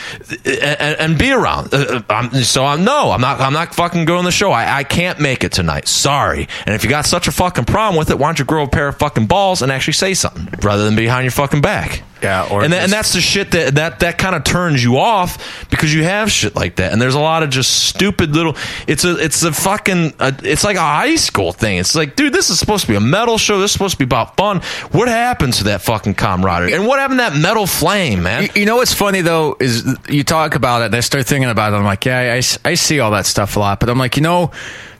and, 0.44 1.00
and 1.00 1.18
be 1.18 1.32
around. 1.32 1.72
Uh, 1.72 2.02
I'm, 2.10 2.30
so 2.42 2.64
I'm 2.64 2.84
no, 2.84 3.10
I'm 3.10 3.20
not. 3.20 3.40
I'm 3.40 3.52
not 3.52 3.74
fucking 3.74 4.04
going 4.04 4.22
to 4.22 4.26
the 4.26 4.32
show. 4.32 4.50
I, 4.50 4.78
I 4.78 4.84
can't 4.84 5.20
make 5.20 5.44
it 5.44 5.52
tonight. 5.52 5.88
Sorry. 5.88 6.48
And 6.66 6.74
if 6.74 6.84
you 6.84 6.90
got 6.90 7.06
such 7.06 7.28
a 7.28 7.32
fucking 7.32 7.64
problem 7.64 7.98
with 7.98 8.10
it, 8.10 8.18
why 8.18 8.28
don't 8.28 8.38
you 8.38 8.44
grow 8.44 8.64
a 8.64 8.68
pair 8.68 8.88
of 8.88 8.97
fucking 8.98 9.26
balls 9.26 9.62
and 9.62 9.72
actually 9.72 9.94
say 9.94 10.14
something 10.14 10.48
rather 10.62 10.84
than 10.84 10.96
behind 10.96 11.24
your 11.24 11.32
fucking 11.32 11.60
back? 11.60 12.02
Yeah, 12.22 12.48
or 12.50 12.64
and, 12.64 12.72
that, 12.72 12.82
and 12.82 12.92
that's 12.92 13.12
the 13.12 13.20
shit 13.20 13.52
that 13.52 13.76
that 13.76 14.00
that 14.00 14.18
kind 14.18 14.34
of 14.34 14.42
turns 14.42 14.82
you 14.82 14.98
off 14.98 15.68
because 15.70 15.94
you 15.94 16.02
have 16.02 16.32
shit 16.32 16.56
like 16.56 16.76
that, 16.76 16.92
and 16.92 17.00
there's 17.00 17.14
a 17.14 17.20
lot 17.20 17.44
of 17.44 17.50
just 17.50 17.86
stupid 17.88 18.34
little. 18.34 18.56
It's 18.88 19.04
a 19.04 19.16
it's 19.18 19.42
a 19.44 19.52
fucking 19.52 20.14
uh 20.18 20.32
it's 20.42 20.64
like 20.64 20.76
a 20.76 20.80
high 20.80 21.14
school 21.14 21.52
thing. 21.52 21.78
It's 21.78 21.94
like, 21.94 22.16
dude, 22.16 22.32
this 22.32 22.50
is 22.50 22.58
supposed 22.58 22.86
to 22.86 22.88
be 22.88 22.96
a 22.96 23.00
metal 23.00 23.38
show. 23.38 23.60
This 23.60 23.70
is 23.70 23.72
supposed 23.72 23.94
to 23.94 23.98
be 23.98 24.04
about 24.04 24.36
fun. 24.36 24.60
What 24.90 25.06
happened 25.06 25.52
to 25.54 25.64
that 25.64 25.82
fucking 25.82 26.14
camaraderie? 26.14 26.72
And 26.72 26.88
what 26.88 26.98
happened 26.98 27.20
to 27.20 27.30
that 27.30 27.36
metal 27.36 27.66
flame, 27.66 28.24
man? 28.24 28.44
You, 28.44 28.48
you 28.56 28.66
know 28.66 28.76
what's 28.76 28.94
funny 28.94 29.20
though 29.20 29.56
is 29.60 29.96
you 30.08 30.24
talk 30.24 30.56
about 30.56 30.82
it, 30.82 30.86
and 30.86 30.96
I 30.96 31.00
start 31.00 31.24
thinking 31.26 31.50
about 31.50 31.72
it. 31.72 31.76
I'm 31.76 31.84
like, 31.84 32.04
yeah, 32.04 32.40
I 32.64 32.74
see 32.74 32.98
all 32.98 33.12
that 33.12 33.26
stuff 33.26 33.56
a 33.56 33.60
lot, 33.60 33.78
but 33.78 33.90
I'm 33.90 33.98
like, 33.98 34.16
you 34.16 34.22
know, 34.22 34.50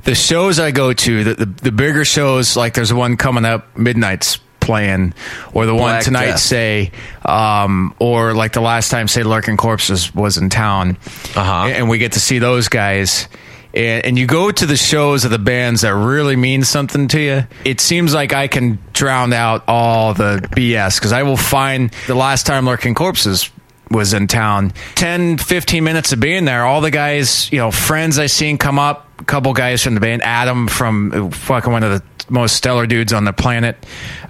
the 0.08 0.14
shows 0.14 0.58
I 0.58 0.70
go 0.70 0.92
to, 0.92 1.24
the 1.24 1.34
the, 1.34 1.46
the 1.46 1.72
bigger 1.72 2.04
shows, 2.04 2.56
like 2.56 2.72
there's 2.74 2.92
one 2.92 3.16
coming 3.18 3.44
up, 3.44 3.76
Midnight's 3.76 4.38
playing, 4.60 5.12
or 5.52 5.66
the 5.66 5.74
one 5.74 6.02
tonight, 6.02 6.26
Death. 6.26 6.40
say, 6.40 6.92
um, 7.24 7.94
or 7.98 8.32
like 8.34 8.52
the 8.52 8.60
last 8.60 8.90
time, 8.90 9.06
say, 9.08 9.22
Lurking 9.22 9.56
Corpses 9.56 10.14
was 10.14 10.36
in 10.38 10.50
town, 10.50 10.96
Uh-huh. 11.36 11.68
and 11.68 11.88
we 11.88 11.98
get 11.98 12.12
to 12.12 12.20
see 12.20 12.38
those 12.38 12.68
guys. 12.68 13.28
And, 13.74 14.04
and 14.06 14.18
you 14.18 14.26
go 14.26 14.50
to 14.50 14.66
the 14.66 14.76
shows 14.78 15.24
of 15.26 15.30
the 15.30 15.38
bands 15.38 15.82
that 15.82 15.94
really 15.94 16.36
mean 16.36 16.64
something 16.64 17.06
to 17.08 17.20
you. 17.20 17.46
It 17.66 17.80
seems 17.80 18.14
like 18.14 18.32
I 18.32 18.48
can 18.48 18.78
drown 18.94 19.32
out 19.34 19.62
all 19.68 20.14
the 20.14 20.40
BS 20.56 20.96
because 20.98 21.12
I 21.12 21.22
will 21.22 21.36
find 21.36 21.90
the 22.06 22.14
last 22.14 22.46
time 22.46 22.64
Lurking 22.66 22.94
Corpses 22.94 23.50
was 23.90 24.12
in 24.12 24.26
town 24.26 24.70
10 24.96 25.38
15 25.38 25.82
minutes 25.82 26.12
of 26.12 26.20
being 26.20 26.44
there 26.44 26.66
all 26.66 26.82
the 26.82 26.90
guys 26.90 27.50
you 27.50 27.56
know 27.56 27.70
friends 27.70 28.18
i 28.18 28.26
seen 28.26 28.58
come 28.58 28.78
up 28.78 29.07
couple 29.26 29.52
guys 29.52 29.82
from 29.82 29.94
the 29.94 30.00
band 30.00 30.22
adam 30.22 30.68
from 30.68 31.12
uh, 31.12 31.30
fucking 31.30 31.72
one 31.72 31.82
of 31.82 31.90
the 31.90 32.02
most 32.30 32.56
stellar 32.56 32.86
dudes 32.86 33.12
on 33.12 33.24
the 33.24 33.32
planet 33.32 33.76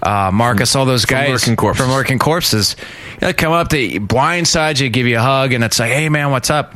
uh, 0.03 0.31
marcus 0.33 0.75
all 0.75 0.85
those 0.85 1.05
guys 1.05 1.29
Lurking 1.29 1.55
Corpses. 1.55 1.85
from 1.85 1.93
lurking 1.93 2.19
corpses 2.19 2.75
they 3.19 3.33
come 3.33 3.51
up 3.51 3.69
they 3.69 3.99
blindside 3.99 4.79
you 4.79 4.89
give 4.89 5.05
you 5.05 5.17
a 5.17 5.21
hug 5.21 5.53
and 5.53 5.63
it's 5.63 5.79
like 5.79 5.91
hey 5.91 6.09
man 6.09 6.31
what's 6.31 6.49
up 6.49 6.75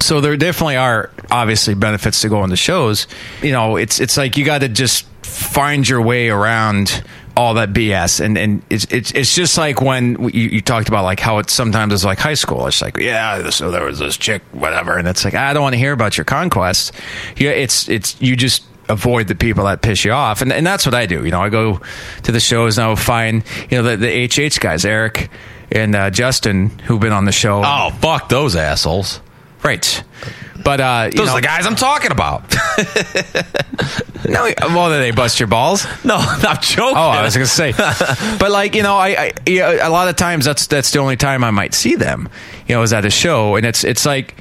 so 0.00 0.20
there 0.20 0.36
definitely 0.36 0.76
are 0.76 1.10
obviously 1.30 1.74
benefits 1.74 2.20
to 2.20 2.28
going 2.28 2.50
to 2.50 2.56
shows. 2.56 3.06
You 3.42 3.52
know, 3.52 3.76
it's 3.76 4.00
it's 4.00 4.16
like 4.16 4.36
you 4.36 4.44
got 4.44 4.58
to 4.58 4.68
just 4.68 5.06
find 5.22 5.88
your 5.88 6.02
way 6.02 6.28
around 6.28 7.02
all 7.36 7.54
that 7.54 7.72
BS, 7.72 8.20
and 8.24 8.38
and 8.38 8.62
it's 8.70 8.84
it's 8.86 9.12
it's 9.12 9.34
just 9.34 9.58
like 9.58 9.80
when 9.80 10.30
you, 10.32 10.48
you 10.48 10.60
talked 10.60 10.88
about 10.88 11.04
like 11.04 11.20
how 11.20 11.38
it 11.38 11.50
sometimes 11.50 11.92
is 11.92 12.04
like 12.04 12.18
high 12.18 12.34
school. 12.34 12.66
It's 12.66 12.80
like 12.80 12.96
yeah, 12.96 13.50
so 13.50 13.70
there 13.70 13.84
was 13.84 13.98
this 13.98 14.16
chick, 14.16 14.42
whatever, 14.52 14.96
and 14.96 15.06
it's 15.06 15.24
like 15.24 15.34
I 15.34 15.52
don't 15.52 15.62
want 15.62 15.74
to 15.74 15.78
hear 15.78 15.92
about 15.92 16.16
your 16.16 16.24
conquests. 16.24 16.92
Yeah, 17.36 17.50
it's 17.50 17.88
it's 17.88 18.20
you 18.20 18.36
just 18.36 18.64
avoid 18.88 19.28
the 19.28 19.34
people 19.34 19.64
that 19.64 19.82
piss 19.82 20.04
you 20.04 20.12
off, 20.12 20.40
and 20.40 20.52
and 20.52 20.66
that's 20.66 20.86
what 20.86 20.94
I 20.94 21.06
do. 21.06 21.24
You 21.24 21.30
know, 21.30 21.42
I 21.42 21.50
go 21.50 21.80
to 22.22 22.32
the 22.32 22.40
shows 22.40 22.78
and 22.78 22.86
I'll 22.86 22.96
find 22.96 23.44
you 23.70 23.82
know 23.82 23.82
the 23.82 23.96
the 23.96 24.26
HH 24.26 24.60
guys, 24.60 24.84
Eric 24.84 25.30
and 25.70 25.94
uh, 25.94 26.10
Justin, 26.10 26.70
who've 26.80 27.00
been 27.00 27.12
on 27.12 27.24
the 27.24 27.32
show. 27.32 27.62
oh, 27.64 27.90
fuck 28.00 28.28
those 28.28 28.56
assholes. 28.56 29.20
Right. 29.62 30.02
But 30.64 30.80
uh, 30.80 31.10
you 31.12 31.18
Those 31.18 31.26
know, 31.28 31.32
are 31.34 31.40
the 31.40 31.46
guys 31.46 31.66
I'm 31.66 31.76
talking 31.76 32.10
about. 32.10 32.54
No, 34.28 34.50
well, 34.60 34.90
then 34.90 35.00
they 35.00 35.10
bust 35.10 35.38
your 35.38 35.46
balls. 35.46 35.86
no, 36.04 36.16
I'm 36.16 36.60
joking. 36.60 36.96
Oh, 36.96 37.00
I 37.00 37.22
was 37.22 37.34
gonna 37.34 37.46
say, 37.46 37.72
but 38.38 38.50
like 38.50 38.74
you 38.74 38.82
know, 38.82 38.96
I, 38.96 39.08
I 39.08 39.32
yeah, 39.46 39.86
a 39.86 39.90
lot 39.90 40.08
of 40.08 40.16
times 40.16 40.44
that's 40.44 40.66
that's 40.66 40.90
the 40.90 40.98
only 40.98 41.16
time 41.16 41.44
I 41.44 41.50
might 41.50 41.74
see 41.74 41.94
them. 41.94 42.28
You 42.66 42.74
know, 42.74 42.82
is 42.82 42.92
at 42.92 43.04
a 43.04 43.10
show, 43.10 43.56
and 43.56 43.66
it's 43.66 43.84
it's 43.84 44.06
like. 44.06 44.34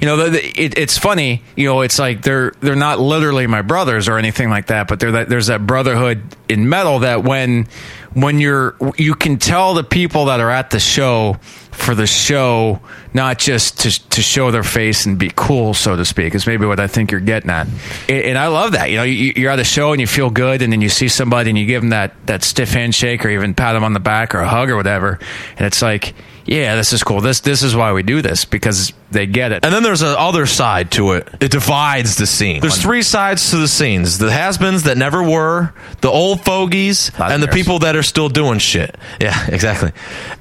You 0.00 0.06
know, 0.06 0.16
the, 0.16 0.30
the, 0.30 0.46
it, 0.62 0.78
it's 0.78 0.96
funny. 0.96 1.42
You 1.56 1.66
know, 1.66 1.80
it's 1.80 1.98
like 1.98 2.22
they're 2.22 2.52
they're 2.60 2.76
not 2.76 3.00
literally 3.00 3.48
my 3.48 3.62
brothers 3.62 4.06
or 4.06 4.16
anything 4.16 4.48
like 4.48 4.66
that, 4.68 4.86
but 4.86 5.00
they're 5.00 5.10
that, 5.10 5.28
there's 5.28 5.48
that 5.48 5.66
brotherhood 5.66 6.22
in 6.48 6.68
metal 6.68 7.00
that 7.00 7.24
when 7.24 7.66
when 8.14 8.40
you're 8.40 8.76
you 8.96 9.14
can 9.14 9.38
tell 9.38 9.74
the 9.74 9.84
people 9.84 10.26
that 10.26 10.40
are 10.40 10.50
at 10.50 10.70
the 10.70 10.80
show 10.80 11.36
for 11.70 11.94
the 11.94 12.06
show, 12.06 12.80
not 13.14 13.38
just 13.38 13.80
to 13.80 14.08
to 14.10 14.22
show 14.22 14.50
their 14.50 14.62
face 14.62 15.06
and 15.06 15.18
be 15.18 15.30
cool, 15.34 15.74
so 15.74 15.96
to 15.96 16.04
speak, 16.04 16.34
is 16.34 16.46
maybe 16.46 16.66
what 16.66 16.80
I 16.80 16.86
think 16.86 17.10
you're 17.10 17.20
getting 17.20 17.50
at. 17.50 17.66
And, 18.08 18.24
and 18.24 18.38
I 18.38 18.48
love 18.48 18.72
that. 18.72 18.90
You 18.90 18.96
know, 18.96 19.02
you, 19.04 19.32
you're 19.36 19.50
at 19.50 19.58
a 19.58 19.64
show 19.64 19.92
and 19.92 20.00
you 20.00 20.06
feel 20.06 20.30
good, 20.30 20.62
and 20.62 20.72
then 20.72 20.80
you 20.80 20.88
see 20.88 21.08
somebody 21.08 21.50
and 21.50 21.58
you 21.58 21.66
give 21.66 21.82
them 21.82 21.90
that 21.90 22.14
that 22.26 22.42
stiff 22.42 22.72
handshake 22.72 23.24
or 23.24 23.28
even 23.28 23.54
pat 23.54 23.74
them 23.74 23.84
on 23.84 23.92
the 23.92 24.00
back 24.00 24.34
or 24.34 24.40
a 24.40 24.48
hug 24.48 24.70
or 24.70 24.76
whatever, 24.76 25.18
and 25.56 25.66
it's 25.66 25.82
like, 25.82 26.14
yeah, 26.48 26.76
this 26.76 26.94
is 26.94 27.02
cool. 27.04 27.20
This 27.20 27.40
this 27.40 27.62
is 27.62 27.76
why 27.76 27.92
we 27.92 28.02
do 28.02 28.22
this 28.22 28.46
because 28.46 28.94
they 29.10 29.26
get 29.26 29.52
it. 29.52 29.66
And 29.66 29.74
then 29.74 29.82
there's 29.82 30.00
a 30.00 30.18
other 30.18 30.46
side 30.46 30.90
to 30.92 31.12
it. 31.12 31.28
It 31.40 31.50
divides 31.50 32.16
the 32.16 32.26
scene. 32.26 32.62
There's 32.62 32.80
three 32.80 33.02
sides 33.02 33.50
to 33.50 33.58
the 33.58 33.68
scenes: 33.68 34.16
the 34.16 34.32
has-beens 34.32 34.84
that 34.84 34.96
never 34.96 35.22
were, 35.22 35.74
the 36.00 36.08
old 36.08 36.42
fogies, 36.42 37.10
of 37.10 37.20
and 37.20 37.42
the 37.42 37.48
people 37.48 37.80
that 37.80 37.96
are 37.96 38.02
still 38.02 38.30
doing 38.30 38.60
shit. 38.60 38.96
Yeah, 39.20 39.46
exactly. 39.48 39.92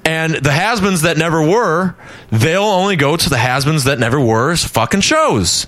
And 0.05 0.33
the 0.35 0.53
has-beens 0.53 1.01
that 1.01 1.17
never 1.17 1.45
were, 1.45 1.95
they'll 2.31 2.63
only 2.63 2.95
go 2.95 3.17
to 3.17 3.29
the 3.29 3.37
has-beens 3.37 3.83
that 3.83 3.99
never 3.99 4.19
were 4.19 4.55
fucking 4.55 5.01
shows. 5.01 5.67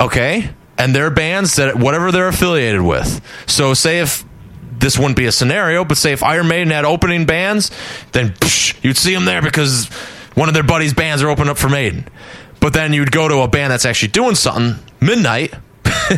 Okay, 0.00 0.50
and 0.76 0.92
they're 0.92 1.10
bands 1.10 1.54
that 1.54 1.76
whatever 1.76 2.10
they're 2.10 2.28
affiliated 2.28 2.82
with. 2.82 3.20
So, 3.46 3.74
say 3.74 4.00
if 4.00 4.24
this 4.80 4.98
wouldn't 4.98 5.16
be 5.16 5.26
a 5.26 5.32
scenario, 5.32 5.84
but 5.84 5.96
say 5.96 6.12
if 6.12 6.22
Iron 6.22 6.48
Maiden 6.48 6.70
had 6.70 6.84
opening 6.84 7.26
bands, 7.26 7.70
then 8.12 8.30
psh, 8.30 8.82
you'd 8.82 8.96
see 8.96 9.14
them 9.14 9.24
there 9.24 9.42
because 9.42 9.86
one 10.34 10.48
of 10.48 10.54
their 10.54 10.62
buddies' 10.62 10.94
bands 10.94 11.22
are 11.22 11.28
opening 11.28 11.50
up 11.50 11.58
for 11.58 11.68
Maiden. 11.68 12.06
But 12.60 12.72
then 12.72 12.92
you'd 12.92 13.12
go 13.12 13.28
to 13.28 13.38
a 13.42 13.48
band 13.48 13.70
that's 13.72 13.84
actually 13.84 14.08
doing 14.12 14.34
something 14.34 14.82
midnight. 15.00 15.54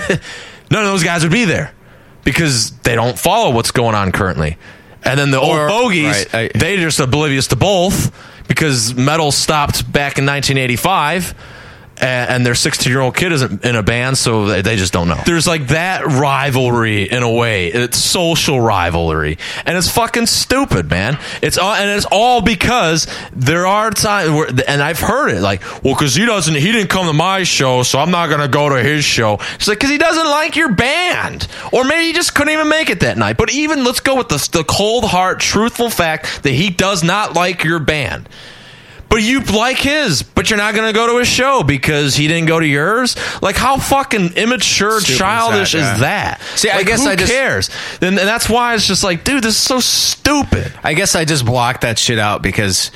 None 0.71 0.83
of 0.83 0.89
those 0.89 1.03
guys 1.05 1.23
would 1.23 1.33
be 1.33 1.45
there 1.45 1.73
because 2.25 2.71
they 2.81 2.95
don't 2.95 3.19
follow 3.19 3.51
what's 3.55 3.71
going 3.71 3.95
on 3.95 4.13
currently. 4.13 4.57
And 5.05 5.19
then 5.19 5.31
the 5.31 5.39
Or- 5.39 5.69
old 5.69 5.83
fogies, 5.85 6.27
right, 6.33 6.35
I- 6.55 6.59
they 6.59 6.77
just 6.77 7.01
oblivious 7.01 7.49
to 7.49 7.57
both 7.57 8.13
because 8.49 8.95
metal 8.95 9.33
stopped 9.33 9.85
back 9.91 10.19
in 10.19 10.27
1985 10.27 11.35
and, 12.01 12.31
and 12.31 12.47
their 12.47 12.55
16 12.55 12.91
year 12.91 13.01
old 13.01 13.17
kid 13.17 13.33
isn't 13.33 13.65
in 13.65 13.77
a 13.77 13.83
band, 13.83 14.19
so 14.19 14.47
they, 14.47 14.63
they 14.63 14.77
just 14.77 14.93
don't 14.93 15.09
know. 15.09 15.21
There's 15.25 15.47
like 15.47 15.69
that 15.69 16.05
rivalry 16.07 17.05
in 17.05 17.23
a 17.23 17.31
way. 17.31 17.69
It's 17.69 17.99
social 17.99 18.61
rivalry, 18.61 19.39
and 19.67 19.77
it's 19.77 19.91
fucking 19.91 20.27
stupid, 20.27 20.89
man. 20.89 21.19
It's 21.43 21.59
all, 21.59 21.75
and 21.75 21.91
it's 21.91 22.07
all 22.11 22.41
because 22.43 23.07
there 23.33 23.67
are 23.67 23.91
times 23.91 24.31
where, 24.31 24.49
and 24.67 24.83
I've 24.83 25.01
heard 25.01 25.31
it 25.31 25.41
like, 25.41 25.63
well, 25.83 25.95
because 25.95 26.15
he 26.15 26.27
doesn't, 26.27 26.55
he 26.55 26.73
didn't 26.73 26.91
come 26.91 27.07
to 27.07 27.13
my 27.13 27.43
show, 27.43 27.83
so 27.83 27.99
I'm 27.99 28.11
not 28.11 28.31
gonna 28.31 28.49
go 28.49 28.69
to 28.69 28.83
his 28.83 29.05
show. 29.05 29.35
It's 29.55 29.69
like 29.69 29.79
because 29.79 29.91
he 29.91 29.99
doesn't 29.99 30.27
like 30.27 30.57
your 30.57 30.73
band, 30.73 31.47
or 31.73 31.85
maybe 31.85 32.05
he 32.05 32.13
just 32.13 32.35
couldn't 32.35 32.53
even 32.53 32.69
make 32.69 32.91
it 32.91 33.01
that 33.01 33.19
night. 33.19 33.37
But 33.37 33.53
even 33.53 33.85
let's 33.85 34.01
go 34.01 34.17
with 34.17 34.29
the, 34.29 34.49
the 34.53 34.65
cold 34.65 35.05
heart, 35.05 35.41
truthful 35.41 35.91
fact 35.91 36.43
that 36.43 36.53
he 36.53 36.71
does 36.71 37.03
not 37.03 37.35
like 37.35 37.65
your 37.65 37.79
band. 37.79 38.29
But 39.11 39.23
you 39.23 39.41
like 39.41 39.77
his, 39.79 40.23
but 40.23 40.49
you're 40.49 40.57
not 40.57 40.75
going 40.75 40.87
to 40.87 40.93
go 40.97 41.09
to 41.13 41.19
his 41.19 41.27
show 41.29 41.65
because 41.65 42.15
he 42.15 42.29
didn't 42.29 42.47
go 42.47 42.61
to 42.61 42.67
yours. 42.67 43.17
Like 43.43 43.57
how 43.57 43.77
fucking 43.77 44.35
immature, 44.37 45.01
Stupid 45.01 45.13
is 45.13 45.19
childish 45.19 45.73
that, 45.73 45.79
yeah. 45.79 45.95
is 45.95 46.01
that? 46.01 46.41
See, 46.55 46.71
I 46.71 46.83
guess 46.85 47.03
who 47.03 47.11
I 47.11 47.17
just- 47.17 47.33
cares. 47.33 47.71
Then 47.99 48.19
and 48.19 48.29
that's 48.29 48.49
why 48.49 48.75
it's 48.77 48.87
just 48.87 49.03
like, 49.03 49.25
dude, 49.25 49.43
this 49.43 49.57
is 49.57 49.61
so 49.63 49.81
stupid. 49.81 50.73
I 50.85 50.95
guess 50.95 51.17
I 51.17 51.25
just 51.25 51.45
blocked 51.45 51.81
that 51.81 51.99
shit 51.99 52.21
out 52.21 52.41
because 52.41 52.93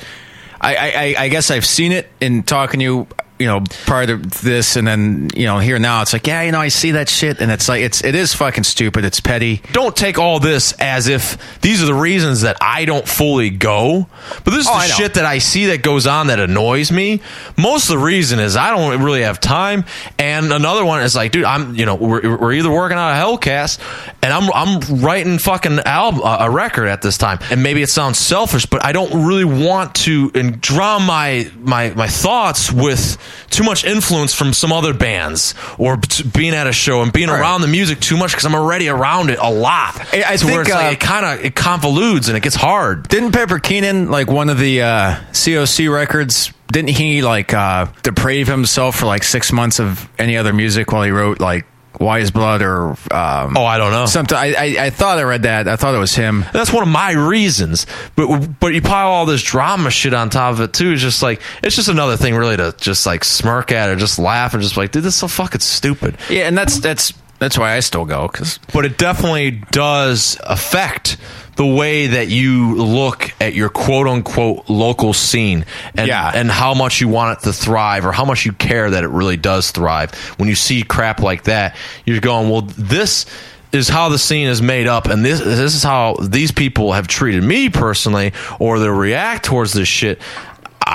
I, 0.61 0.75
I, 0.75 0.85
I- 0.85 1.15
I 1.25 1.27
guess 1.27 1.51
I've 1.51 1.65
seen 1.65 1.91
it 1.91 2.09
in 2.21 2.43
talking 2.43 2.79
to 2.79 2.83
you, 2.85 3.07
you 3.39 3.47
know, 3.47 3.63
prior 3.85 4.07
to 4.07 4.17
this, 4.17 4.75
and 4.75 4.87
then 4.87 5.29
you 5.35 5.45
know, 5.45 5.59
here 5.59 5.77
now, 5.79 6.01
it's 6.01 6.13
like, 6.13 6.25
yeah, 6.27 6.41
you 6.43 6.51
know, 6.51 6.59
I 6.61 6.69
see 6.69 6.91
that 6.91 7.09
shit, 7.09 7.41
and 7.41 7.51
it's 7.51 7.67
like, 7.67 7.81
it's 7.81 8.03
it 8.03 8.15
is 8.15 8.33
fucking 8.33 8.63
stupid. 8.63 9.03
It's 9.05 9.19
petty. 9.19 9.61
Don't 9.71 9.95
take 9.95 10.17
all 10.17 10.39
this 10.39 10.73
as 10.79 11.07
if 11.07 11.59
these 11.61 11.83
are 11.83 11.85
the 11.85 11.93
reasons 11.93 12.41
that 12.41 12.57
I 12.61 12.85
don't 12.85 13.07
fully 13.07 13.49
go. 13.49 14.07
But 14.43 14.51
this 14.51 14.61
is 14.61 14.67
Oh, 14.69 14.79
the 14.79 14.87
shit 14.87 15.13
that 15.15 15.25
I 15.25 15.37
see 15.39 15.67
that 15.67 15.83
goes 15.83 16.07
on 16.07 16.27
that 16.27 16.39
annoys 16.39 16.91
me. 16.91 17.21
Most 17.57 17.89
of 17.89 17.99
the 17.99 18.03
reason 18.05 18.39
is 18.39 18.55
I 18.55 18.71
don't 18.71 19.01
really 19.03 19.21
have 19.21 19.39
time. 19.39 19.85
And 20.17 20.51
another 20.51 20.83
one 20.83 21.01
is 21.03 21.15
like, 21.15 21.31
dude, 21.31 21.43
I'm, 21.45 21.75
you 21.75 21.85
know, 21.85 21.95
we're, 21.95 22.37
we're 22.37 22.53
either 22.53 22.71
working 22.71 22.97
on 22.97 23.11
a 23.11 23.15
Hellcast 23.15 23.79
and 24.21 24.33
I'm, 24.33 24.51
I'm 24.53 25.01
writing 25.01 25.37
fucking 25.37 25.79
album, 25.79 26.21
uh, 26.23 26.37
a 26.41 26.49
record 26.49 26.87
at 26.87 27.01
this 27.01 27.17
time. 27.17 27.39
And 27.51 27.61
maybe 27.61 27.81
it 27.81 27.89
sounds 27.89 28.17
selfish, 28.17 28.65
but 28.65 28.83
I 28.83 28.91
don't 28.91 29.25
really 29.27 29.45
want 29.45 29.95
to 29.95 30.31
and 30.33 30.59
drown 30.59 31.03
my, 31.03 31.49
my, 31.59 31.91
my 31.91 32.07
thoughts 32.07 32.71
with 32.71 33.17
too 33.49 33.63
much 33.63 33.83
influence 33.85 34.33
from 34.33 34.53
some 34.53 34.71
other 34.73 34.93
bands 34.93 35.53
or 35.77 35.97
t- 35.97 36.23
being 36.23 36.53
at 36.53 36.67
a 36.67 36.71
show 36.73 37.01
and 37.01 37.11
being 37.13 37.29
Right. 37.29 37.39
around 37.39 37.61
the 37.61 37.67
music 37.67 37.99
too 37.99 38.17
much 38.17 38.31
because 38.31 38.45
I'm 38.45 38.55
already 38.55 38.89
around 38.89 39.29
it 39.29 39.39
a 39.41 39.49
lot. 39.49 39.99
I- 40.13 40.23
I 40.27 40.35
To 40.37 40.45
where 40.45 40.55
think, 40.55 40.67
it's 40.67 40.75
like 40.75 40.85
uh, 40.85 40.89
it 40.91 40.99
kind 40.99 41.25
of 41.25 41.45
it 41.45 41.55
convolutes 41.55 42.27
and 42.27 42.35
it 42.37 42.41
gets 42.43 42.55
hard. 42.55 43.07
Didn't 43.07 43.31
Pepper 43.31 43.59
Keenan 43.59 44.09
like 44.11 44.27
one 44.27 44.49
of 44.49 44.57
the 44.59 44.81
uh, 44.81 45.15
COC 45.31 45.87
records? 45.93 46.51
Didn't 46.71 46.89
he 46.89 47.21
like 47.21 47.53
uh, 47.53 47.85
deprave 48.03 48.47
himself 48.47 48.97
for 48.97 49.05
like 49.05 49.23
six 49.23 49.51
months 49.51 49.79
of 49.79 50.09
any 50.17 50.35
other 50.35 50.51
music 50.51 50.91
while 50.91 51.03
he 51.03 51.11
wrote 51.11 51.39
like 51.39 51.65
Wiseblood 51.99 52.61
or 52.61 52.89
um, 53.11 53.55
Oh, 53.57 53.65
I 53.65 53.77
don't 53.77 53.91
know. 53.91 54.05
something? 54.05 54.37
I, 54.37 54.53
I 54.53 54.85
I 54.85 54.89
thought 54.89 55.17
I 55.17 55.23
read 55.23 55.43
that. 55.43 55.67
I 55.67 55.75
thought 55.75 55.95
it 55.95 55.99
was 55.99 56.15
him. 56.15 56.45
That's 56.53 56.71
one 56.73 56.83
of 56.83 56.89
my 56.89 57.11
reasons. 57.11 57.85
But 58.15 58.59
but 58.59 58.73
you 58.73 58.81
pile 58.81 59.07
all 59.09 59.25
this 59.25 59.41
drama 59.43 59.89
shit 59.89 60.13
on 60.13 60.29
top 60.29 60.53
of 60.53 60.61
it 60.61 60.73
too. 60.73 60.91
It's 60.93 61.01
just 61.01 61.21
like 61.23 61.41
it's 61.63 61.75
just 61.75 61.89
another 61.89 62.17
thing 62.17 62.35
really 62.35 62.57
to 62.57 62.73
just 62.77 63.05
like 63.05 63.23
smirk 63.23 63.71
at 63.71 63.89
or 63.89 63.95
just 63.95 64.19
laugh 64.19 64.53
and 64.53 64.61
just 64.63 64.77
like, 64.77 64.91
dude, 64.91 65.03
this 65.03 65.13
is 65.13 65.19
so 65.19 65.27
fucking 65.27 65.61
stupid. 65.61 66.17
Yeah, 66.29 66.47
and 66.47 66.57
that's 66.57 66.79
that's 66.79 67.13
that's 67.39 67.57
why 67.57 67.75
I 67.75 67.81
still 67.81 68.05
go 68.05 68.27
because 68.27 68.59
But 68.73 68.85
it 68.85 68.97
definitely 68.97 69.61
does 69.71 70.37
affect 70.43 71.17
the 71.55 71.65
way 71.65 72.07
that 72.07 72.27
you 72.27 72.75
look 72.75 73.31
at 73.39 73.53
your 73.53 73.69
quote 73.69 74.07
unquote 74.07 74.69
local 74.69 75.13
scene 75.13 75.65
and 75.95 76.07
Yeah. 76.07 76.31
and 76.33 76.51
how 76.51 76.73
much 76.73 76.99
you 77.01 77.07
want 77.07 77.39
it 77.39 77.43
to 77.45 77.53
thrive 77.53 78.05
or 78.05 78.11
how 78.11 78.25
much 78.25 78.45
you 78.45 78.51
care 78.51 78.89
that 78.89 79.03
it 79.03 79.09
really 79.09 79.37
does 79.37 79.71
thrive. 79.71 80.13
When 80.37 80.49
you 80.49 80.55
see 80.55 80.83
crap 80.83 81.21
like 81.21 81.43
that, 81.43 81.75
you're 82.05 82.19
going, 82.19 82.49
well, 82.49 82.61
this 82.61 83.25
is 83.71 83.89
how 83.89 84.07
the 84.09 84.17
scene 84.19 84.47
is 84.47 84.61
made 84.61 84.87
up 84.87 85.05
and 85.07 85.25
this 85.25 85.39
this 85.41 85.75
is 85.75 85.83
how 85.83 86.15
these 86.21 86.51
people 86.51 86.93
have 86.93 87.07
treated 87.07 87.43
me 87.43 87.69
personally 87.69 88.31
or 88.59 88.79
they 88.79 88.87
react 88.89 89.43
towards 89.45 89.73
this 89.73 89.87
shit. 89.87 90.19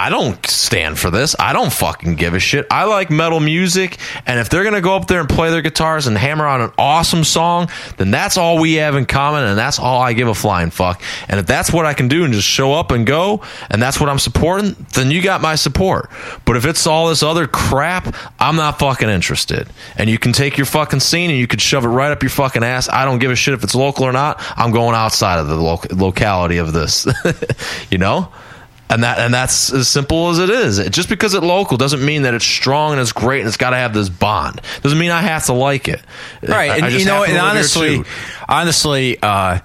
I 0.00 0.08
don't 0.08 0.46
stand 0.46 0.98
for 0.98 1.10
this. 1.10 1.36
I 1.38 1.52
don't 1.52 1.70
fucking 1.70 2.14
give 2.14 2.32
a 2.32 2.38
shit. 2.38 2.66
I 2.70 2.84
like 2.84 3.10
metal 3.10 3.38
music, 3.38 3.98
and 4.24 4.40
if 4.40 4.48
they're 4.48 4.64
gonna 4.64 4.80
go 4.80 4.96
up 4.96 5.06
there 5.08 5.20
and 5.20 5.28
play 5.28 5.50
their 5.50 5.60
guitars 5.60 6.06
and 6.06 6.16
hammer 6.16 6.46
out 6.46 6.62
an 6.62 6.72
awesome 6.78 7.22
song, 7.22 7.68
then 7.98 8.10
that's 8.10 8.38
all 8.38 8.58
we 8.58 8.76
have 8.76 8.94
in 8.94 9.04
common, 9.04 9.44
and 9.44 9.58
that's 9.58 9.78
all 9.78 10.00
I 10.00 10.14
give 10.14 10.26
a 10.26 10.34
flying 10.34 10.70
fuck. 10.70 11.02
And 11.28 11.38
if 11.38 11.46
that's 11.46 11.70
what 11.70 11.84
I 11.84 11.92
can 11.92 12.08
do 12.08 12.24
and 12.24 12.32
just 12.32 12.48
show 12.48 12.72
up 12.72 12.92
and 12.92 13.06
go, 13.06 13.42
and 13.68 13.82
that's 13.82 14.00
what 14.00 14.08
I'm 14.08 14.18
supporting, 14.18 14.74
then 14.94 15.10
you 15.10 15.20
got 15.20 15.42
my 15.42 15.54
support. 15.54 16.08
But 16.46 16.56
if 16.56 16.64
it's 16.64 16.86
all 16.86 17.10
this 17.10 17.22
other 17.22 17.46
crap, 17.46 18.16
I'm 18.38 18.56
not 18.56 18.78
fucking 18.78 19.10
interested. 19.10 19.68
And 19.98 20.08
you 20.08 20.18
can 20.18 20.32
take 20.32 20.56
your 20.56 20.64
fucking 20.64 21.00
scene 21.00 21.28
and 21.28 21.38
you 21.38 21.46
can 21.46 21.58
shove 21.58 21.84
it 21.84 21.88
right 21.88 22.10
up 22.10 22.22
your 22.22 22.30
fucking 22.30 22.64
ass. 22.64 22.88
I 22.88 23.04
don't 23.04 23.18
give 23.18 23.32
a 23.32 23.36
shit 23.36 23.52
if 23.52 23.62
it's 23.62 23.74
local 23.74 24.04
or 24.04 24.12
not. 24.12 24.42
I'm 24.56 24.70
going 24.70 24.94
outside 24.94 25.40
of 25.40 25.48
the 25.48 25.56
loc- 25.56 25.92
locality 25.92 26.56
of 26.56 26.72
this. 26.72 27.06
you 27.90 27.98
know? 27.98 28.32
And 28.90 29.04
that 29.04 29.18
and 29.18 29.32
that's 29.32 29.72
as 29.72 29.88
simple 29.88 30.28
as 30.30 30.38
it 30.38 30.50
is. 30.50 30.78
Just 30.90 31.08
because 31.08 31.32
it's 31.32 31.44
local 31.44 31.76
doesn't 31.78 32.04
mean 32.04 32.22
that 32.22 32.34
it's 32.34 32.44
strong 32.44 32.92
and 32.92 33.00
it's 33.00 33.12
great 33.12 33.38
and 33.40 33.48
it's 33.48 33.56
got 33.56 33.70
to 33.70 33.76
have 33.76 33.94
this 33.94 34.08
bond. 34.10 34.60
Doesn't 34.82 34.98
mean 34.98 35.10
I 35.12 35.22
have 35.22 35.46
to 35.46 35.52
like 35.54 35.88
it. 35.88 36.02
right 36.42 36.70
I- 36.72 36.76
and 36.76 36.84
I 36.86 36.88
you 36.88 37.04
know 37.04 37.22
and 37.22 37.32
to 37.32 37.32
live 37.34 37.72
here 37.72 37.94
honestly 37.94 38.04
honestly 38.48 39.18
uh 39.22 39.60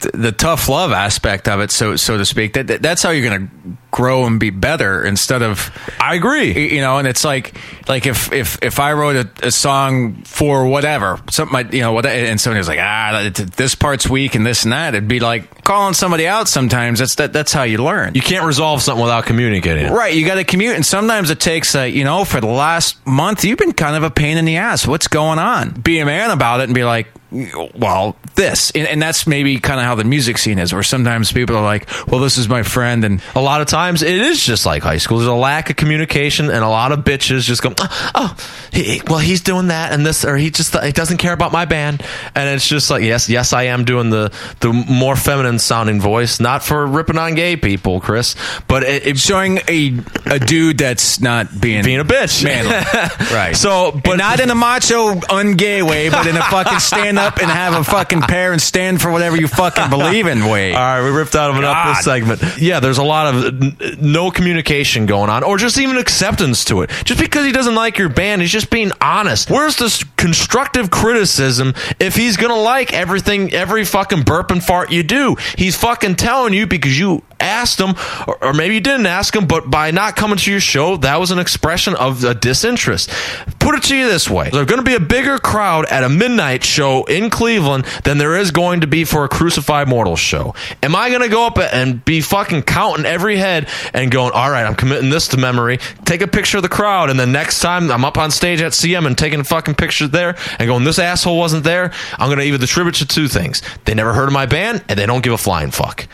the 0.00 0.32
tough 0.32 0.68
love 0.68 0.92
aspect 0.92 1.48
of 1.48 1.60
it 1.60 1.70
so 1.70 1.96
so 1.96 2.16
to 2.16 2.24
speak 2.24 2.54
that, 2.54 2.66
that 2.66 2.82
that's 2.82 3.02
how 3.02 3.10
you're 3.10 3.28
gonna 3.28 3.48
grow 3.90 4.24
and 4.24 4.38
be 4.38 4.50
better 4.50 5.04
instead 5.04 5.42
of 5.42 5.70
I 6.00 6.14
agree. 6.14 6.74
you 6.74 6.80
know 6.80 6.98
and 6.98 7.08
it's 7.08 7.24
like 7.24 7.54
like 7.88 8.06
if 8.06 8.32
if 8.32 8.58
if 8.62 8.78
i 8.78 8.92
wrote 8.92 9.16
a, 9.16 9.46
a 9.46 9.50
song 9.50 10.22
for 10.22 10.66
whatever 10.66 11.18
something 11.30 11.72
you 11.72 11.80
know 11.80 11.92
what 11.92 12.06
and 12.06 12.40
somebody 12.40 12.58
was 12.58 12.68
like 12.68 12.78
ah 12.80 13.30
this 13.56 13.74
part's 13.74 14.08
weak 14.08 14.34
and 14.34 14.46
this 14.46 14.62
and 14.64 14.72
that 14.72 14.94
it'd 14.94 15.08
be 15.08 15.20
like 15.20 15.64
calling 15.64 15.94
somebody 15.94 16.26
out 16.26 16.48
sometimes 16.48 17.00
that's 17.00 17.16
that 17.16 17.32
that's 17.32 17.52
how 17.52 17.62
you 17.64 17.78
learn 17.78 18.14
You 18.14 18.22
can't 18.22 18.44
resolve 18.46 18.82
something 18.82 19.02
without 19.02 19.24
communicating 19.26 19.86
it. 19.86 19.90
Right, 19.92 20.14
you 20.14 20.26
got 20.26 20.34
to 20.36 20.44
commute, 20.44 20.74
and 20.74 20.84
sometimes 20.84 21.30
it 21.30 21.38
takes, 21.40 21.74
uh, 21.74 21.82
you 21.82 22.04
know, 22.04 22.24
for 22.24 22.40
the 22.40 22.46
last 22.46 23.04
month, 23.06 23.44
you've 23.44 23.58
been 23.58 23.72
kind 23.72 23.96
of 23.96 24.02
a 24.02 24.10
pain 24.10 24.36
in 24.36 24.44
the 24.44 24.56
ass. 24.56 24.86
What's 24.86 25.08
going 25.08 25.38
on? 25.38 25.70
Be 25.70 25.98
a 26.00 26.04
man 26.06 26.30
about 26.30 26.60
it 26.60 26.64
and 26.64 26.74
be 26.74 26.84
like, 26.84 27.06
well, 27.32 28.16
this, 28.34 28.70
and, 28.72 28.86
and 28.88 29.00
that's 29.00 29.26
maybe 29.26 29.58
kind 29.58 29.78
of 29.80 29.86
how 29.86 29.94
the 29.94 30.04
music 30.04 30.38
scene 30.38 30.58
is, 30.58 30.72
where 30.72 30.82
sometimes 30.82 31.32
people 31.32 31.56
are 31.56 31.62
like, 31.62 31.88
well, 32.08 32.20
this 32.20 32.38
is 32.38 32.48
my 32.48 32.62
friend, 32.62 33.04
and 33.04 33.22
A 33.34 33.40
lot 33.40 33.60
of 33.60 33.66
times 33.68 34.02
it 34.02 34.14
is 34.14 34.44
just 34.44 34.66
like 34.66 34.82
high 34.82 34.98
school. 34.98 35.18
There's 35.18 35.28
a 35.28 35.34
lack 35.34 35.70
of 35.70 35.76
communication, 35.76 36.50
and 36.50 36.64
a 36.64 36.68
lot 36.68 36.92
of 36.92 37.00
bitches 37.00 37.42
just 37.42 37.62
go, 37.62 37.70
uh, 37.78 38.10
"Oh, 38.14 38.36
he, 38.72 39.00
well, 39.06 39.18
he's 39.18 39.40
doing 39.40 39.68
that 39.68 39.92
and 39.92 40.04
this, 40.04 40.24
or 40.24 40.36
he 40.36 40.50
just 40.50 40.76
he 40.82 40.92
doesn't 40.92 41.18
care 41.18 41.32
about 41.32 41.52
my 41.52 41.64
band." 41.64 42.02
And 42.34 42.48
it's 42.48 42.68
just 42.68 42.90
like, 42.90 43.02
yes, 43.02 43.28
yes, 43.28 43.52
I 43.52 43.64
am 43.64 43.84
doing 43.84 44.10
the 44.10 44.32
the 44.60 44.72
more 44.72 45.16
feminine 45.16 45.58
sounding 45.58 46.00
voice, 46.00 46.40
not 46.40 46.62
for 46.62 46.86
ripping 46.86 47.18
on 47.18 47.34
gay 47.34 47.56
people, 47.56 48.00
Chris, 48.00 48.34
but 48.66 48.82
it, 48.82 49.06
it 49.06 49.18
showing 49.18 49.58
a 49.68 49.98
a 50.26 50.38
dude 50.38 50.78
that's 50.78 51.20
not 51.20 51.60
being 51.60 51.84
being 51.84 52.00
a 52.00 52.04
bitch, 52.04 52.42
manly, 52.42 52.70
right? 53.34 53.56
So, 53.56 53.92
but 53.92 54.02
but 54.04 54.16
not 54.16 54.40
in 54.40 54.50
a 54.50 54.54
macho, 54.54 55.14
ungay 55.14 55.86
way, 55.86 56.08
but 56.10 56.26
in 56.26 56.36
a 56.36 56.42
fucking 56.42 56.78
stand 56.80 57.18
up 57.20 57.38
and 57.38 57.50
have 57.50 57.74
a 57.74 57.84
fucking 57.84 58.22
pair 58.22 58.52
and 58.52 58.60
stand 58.60 59.00
for 59.00 59.10
whatever 59.10 59.36
you 59.36 59.48
fucking 59.48 59.90
believe 59.90 60.26
in 60.26 60.46
way. 60.46 60.72
All 60.72 60.78
right, 60.80 61.02
we 61.04 61.10
ripped 61.10 61.34
out 61.34 61.50
of 61.50 61.56
enough 61.56 61.76
up 61.76 61.96
this 61.96 62.04
segment. 62.04 62.42
Yeah, 62.58 62.80
there's 62.80 62.98
a 62.98 63.04
lot 63.04 63.34
of 63.34 63.62
n- 63.62 63.76
no 64.00 64.30
communication 64.30 65.06
going 65.06 65.30
on, 65.30 65.42
or 65.44 65.58
just 65.58 65.78
even 65.78 65.96
acceptance 65.96 66.64
to 66.66 66.82
it. 66.82 66.90
Just 67.04 67.20
because 67.20 67.44
he 67.44 67.52
doesn't 67.52 67.74
like 67.74 67.98
your 67.98 68.08
band, 68.08 68.40
he's 68.42 68.50
just 68.50 68.70
being 68.70 68.92
honest. 69.00 69.50
Where's 69.50 69.76
this 69.76 70.02
constructive 70.16 70.90
criticism 70.90 71.74
if 71.98 72.16
he's 72.16 72.36
gonna 72.36 72.56
like 72.60 72.92
everything, 72.92 73.52
every 73.52 73.84
fucking 73.84 74.22
burp 74.22 74.50
and 74.50 74.62
fart 74.62 74.90
you 74.90 75.02
do? 75.02 75.36
He's 75.56 75.76
fucking 75.76 76.16
telling 76.16 76.54
you 76.54 76.66
because 76.66 76.98
you 76.98 77.22
asked 77.38 77.80
him, 77.80 77.94
or, 78.26 78.44
or 78.44 78.52
maybe 78.52 78.74
you 78.74 78.80
didn't 78.80 79.06
ask 79.06 79.34
him, 79.34 79.46
but 79.46 79.70
by 79.70 79.90
not 79.90 80.14
coming 80.16 80.36
to 80.38 80.50
your 80.50 80.60
show, 80.60 80.96
that 80.98 81.18
was 81.18 81.30
an 81.30 81.38
expression 81.38 81.94
of 81.94 82.22
a 82.24 82.34
disinterest. 82.34 83.10
Put 83.58 83.74
it 83.76 83.82
to 83.84 83.96
you 83.96 84.08
this 84.08 84.28
way: 84.28 84.50
there's 84.50 84.66
going 84.66 84.78
to 84.80 84.84
be 84.84 84.94
a 84.94 85.00
bigger 85.00 85.38
crowd 85.38 85.86
at 85.86 86.02
a 86.04 86.08
midnight 86.08 86.64
show 86.64 87.04
in 87.10 87.30
Cleveland 87.30 87.84
than 88.04 88.18
there 88.18 88.36
is 88.36 88.50
going 88.50 88.80
to 88.80 88.86
be 88.86 89.04
for 89.04 89.24
a 89.24 89.28
Crucified 89.28 89.88
Mortals 89.88 90.20
show. 90.20 90.54
Am 90.82 90.94
I 90.94 91.08
going 91.10 91.22
to 91.22 91.28
go 91.28 91.46
up 91.46 91.58
and 91.58 92.04
be 92.04 92.20
fucking 92.20 92.62
counting 92.62 93.04
every 93.04 93.36
head 93.36 93.68
and 93.92 94.10
going, 94.10 94.32
all 94.32 94.50
right, 94.50 94.64
I'm 94.64 94.74
committing 94.74 95.10
this 95.10 95.28
to 95.28 95.36
memory, 95.36 95.78
take 96.04 96.22
a 96.22 96.28
picture 96.28 96.58
of 96.58 96.62
the 96.62 96.68
crowd, 96.68 97.10
and 97.10 97.18
then 97.18 97.32
next 97.32 97.60
time 97.60 97.90
I'm 97.90 98.04
up 98.04 98.16
on 98.16 98.30
stage 98.30 98.62
at 98.62 98.72
CM 98.72 99.06
and 99.06 99.18
taking 99.18 99.40
a 99.40 99.44
fucking 99.44 99.74
picture 99.74 100.06
there 100.06 100.36
and 100.58 100.68
going, 100.68 100.84
this 100.84 100.98
asshole 100.98 101.38
wasn't 101.38 101.64
there, 101.64 101.92
I'm 102.18 102.28
going 102.28 102.38
to 102.38 102.44
either 102.44 102.64
attribute 102.64 102.96
to 102.96 103.06
two 103.06 103.28
things. 103.28 103.62
They 103.84 103.94
never 103.94 104.12
heard 104.12 104.28
of 104.28 104.32
my 104.32 104.46
band 104.46 104.84
and 104.88 104.98
they 104.98 105.06
don't 105.06 105.22
give 105.22 105.32
a 105.32 105.38
flying 105.38 105.70
fuck. 105.70 106.06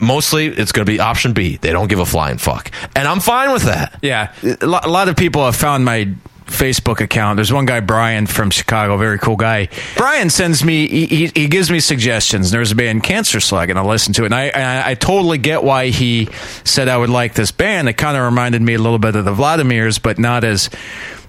Mostly, 0.00 0.46
it's 0.46 0.72
going 0.72 0.84
to 0.84 0.90
be 0.90 0.98
option 0.98 1.34
B. 1.34 1.56
They 1.58 1.70
don't 1.70 1.88
give 1.88 1.98
a 1.98 2.06
flying 2.06 2.38
fuck. 2.38 2.70
And 2.96 3.06
I'm 3.06 3.20
fine 3.20 3.52
with 3.52 3.64
that. 3.64 3.98
Yeah, 4.02 4.32
a 4.60 4.66
lot 4.66 5.08
of 5.08 5.16
people 5.16 5.44
have 5.44 5.54
found 5.54 5.84
my 5.84 6.12
Facebook 6.46 7.00
account. 7.00 7.36
There's 7.36 7.52
one 7.52 7.66
guy, 7.66 7.80
Brian 7.80 8.26
from 8.26 8.50
Chicago, 8.50 8.96
very 8.96 9.18
cool 9.18 9.36
guy. 9.36 9.68
Brian 9.96 10.30
sends 10.30 10.64
me, 10.64 10.86
he, 10.86 11.26
he, 11.34 11.48
gives 11.48 11.70
me 11.70 11.80
suggestions. 11.80 12.50
There's 12.50 12.72
a 12.72 12.74
band, 12.74 13.02
Cancerslug, 13.02 13.70
and 13.70 13.78
I 13.78 13.82
listen 13.82 14.12
to 14.14 14.22
it. 14.22 14.26
And 14.26 14.34
I, 14.34 14.48
I, 14.48 14.90
I 14.90 14.94
totally 14.94 15.38
get 15.38 15.64
why 15.64 15.88
he 15.88 16.28
said 16.64 16.88
I 16.88 16.96
would 16.96 17.10
like 17.10 17.34
this 17.34 17.50
band. 17.50 17.88
It 17.88 17.94
kind 17.94 18.16
of 18.16 18.24
reminded 18.24 18.62
me 18.62 18.74
a 18.74 18.78
little 18.78 18.98
bit 18.98 19.16
of 19.16 19.24
the 19.24 19.34
Vladimirs, 19.34 20.00
but 20.02 20.18
not 20.18 20.44
as. 20.44 20.70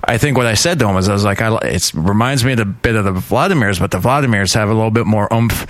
I 0.08 0.20
think 0.20 0.38
what 0.38 0.46
I 0.46 0.54
said 0.54 0.78
to 0.80 0.88
him 0.88 0.94
was, 0.94 1.10
I 1.10 1.14
was 1.14 1.24
like, 1.24 1.42
I, 1.42 1.58
it 1.64 1.92
reminds 1.96 2.46
me 2.46 2.54
a 2.54 2.64
bit 2.64 2.96
of 2.96 3.06
the 3.06 3.12
Vladimirs, 3.12 3.80
but 3.80 3.90
the 3.90 3.98
Vladimirs 3.98 4.54
have 4.54 4.70
a 4.70 4.74
little 4.74 4.92
bit 4.92 5.08
more 5.08 5.28
oomph 5.34 5.66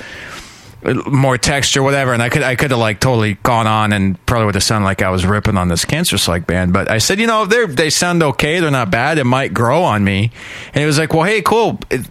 more 0.83 1.37
texture, 1.37 1.81
whatever. 1.81 2.13
And 2.13 2.21
I 2.21 2.29
could 2.29 2.43
I 2.43 2.55
could 2.55 2.71
have 2.71 2.79
like 2.79 2.99
totally 2.99 3.35
gone 3.43 3.67
on 3.67 3.93
and 3.93 4.23
probably 4.25 4.45
would 4.47 4.55
have 4.55 4.63
sounded 4.63 4.85
like 4.85 5.01
I 5.01 5.09
was 5.09 5.25
ripping 5.25 5.57
on 5.57 5.67
this 5.67 5.85
Cancerslug 5.85 6.45
band. 6.45 6.73
But 6.73 6.89
I 6.91 6.99
said, 6.99 7.19
you 7.19 7.27
know, 7.27 7.45
they 7.45 7.65
they 7.65 7.89
sound 7.89 8.21
okay. 8.21 8.59
They're 8.59 8.71
not 8.71 8.91
bad. 8.91 9.17
It 9.17 9.23
might 9.23 9.53
grow 9.53 9.83
on 9.83 10.03
me. 10.03 10.31
And 10.73 10.81
he 10.81 10.85
was 10.85 10.99
like, 10.99 11.13
well, 11.13 11.23
hey, 11.23 11.41
cool. 11.41 11.79
It, 11.89 12.07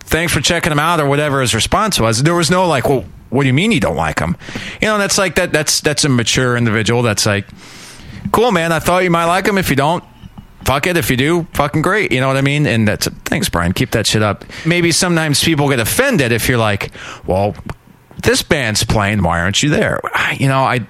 thanks 0.00 0.32
for 0.32 0.40
checking 0.40 0.70
them 0.70 0.78
out 0.78 1.00
or 1.00 1.06
whatever 1.06 1.40
his 1.40 1.54
response 1.54 2.00
was. 2.00 2.22
There 2.22 2.34
was 2.34 2.50
no 2.50 2.66
like, 2.66 2.88
well, 2.88 3.04
what 3.30 3.42
do 3.42 3.46
you 3.46 3.54
mean 3.54 3.72
you 3.72 3.80
don't 3.80 3.96
like 3.96 4.18
them? 4.18 4.36
You 4.80 4.88
know, 4.88 4.98
that's 4.98 5.18
like 5.18 5.36
that. 5.36 5.52
That's 5.52 5.80
that's 5.80 6.04
a 6.04 6.08
mature 6.08 6.56
individual. 6.56 7.02
That's 7.02 7.24
like, 7.24 7.46
cool, 8.32 8.52
man. 8.52 8.72
I 8.72 8.78
thought 8.78 9.04
you 9.04 9.10
might 9.10 9.26
like 9.26 9.44
them. 9.44 9.58
If 9.58 9.70
you 9.70 9.76
don't, 9.76 10.04
fuck 10.64 10.86
it. 10.86 10.96
If 10.96 11.10
you 11.10 11.16
do, 11.16 11.46
fucking 11.54 11.82
great. 11.82 12.12
You 12.12 12.20
know 12.20 12.28
what 12.28 12.36
I 12.36 12.42
mean? 12.42 12.66
And 12.66 12.86
that's 12.86 13.06
thanks, 13.24 13.48
Brian. 13.48 13.72
Keep 13.72 13.92
that 13.92 14.06
shit 14.06 14.22
up. 14.22 14.44
Maybe 14.66 14.92
sometimes 14.92 15.42
people 15.42 15.68
get 15.68 15.80
offended 15.80 16.32
if 16.32 16.48
you're 16.48 16.58
like, 16.58 16.90
well, 17.26 17.54
this 18.22 18.42
band's 18.42 18.84
playing. 18.84 19.22
Why 19.22 19.40
aren't 19.40 19.62
you 19.62 19.70
there? 19.70 20.00
You 20.36 20.48
know, 20.48 20.62
I 20.62 20.86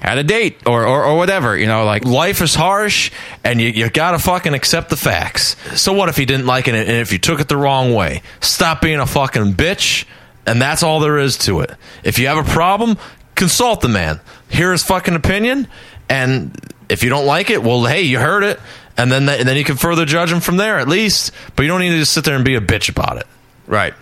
had 0.00 0.18
a 0.18 0.24
date 0.24 0.66
or, 0.66 0.86
or, 0.86 1.04
or 1.04 1.16
whatever. 1.16 1.56
You 1.56 1.66
know, 1.66 1.84
like 1.84 2.04
Life 2.04 2.40
is 2.42 2.54
harsh, 2.54 3.10
and 3.44 3.60
you, 3.60 3.68
you 3.68 3.88
gotta 3.90 4.18
fucking 4.18 4.54
accept 4.54 4.90
the 4.90 4.96
facts. 4.96 5.56
So 5.80 5.92
what 5.92 6.08
if 6.08 6.18
you 6.18 6.26
didn't 6.26 6.46
like 6.46 6.68
it 6.68 6.74
and 6.74 6.88
if 6.88 7.12
you 7.12 7.18
took 7.18 7.40
it 7.40 7.48
the 7.48 7.56
wrong 7.56 7.94
way? 7.94 8.22
Stop 8.40 8.82
being 8.82 8.98
a 8.98 9.06
fucking 9.06 9.54
bitch, 9.54 10.04
and 10.46 10.60
that's 10.60 10.82
all 10.82 11.00
there 11.00 11.18
is 11.18 11.38
to 11.38 11.60
it. 11.60 11.70
If 12.04 12.18
you 12.18 12.26
have 12.28 12.38
a 12.38 12.50
problem, 12.50 12.98
consult 13.34 13.80
the 13.80 13.88
man. 13.88 14.20
Hear 14.48 14.72
his 14.72 14.82
fucking 14.82 15.14
opinion, 15.14 15.68
and 16.08 16.58
if 16.88 17.02
you 17.02 17.10
don't 17.10 17.26
like 17.26 17.50
it, 17.50 17.62
well, 17.62 17.84
hey, 17.84 18.02
you 18.02 18.18
heard 18.18 18.42
it, 18.42 18.58
and 18.96 19.12
then 19.12 19.28
and 19.28 19.46
then 19.46 19.56
you 19.56 19.64
can 19.64 19.76
further 19.76 20.04
judge 20.06 20.32
him 20.32 20.40
from 20.40 20.56
there 20.56 20.78
at 20.78 20.88
least. 20.88 21.32
But 21.54 21.62
you 21.62 21.68
don't 21.68 21.80
need 21.80 21.90
to 21.90 21.98
just 21.98 22.12
sit 22.12 22.24
there 22.24 22.34
and 22.34 22.44
be 22.44 22.56
a 22.56 22.60
bitch 22.60 22.88
about 22.88 23.18
it. 23.18 23.26
right. 23.66 23.94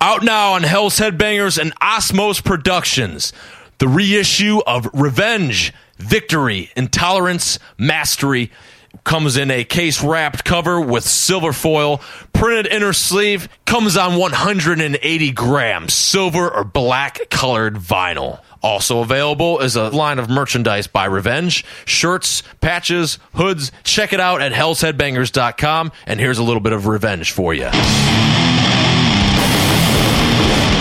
Out 0.00 0.22
now 0.22 0.52
on 0.52 0.62
Hell's 0.62 0.98
Headbangers 0.98 1.58
and 1.58 1.74
Osmose 1.80 2.44
Productions. 2.44 3.32
The 3.78 3.88
reissue 3.88 4.60
of 4.66 4.88
Revenge, 4.92 5.72
Victory, 5.96 6.70
Intolerance, 6.76 7.58
Mastery 7.78 8.50
comes 9.02 9.36
in 9.36 9.50
a 9.50 9.64
case 9.64 10.02
wrapped 10.02 10.44
cover 10.44 10.80
with 10.80 11.04
silver 11.04 11.52
foil, 11.52 12.00
printed 12.32 12.66
inner 12.66 12.92
sleeve, 12.92 13.48
comes 13.66 13.96
on 13.96 14.16
180 14.16 15.32
grams, 15.32 15.94
silver 15.94 16.48
or 16.48 16.64
black 16.64 17.28
colored 17.30 17.76
vinyl. 17.76 18.40
Also 18.62 19.00
available 19.00 19.60
is 19.60 19.76
a 19.76 19.90
line 19.90 20.18
of 20.18 20.30
merchandise 20.30 20.86
by 20.86 21.04
Revenge 21.04 21.64
shirts, 21.84 22.42
patches, 22.60 23.18
hoods. 23.34 23.72
Check 23.82 24.12
it 24.12 24.20
out 24.20 24.40
at 24.40 24.52
hellsheadbangers.com. 24.52 25.92
And 26.06 26.20
here's 26.20 26.38
a 26.38 26.42
little 26.42 26.60
bit 26.60 26.72
of 26.72 26.86
revenge 26.86 27.32
for 27.32 27.52
you. 27.52 27.68
Thank 29.96 30.73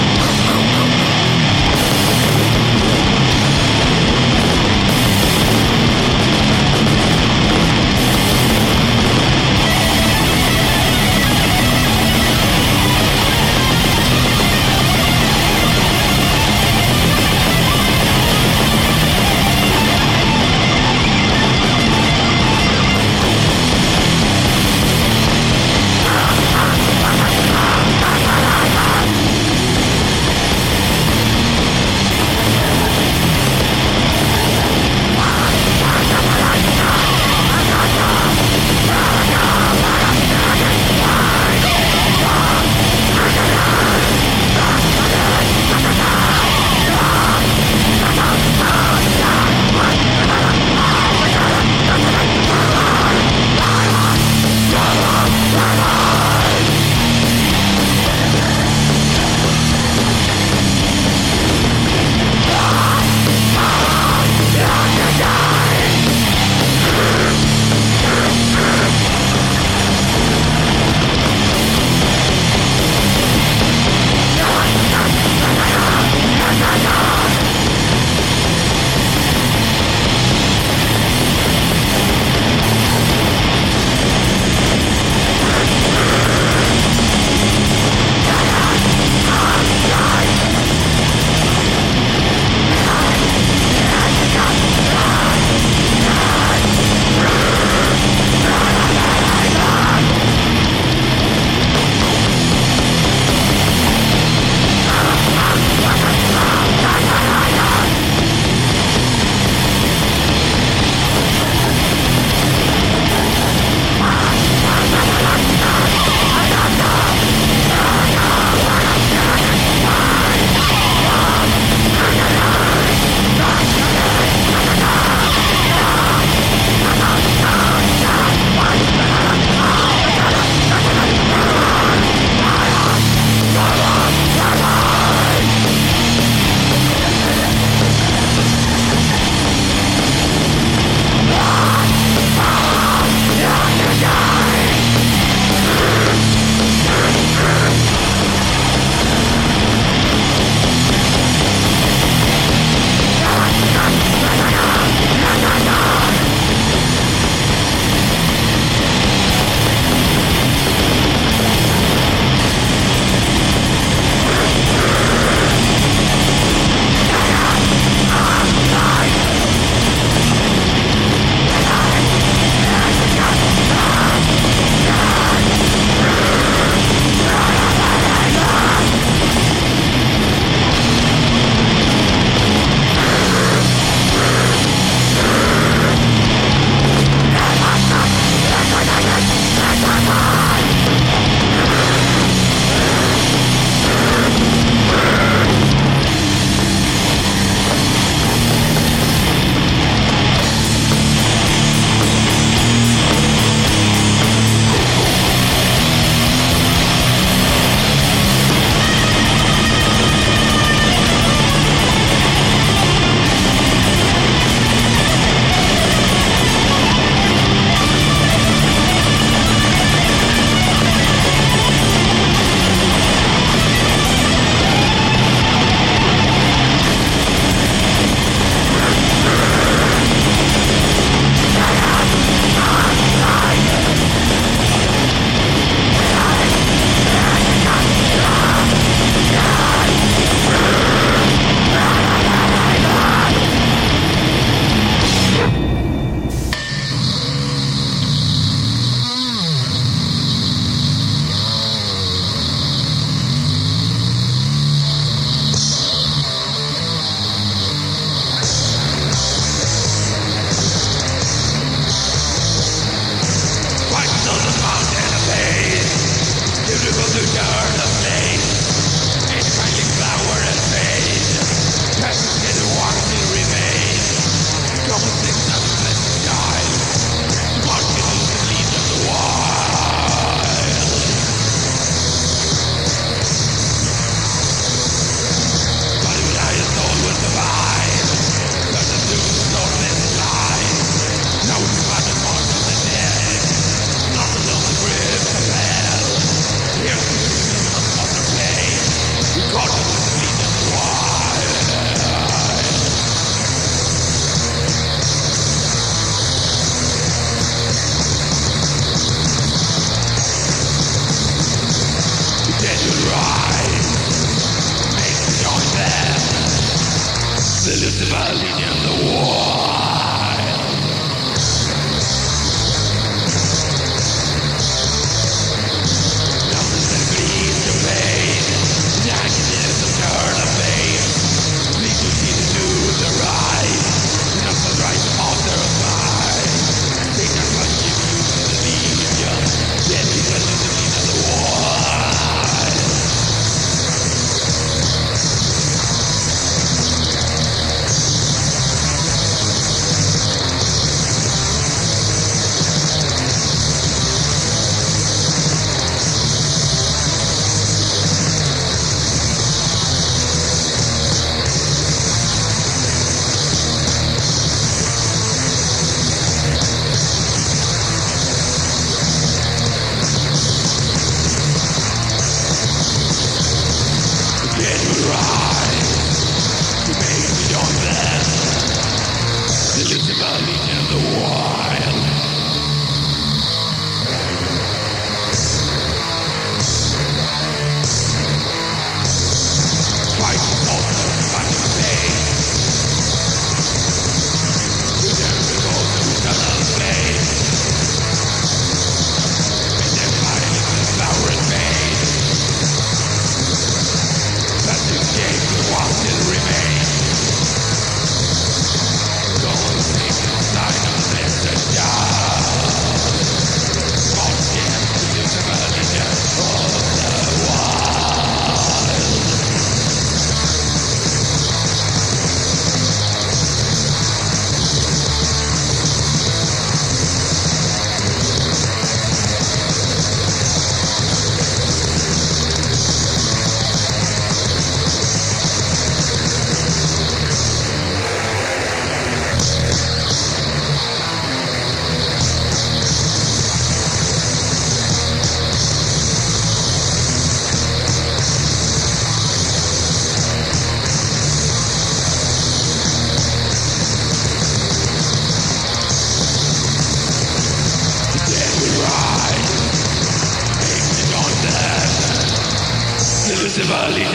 festivali. 463.64 464.13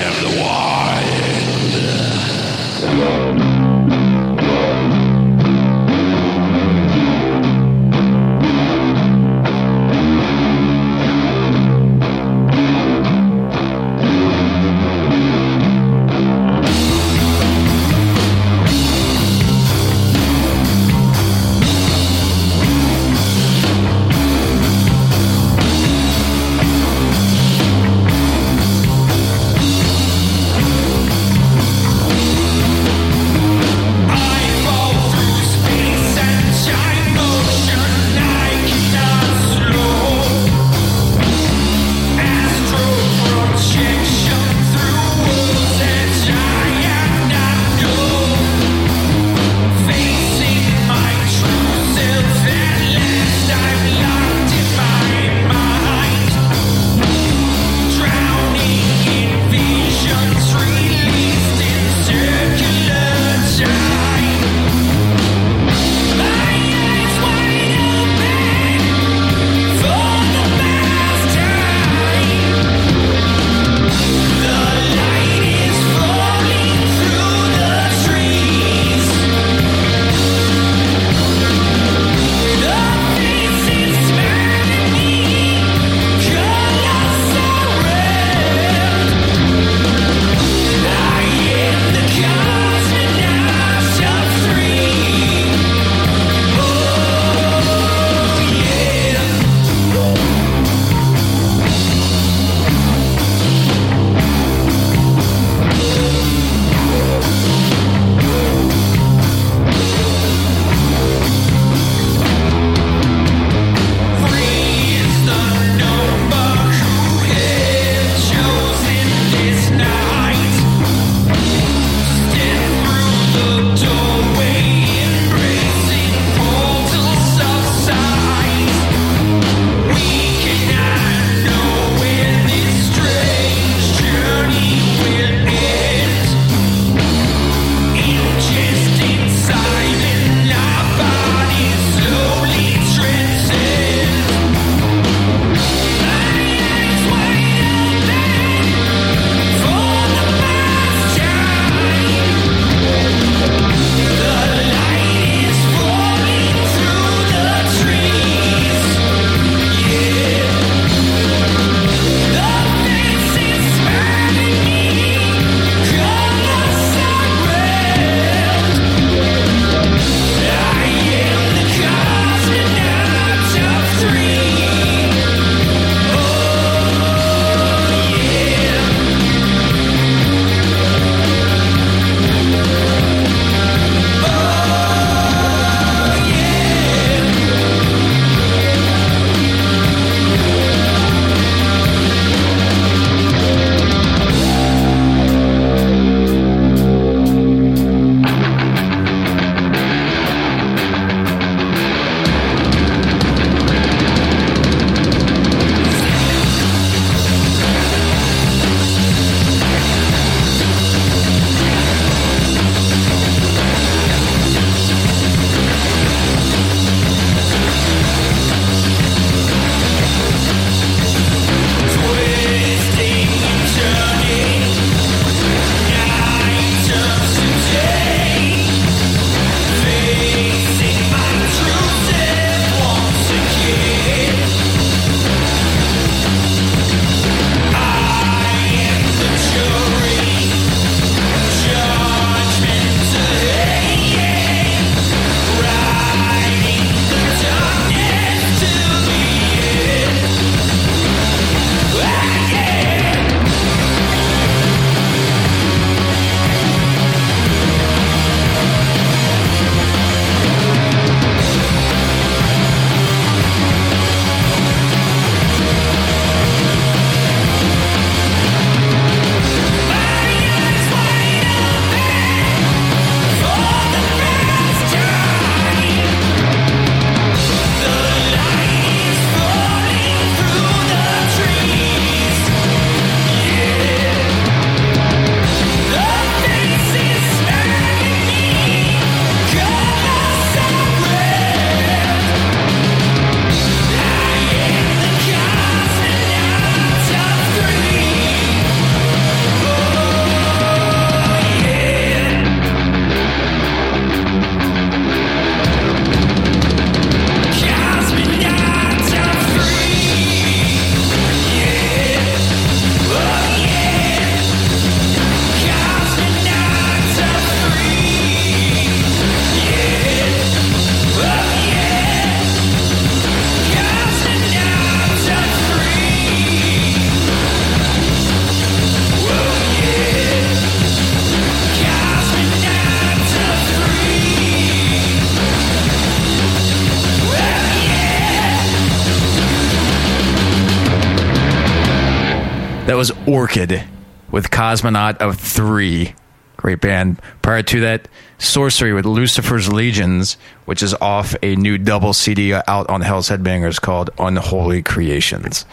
Orchid 343.48 343.82
with 344.30 344.50
Cosmonaut 344.50 345.16
of 345.18 345.42
Dreams. 345.54 346.10
Great 346.58 346.82
band. 346.82 347.22
Prior 347.40 347.62
to 347.62 347.80
that, 347.80 348.06
Sorcery 348.36 348.92
with 348.92 349.06
Lucifer's 349.06 349.72
Legions, 349.72 350.36
which 350.66 350.82
is 350.82 350.92
off 350.94 351.34
a 351.42 351.56
new 351.56 351.78
double 351.78 352.12
CD 352.12 352.52
out 352.52 352.90
on 352.90 353.00
Hell's 353.00 353.30
Headbangers 353.30 353.80
called 353.80 354.10
Unholy 354.18 354.82
Creations. 354.82 355.64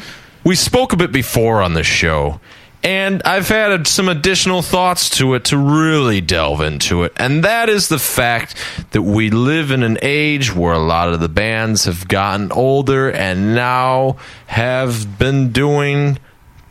We 0.46 0.56
spoke 0.56 0.94
a 0.94 0.96
bit 0.96 1.12
before 1.12 1.62
on 1.62 1.74
this 1.74 1.86
show, 1.86 2.40
and 2.82 3.22
I've 3.24 3.52
added 3.52 3.88
some 3.88 4.08
additional 4.08 4.62
thoughts 4.62 5.10
to 5.18 5.34
it 5.34 5.44
to 5.46 5.58
really 5.58 6.22
delve 6.22 6.62
into 6.62 7.04
it. 7.04 7.12
And 7.18 7.44
that 7.44 7.68
is 7.68 7.90
the 7.90 8.00
fact 8.00 8.56
that 8.92 9.02
we 9.02 9.32
live 9.32 9.72
in 9.72 9.84
an 9.84 9.98
age 10.02 10.56
where 10.56 10.74
a 10.74 10.80
lot 10.80 11.12
of 11.12 11.20
the 11.20 11.28
bands 11.28 11.86
have 11.86 12.08
gotten 12.08 12.54
older 12.54 13.12
and 13.12 13.54
now 13.54 14.16
have 14.48 15.20
been 15.20 15.52
doing 15.52 16.20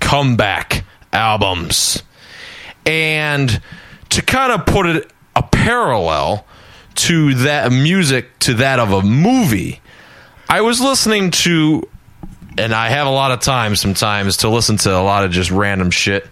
comeback 0.00 0.84
albums. 1.14 2.02
And 2.86 3.60
to 4.10 4.22
kind 4.22 4.52
of 4.52 4.66
put 4.66 4.86
it 4.86 5.10
a 5.34 5.42
parallel 5.42 6.46
to 6.96 7.34
that 7.34 7.72
music 7.72 8.38
to 8.40 8.54
that 8.54 8.78
of 8.78 8.92
a 8.92 9.02
movie, 9.02 9.80
I 10.48 10.60
was 10.60 10.80
listening 10.80 11.30
to 11.30 11.88
and 12.56 12.72
I 12.72 12.88
have 12.88 13.06
a 13.06 13.10
lot 13.10 13.32
of 13.32 13.40
time 13.40 13.74
sometimes 13.74 14.38
to 14.38 14.48
listen 14.48 14.76
to 14.78 14.96
a 14.96 15.02
lot 15.02 15.24
of 15.24 15.32
just 15.32 15.50
random 15.50 15.90
shit. 15.90 16.26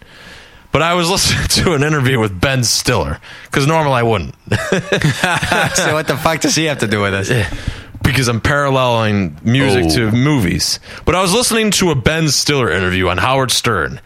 But 0.70 0.82
I 0.82 0.94
was 0.94 1.10
listening 1.14 1.64
to 1.64 1.74
an 1.74 1.82
interview 1.82 2.20
with 2.20 2.38
Ben 2.38 2.64
Stiller 2.64 3.18
because 3.44 3.66
normally 3.66 3.94
I 3.94 4.02
wouldn't 4.02 4.34
so 4.50 5.94
what 5.94 6.06
the 6.06 6.18
fuck 6.22 6.40
does 6.40 6.54
he 6.54 6.64
have 6.64 6.78
to 6.78 6.86
do 6.86 7.00
with 7.00 7.12
this? 7.12 7.48
because 8.02 8.28
I'm 8.28 8.40
paralleling 8.40 9.38
music 9.42 9.88
to 9.94 10.10
movies. 10.10 10.80
But 11.04 11.14
I 11.14 11.22
was 11.22 11.32
listening 11.32 11.70
to 11.72 11.90
a 11.90 11.94
Ben 11.94 12.28
Stiller 12.28 12.70
interview 12.70 13.08
on 13.08 13.18
Howard 13.18 13.50
Stern, 13.50 14.00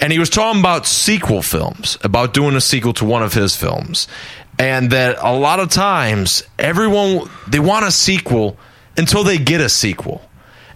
and 0.00 0.12
he 0.12 0.18
was 0.18 0.30
talking 0.30 0.60
about 0.60 0.86
sequel 0.86 1.42
films, 1.42 1.98
about 2.02 2.34
doing 2.34 2.54
a 2.54 2.60
sequel 2.60 2.92
to 2.94 3.04
one 3.04 3.22
of 3.22 3.34
his 3.34 3.56
films, 3.56 4.08
and 4.58 4.90
that 4.90 5.18
a 5.20 5.32
lot 5.32 5.60
of 5.60 5.70
times 5.70 6.42
everyone 6.58 7.28
they 7.46 7.60
want 7.60 7.84
a 7.84 7.90
sequel 7.90 8.56
until 8.96 9.24
they 9.24 9.38
get 9.38 9.60
a 9.60 9.68
sequel. 9.68 10.22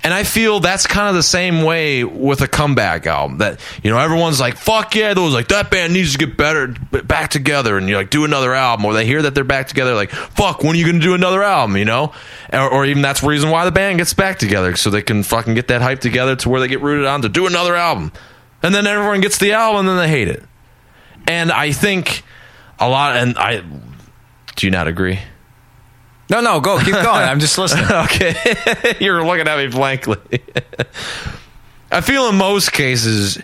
And 0.04 0.12
I 0.12 0.24
feel 0.24 0.58
that's 0.58 0.88
kind 0.88 1.08
of 1.08 1.14
the 1.14 1.22
same 1.22 1.62
way 1.62 2.02
with 2.02 2.40
a 2.40 2.48
comeback 2.48 3.06
album. 3.06 3.38
That 3.38 3.60
you 3.84 3.90
know, 3.90 3.98
everyone's 3.98 4.40
like, 4.40 4.56
"Fuck 4.56 4.96
yeah!" 4.96 5.14
Those 5.14 5.32
like 5.32 5.46
that 5.48 5.70
band 5.70 5.92
needs 5.92 6.12
to 6.12 6.18
get 6.18 6.36
better, 6.36 6.74
back 7.04 7.30
together, 7.30 7.78
and 7.78 7.88
you 7.88 7.94
like 7.94 8.10
do 8.10 8.24
another 8.24 8.52
album. 8.52 8.84
Or 8.84 8.94
they 8.94 9.06
hear 9.06 9.22
that 9.22 9.36
they're 9.36 9.44
back 9.44 9.68
together, 9.68 9.94
like, 9.94 10.10
"Fuck, 10.10 10.64
when 10.64 10.74
are 10.74 10.78
you 10.78 10.84
going 10.84 10.98
to 10.98 11.06
do 11.06 11.14
another 11.14 11.44
album?" 11.44 11.76
You 11.76 11.84
know, 11.84 12.12
or, 12.52 12.68
or 12.68 12.84
even 12.84 13.02
that's 13.02 13.20
the 13.20 13.28
reason 13.28 13.50
why 13.50 13.64
the 13.64 13.70
band 13.70 13.98
gets 13.98 14.12
back 14.12 14.40
together, 14.40 14.74
so 14.74 14.90
they 14.90 15.02
can 15.02 15.22
fucking 15.22 15.54
get 15.54 15.68
that 15.68 15.82
hype 15.82 16.00
together 16.00 16.34
to 16.34 16.48
where 16.48 16.60
they 16.60 16.66
get 16.66 16.80
rooted 16.80 17.06
on 17.06 17.22
to 17.22 17.28
do 17.28 17.46
another 17.46 17.76
album. 17.76 18.10
And 18.62 18.74
then 18.74 18.86
everyone 18.86 19.20
gets 19.20 19.38
the 19.38 19.52
album, 19.52 19.80
and 19.80 19.88
then 19.88 19.96
they 19.96 20.08
hate 20.08 20.28
it. 20.28 20.42
And 21.26 21.50
I 21.50 21.72
think 21.72 22.22
a 22.78 22.88
lot. 22.88 23.16
And 23.16 23.36
I 23.38 23.62
do 24.56 24.66
you 24.66 24.70
not 24.70 24.88
agree? 24.88 25.18
No, 26.30 26.40
no, 26.40 26.60
go, 26.60 26.78
keep 26.78 26.94
going. 26.94 27.06
I'm 27.06 27.40
just 27.40 27.58
listening. 27.58 27.84
okay. 27.90 28.96
You're 29.00 29.24
looking 29.24 29.46
at 29.48 29.58
me 29.58 29.68
blankly. 29.68 30.18
I 31.90 32.00
feel 32.00 32.28
in 32.28 32.36
most 32.36 32.72
cases, 32.72 33.38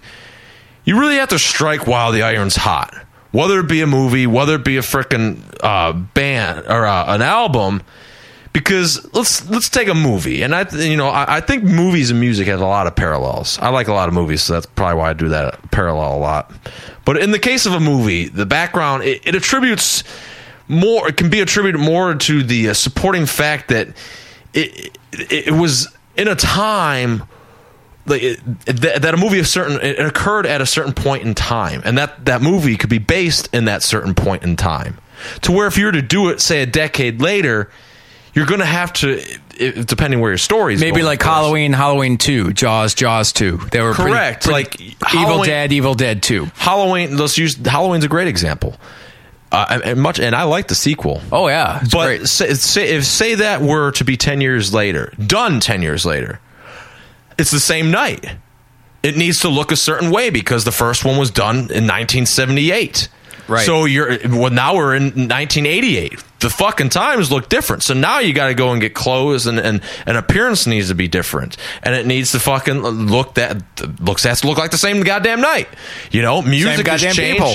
you 0.85 0.99
really 0.99 1.16
have 1.16 1.28
to 1.31 1.39
strike 1.39 1.86
while 1.86 2.12
the 2.12 2.23
iron's 2.23 2.57
hot. 2.57 2.95
Whether 3.31 3.61
it 3.61 3.69
be 3.69 3.82
a 3.82 3.86
movie, 3.86 4.27
whether 4.27 4.55
it 4.55 4.65
be 4.65 4.78
a 4.78 4.81
freaking 4.81 5.43
uh, 5.62 5.93
band 5.93 6.65
or 6.66 6.86
uh, 6.86 7.15
an 7.15 7.20
album, 7.20 7.82
because 8.52 9.12
let's 9.14 9.48
let's 9.48 9.68
take 9.68 9.88
a 9.88 9.94
movie, 9.94 10.42
and 10.42 10.54
I 10.54 10.66
you 10.70 10.96
know 10.96 11.08
I, 11.08 11.36
I 11.36 11.40
think 11.40 11.64
movies 11.64 12.10
and 12.10 12.20
music 12.20 12.48
have 12.48 12.60
a 12.60 12.66
lot 12.66 12.86
of 12.86 12.96
parallels. 12.96 13.58
I 13.60 13.68
like 13.68 13.88
a 13.88 13.92
lot 13.92 14.08
of 14.08 14.14
movies, 14.14 14.42
so 14.42 14.54
that's 14.54 14.66
probably 14.66 14.98
why 14.98 15.10
I 15.10 15.12
do 15.12 15.28
that 15.30 15.70
parallel 15.70 16.16
a 16.16 16.20
lot. 16.20 16.52
But 17.04 17.18
in 17.18 17.30
the 17.30 17.38
case 17.38 17.66
of 17.66 17.74
a 17.74 17.80
movie, 17.80 18.28
the 18.28 18.46
background 18.46 19.04
it, 19.04 19.26
it 19.26 19.34
attributes 19.34 20.04
more. 20.68 21.08
It 21.08 21.16
can 21.16 21.30
be 21.30 21.40
attributed 21.40 21.80
more 21.80 22.14
to 22.14 22.42
the 22.42 22.70
uh, 22.70 22.74
supporting 22.74 23.26
fact 23.26 23.68
that 23.68 23.88
it, 24.54 24.96
it 25.12 25.48
it 25.48 25.54
was 25.54 25.88
in 26.16 26.28
a 26.28 26.34
time 26.34 27.24
that 28.08 29.14
a 29.14 29.16
movie 29.16 29.38
of 29.38 29.46
certain 29.46 29.78
it 29.80 29.98
occurred 29.98 30.46
at 30.46 30.60
a 30.60 30.66
certain 30.66 30.92
point 30.92 31.22
in 31.22 31.34
time, 31.34 31.82
and 31.84 31.98
that 31.98 32.24
that 32.24 32.42
movie 32.42 32.76
could 32.76 32.90
be 32.90 32.98
based 32.98 33.48
in 33.54 33.66
that 33.66 33.82
certain 33.82 34.14
point 34.14 34.42
in 34.42 34.56
time. 34.56 34.98
To 35.42 35.52
where 35.52 35.66
if 35.66 35.76
you 35.76 35.86
were 35.86 35.92
to 35.92 36.02
do 36.02 36.28
it, 36.28 36.40
say 36.40 36.62
a 36.62 36.66
decade 36.66 37.20
later, 37.20 37.70
you're 38.34 38.46
going 38.46 38.60
to 38.60 38.66
have 38.66 38.92
to, 38.94 39.20
it, 39.56 39.86
depending 39.86 40.20
where 40.20 40.30
your 40.30 40.38
story's 40.38 40.80
Maybe 40.80 40.96
going, 40.96 41.05
like. 41.06 41.22
Halloween, 41.22 41.72
Halloween 41.72 42.18
2, 42.18 42.52
Jaws, 42.52 42.94
Jaws 42.94 43.32
2. 43.32 43.56
They 43.70 43.80
were 43.80 43.94
pretty- 43.94 44.10
Correct. 44.12 44.44
pretty- 44.44 44.52
Like, 44.55 44.80
Evil 44.80 44.96
Halloween- 45.06 45.46
Dead, 45.48 45.72
Evil 45.72 45.94
Dead 45.94 46.22
2. 46.22 46.50
Halloween. 46.56 47.16
Let's 47.16 47.38
use 47.38 47.56
Halloween's 47.66 48.05
a 48.05 48.09
great 48.09 48.28
example. 48.28 48.76
Uh, 49.50 49.80
and- 49.84 50.00
much, 50.00 50.18
and 50.20 50.36
I 50.36 50.42
like 50.42 50.68
the 50.68 50.74
sequel. 50.74 51.22
Oh, 51.32 51.48
yeah. 51.48 51.80
It's 51.82 51.92
but 51.92 52.06
great. 52.06 52.26
say, 52.28 52.52
say, 52.55 52.88
if 52.90 53.05
say 53.06 53.34
that 53.36 53.62
were 53.62 53.90
to 53.92 54.05
be 54.05 54.16
ten 54.16 54.40
years 54.42 54.74
later, 54.74 55.12
done 55.26 55.59
ten 55.60 55.80
years 55.82 56.05
later, 56.05 56.38
it's 57.38 57.50
the 57.50 57.60
same 57.60 57.90
night. 57.90 58.26
It 59.02 59.16
needs 59.16 59.38
to 59.40 59.48
look 59.48 59.72
a 59.72 59.76
certain 59.76 60.10
way 60.10 60.28
because 60.28 60.64
the 60.64 60.72
first 60.72 61.05
one 61.05 61.16
was 61.16 61.30
done 61.30 61.56
in 61.70 61.86
1978. 61.86 63.09
Right. 63.48 63.64
So 63.64 63.86
you're 63.86 64.18
well 64.28 64.50
now 64.50 64.76
we're 64.76 64.94
in 64.94 65.04
1988. 65.04 66.22
The 66.40 66.50
fucking 66.50 66.90
times 66.90 67.32
look 67.32 67.48
different. 67.48 67.82
So 67.82 67.94
now 67.94 68.20
you 68.20 68.32
got 68.32 68.46
to 68.46 68.54
go 68.54 68.70
and 68.70 68.80
get 68.80 68.94
clothes 68.94 69.46
and, 69.48 69.58
and 69.58 69.80
and 70.06 70.16
appearance 70.16 70.66
needs 70.68 70.88
to 70.88 70.94
be 70.94 71.08
different, 71.08 71.56
and 71.82 71.94
it 71.96 72.06
needs 72.06 72.30
to 72.32 72.38
fucking 72.38 72.80
look 72.82 73.34
that 73.34 73.60
looks 74.00 74.22
has 74.22 74.42
to 74.42 74.46
look 74.46 74.58
like 74.58 74.70
the 74.70 74.78
same 74.78 75.02
goddamn 75.02 75.40
night. 75.40 75.68
You 76.12 76.22
know, 76.22 76.40
music 76.42 76.86
has 76.86 77.00
changed. 77.16 77.38
people. 77.38 77.54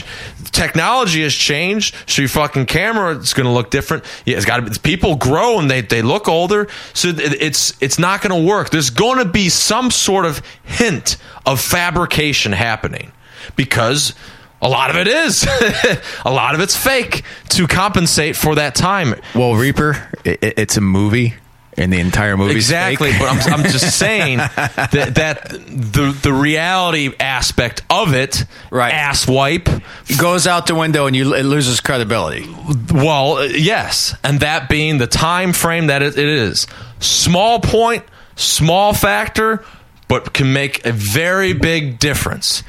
Technology 0.51 1.23
has 1.23 1.33
changed, 1.33 1.95
so 2.07 2.23
your 2.23 2.29
fucking 2.29 2.65
camera 2.65 3.15
is 3.17 3.33
going 3.33 3.45
to 3.45 3.51
look 3.53 3.69
different. 3.69 4.03
Yeah, 4.25 4.35
it's 4.37 4.45
got 4.45 4.57
to. 4.73 4.79
People 4.81 5.15
grow 5.15 5.59
and 5.59 5.71
they 5.71 5.79
they 5.81 6.01
look 6.01 6.27
older, 6.27 6.67
so 6.93 7.07
it- 7.09 7.19
it's 7.41 7.73
it's 7.81 7.97
not 7.99 8.21
going 8.21 8.37
to 8.43 8.47
work. 8.47 8.69
There's 8.69 8.89
going 8.89 9.19
to 9.19 9.25
be 9.25 9.47
some 9.47 9.91
sort 9.91 10.25
of 10.25 10.41
hint 10.63 11.15
of 11.45 11.61
fabrication 11.61 12.51
happening 12.51 13.11
because 13.55 14.13
a 14.63 14.69
lot 14.69 14.89
of 14.89 14.95
it 14.95 15.07
is, 15.07 15.43
a 16.25 16.31
lot 16.31 16.55
of 16.55 16.61
it's 16.61 16.75
fake 16.75 17.23
to 17.49 17.67
compensate 17.67 18.35
for 18.35 18.55
that 18.55 18.73
time. 18.75 19.13
Well, 19.35 19.53
Reaper, 19.55 19.93
i 20.25 20.29
i- 20.31 20.37
it's 20.57 20.77
a 20.77 20.81
movie, 20.81 21.35
and 21.75 21.91
the 21.91 21.99
entire 21.99 22.37
movie 22.37 22.53
Exactly, 22.55 23.11
but 23.19 23.27
I'm, 23.29 23.53
I'm 23.61 23.63
just 23.71 23.97
saying 23.97 24.37
that 24.37 25.11
that 25.15 25.49
the 25.49 26.17
the 26.21 26.31
reality 26.31 27.11
aspect 27.19 27.81
of 27.89 28.13
it, 28.13 28.45
Right. 28.69 28.93
ass 28.93 29.27
wipe, 29.27 29.67
goes 30.19 30.45
out 30.47 30.67
the 30.67 30.75
window 30.75 31.07
and 31.07 31.15
you 31.15 31.33
it 31.33 31.43
loses 31.45 31.79
credibility. 31.81 32.47
Well, 32.93 33.37
uh, 33.37 33.43
yes, 33.45 34.15
and 34.23 34.39
that 34.41 34.69
being 34.69 34.97
the 34.99 35.07
time 35.07 35.51
frame 35.51 35.87
that 35.87 36.01
it, 36.03 36.17
it 36.17 36.29
is. 36.29 36.67
Small 36.99 37.59
point, 37.59 38.03
small 38.35 38.93
factor, 38.93 39.65
but 40.07 40.31
can 40.33 40.53
make 40.53 40.85
a 40.85 40.91
very 40.91 41.53
big 41.53 41.97
difference. 41.99 42.61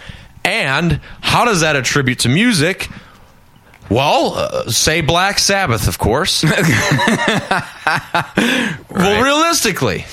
And 0.44 1.00
how 1.20 1.44
does 1.44 1.62
that 1.62 1.76
attribute 1.76 2.20
to 2.20 2.28
music? 2.28 2.88
Well, 3.90 4.34
uh, 4.34 4.70
say 4.70 5.00
Black 5.00 5.38
Sabbath, 5.38 5.88
of 5.88 5.98
course. 5.98 6.44
Well, 8.90 9.22
realistically, 9.22 10.06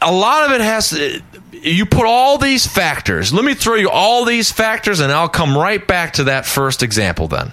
a 0.00 0.10
lot 0.10 0.46
of 0.46 0.52
it 0.52 0.62
has 0.62 0.90
to. 0.90 1.22
You 1.52 1.84
put 1.84 2.06
all 2.06 2.38
these 2.38 2.66
factors. 2.66 3.32
Let 3.32 3.44
me 3.44 3.52
throw 3.54 3.74
you 3.74 3.90
all 3.90 4.24
these 4.24 4.50
factors, 4.50 5.00
and 5.00 5.12
I'll 5.12 5.28
come 5.28 5.56
right 5.56 5.86
back 5.86 6.14
to 6.14 6.24
that 6.24 6.46
first 6.46 6.82
example 6.82 7.28
then 7.28 7.52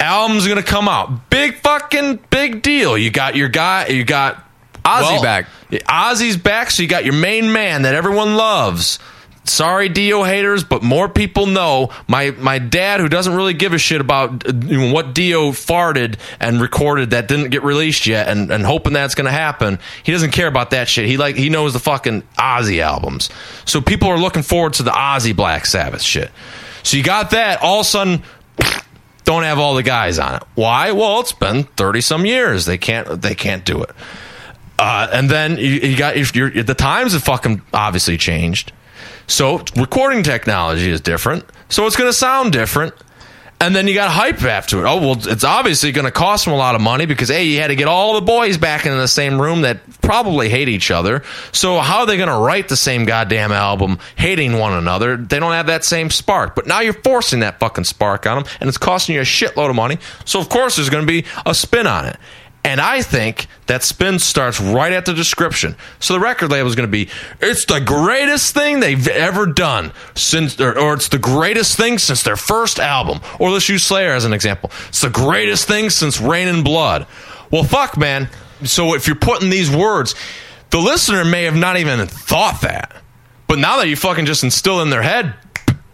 album's 0.00 0.48
gonna 0.48 0.62
come 0.62 0.88
out. 0.88 1.30
Big 1.30 1.56
fucking 1.56 2.20
big 2.30 2.62
deal. 2.62 2.96
You 2.98 3.10
got 3.10 3.36
your 3.36 3.48
guy. 3.48 3.88
You 3.88 4.04
got 4.04 4.44
Ozzy 4.84 5.22
back. 5.22 5.46
Ozzy's 5.70 6.36
back. 6.36 6.70
So 6.70 6.82
you 6.82 6.88
got 6.88 7.04
your 7.04 7.14
main 7.14 7.52
man 7.52 7.82
that 7.82 7.94
everyone 7.94 8.36
loves. 8.36 8.98
Sorry, 9.44 9.88
Dio 9.88 10.22
haters, 10.22 10.64
but 10.64 10.82
more 10.82 11.08
people 11.08 11.46
know. 11.46 11.90
My 12.06 12.30
my 12.32 12.58
dad, 12.58 13.00
who 13.00 13.08
doesn't 13.08 13.34
really 13.34 13.54
give 13.54 13.72
a 13.72 13.78
shit 13.78 14.00
about 14.00 14.46
uh, 14.46 14.52
what 14.92 15.14
Dio 15.14 15.50
farted 15.50 16.18
and 16.38 16.60
recorded 16.60 17.10
that 17.10 17.26
didn't 17.26 17.48
get 17.50 17.62
released 17.64 18.06
yet, 18.06 18.28
and, 18.28 18.50
and 18.50 18.64
hoping 18.64 18.92
that's 18.92 19.14
going 19.14 19.24
to 19.24 19.32
happen. 19.32 19.78
He 20.02 20.12
doesn't 20.12 20.32
care 20.32 20.46
about 20.46 20.70
that 20.70 20.88
shit. 20.88 21.06
He 21.06 21.16
like 21.16 21.36
he 21.36 21.48
knows 21.48 21.72
the 21.72 21.78
fucking 21.78 22.22
Ozzy 22.38 22.80
albums. 22.80 23.30
So 23.64 23.80
people 23.80 24.08
are 24.08 24.18
looking 24.18 24.42
forward 24.42 24.74
to 24.74 24.82
the 24.82 24.92
Ozzy 24.92 25.34
Black 25.34 25.66
Sabbath 25.66 26.02
shit. 26.02 26.30
So 26.82 26.96
you 26.96 27.02
got 27.02 27.30
that. 27.30 27.62
All 27.62 27.80
of 27.80 27.86
a 27.86 27.88
sudden, 27.88 28.22
don't 29.24 29.42
have 29.42 29.58
all 29.58 29.74
the 29.74 29.82
guys 29.82 30.18
on 30.18 30.34
it. 30.36 30.42
Why? 30.54 30.92
Well, 30.92 31.20
it's 31.20 31.32
been 31.32 31.64
thirty 31.64 32.02
some 32.02 32.26
years. 32.26 32.66
They 32.66 32.78
can't. 32.78 33.20
They 33.20 33.34
can't 33.34 33.64
do 33.64 33.82
it. 33.82 33.90
Uh, 34.78 35.08
and 35.12 35.28
then 35.28 35.56
you, 35.56 35.64
you 35.64 35.96
got 35.96 36.16
if 36.16 36.34
you're, 36.36 36.62
the 36.62 36.74
times 36.74 37.14
have 37.14 37.22
fucking 37.22 37.62
obviously 37.72 38.16
changed. 38.16 38.72
So 39.30 39.62
recording 39.76 40.24
technology 40.24 40.90
is 40.90 41.00
different. 41.00 41.44
So 41.68 41.86
it's 41.86 41.94
going 41.94 42.08
to 42.08 42.12
sound 42.12 42.52
different. 42.52 42.94
And 43.60 43.76
then 43.76 43.86
you 43.86 43.94
got 43.94 44.10
hype 44.10 44.42
after 44.42 44.80
it. 44.80 44.88
Oh 44.88 44.96
well, 44.96 45.16
it's 45.20 45.44
obviously 45.44 45.92
going 45.92 46.06
to 46.06 46.10
cost 46.10 46.46
them 46.46 46.54
a 46.54 46.56
lot 46.56 46.74
of 46.74 46.80
money 46.80 47.06
because 47.06 47.28
hey, 47.28 47.44
you 47.44 47.60
had 47.60 47.68
to 47.68 47.76
get 47.76 47.86
all 47.86 48.14
the 48.14 48.22
boys 48.22 48.56
back 48.56 48.86
in 48.86 48.96
the 48.96 49.06
same 49.06 49.40
room 49.40 49.60
that 49.60 49.78
probably 50.00 50.48
hate 50.48 50.68
each 50.68 50.90
other. 50.90 51.22
So 51.52 51.78
how 51.78 52.00
are 52.00 52.06
they 52.06 52.16
going 52.16 52.30
to 52.30 52.38
write 52.38 52.68
the 52.68 52.76
same 52.76 53.04
goddamn 53.04 53.52
album 53.52 53.98
hating 54.16 54.58
one 54.58 54.72
another? 54.72 55.16
They 55.16 55.38
don't 55.38 55.52
have 55.52 55.66
that 55.66 55.84
same 55.84 56.10
spark. 56.10 56.56
But 56.56 56.66
now 56.66 56.80
you're 56.80 56.94
forcing 56.94 57.40
that 57.40 57.60
fucking 57.60 57.84
spark 57.84 58.26
on 58.26 58.42
them, 58.42 58.52
and 58.60 58.68
it's 58.68 58.78
costing 58.78 59.14
you 59.14 59.20
a 59.20 59.24
shitload 59.24 59.68
of 59.68 59.76
money. 59.76 59.98
So 60.24 60.40
of 60.40 60.48
course 60.48 60.76
there's 60.76 60.90
going 60.90 61.06
to 61.06 61.12
be 61.12 61.28
a 61.46 61.54
spin 61.54 61.86
on 61.86 62.06
it. 62.06 62.16
And 62.62 62.80
I 62.80 63.00
think 63.00 63.46
that 63.66 63.82
spin 63.82 64.18
starts 64.18 64.60
right 64.60 64.92
at 64.92 65.06
the 65.06 65.14
description. 65.14 65.76
So 65.98 66.12
the 66.12 66.20
record 66.20 66.50
label 66.50 66.68
is 66.68 66.74
going 66.74 66.86
to 66.86 66.92
be, 66.92 67.08
it's 67.40 67.64
the 67.64 67.80
greatest 67.80 68.52
thing 68.52 68.80
they've 68.80 69.08
ever 69.08 69.46
done 69.46 69.92
since, 70.14 70.60
or, 70.60 70.78
or 70.78 70.94
it's 70.94 71.08
the 71.08 71.18
greatest 71.18 71.76
thing 71.76 71.98
since 71.98 72.22
their 72.22 72.36
first 72.36 72.78
album. 72.78 73.20
Or 73.38 73.50
let's 73.50 73.68
use 73.68 73.82
Slayer 73.82 74.12
as 74.12 74.26
an 74.26 74.34
example. 74.34 74.70
It's 74.88 75.00
the 75.00 75.10
greatest 75.10 75.66
thing 75.68 75.88
since 75.88 76.20
Reign 76.20 76.48
in 76.48 76.62
Blood. 76.62 77.06
Well, 77.50 77.64
fuck, 77.64 77.96
man. 77.96 78.28
So 78.64 78.94
if 78.94 79.06
you're 79.06 79.16
putting 79.16 79.48
these 79.48 79.74
words, 79.74 80.14
the 80.68 80.78
listener 80.78 81.24
may 81.24 81.44
have 81.44 81.56
not 81.56 81.78
even 81.78 82.06
thought 82.06 82.60
that. 82.60 82.94
But 83.46 83.58
now 83.58 83.78
that 83.78 83.88
you 83.88 83.96
fucking 83.96 84.26
just 84.26 84.44
instill 84.44 84.82
in 84.82 84.90
their 84.90 85.02
head, 85.02 85.34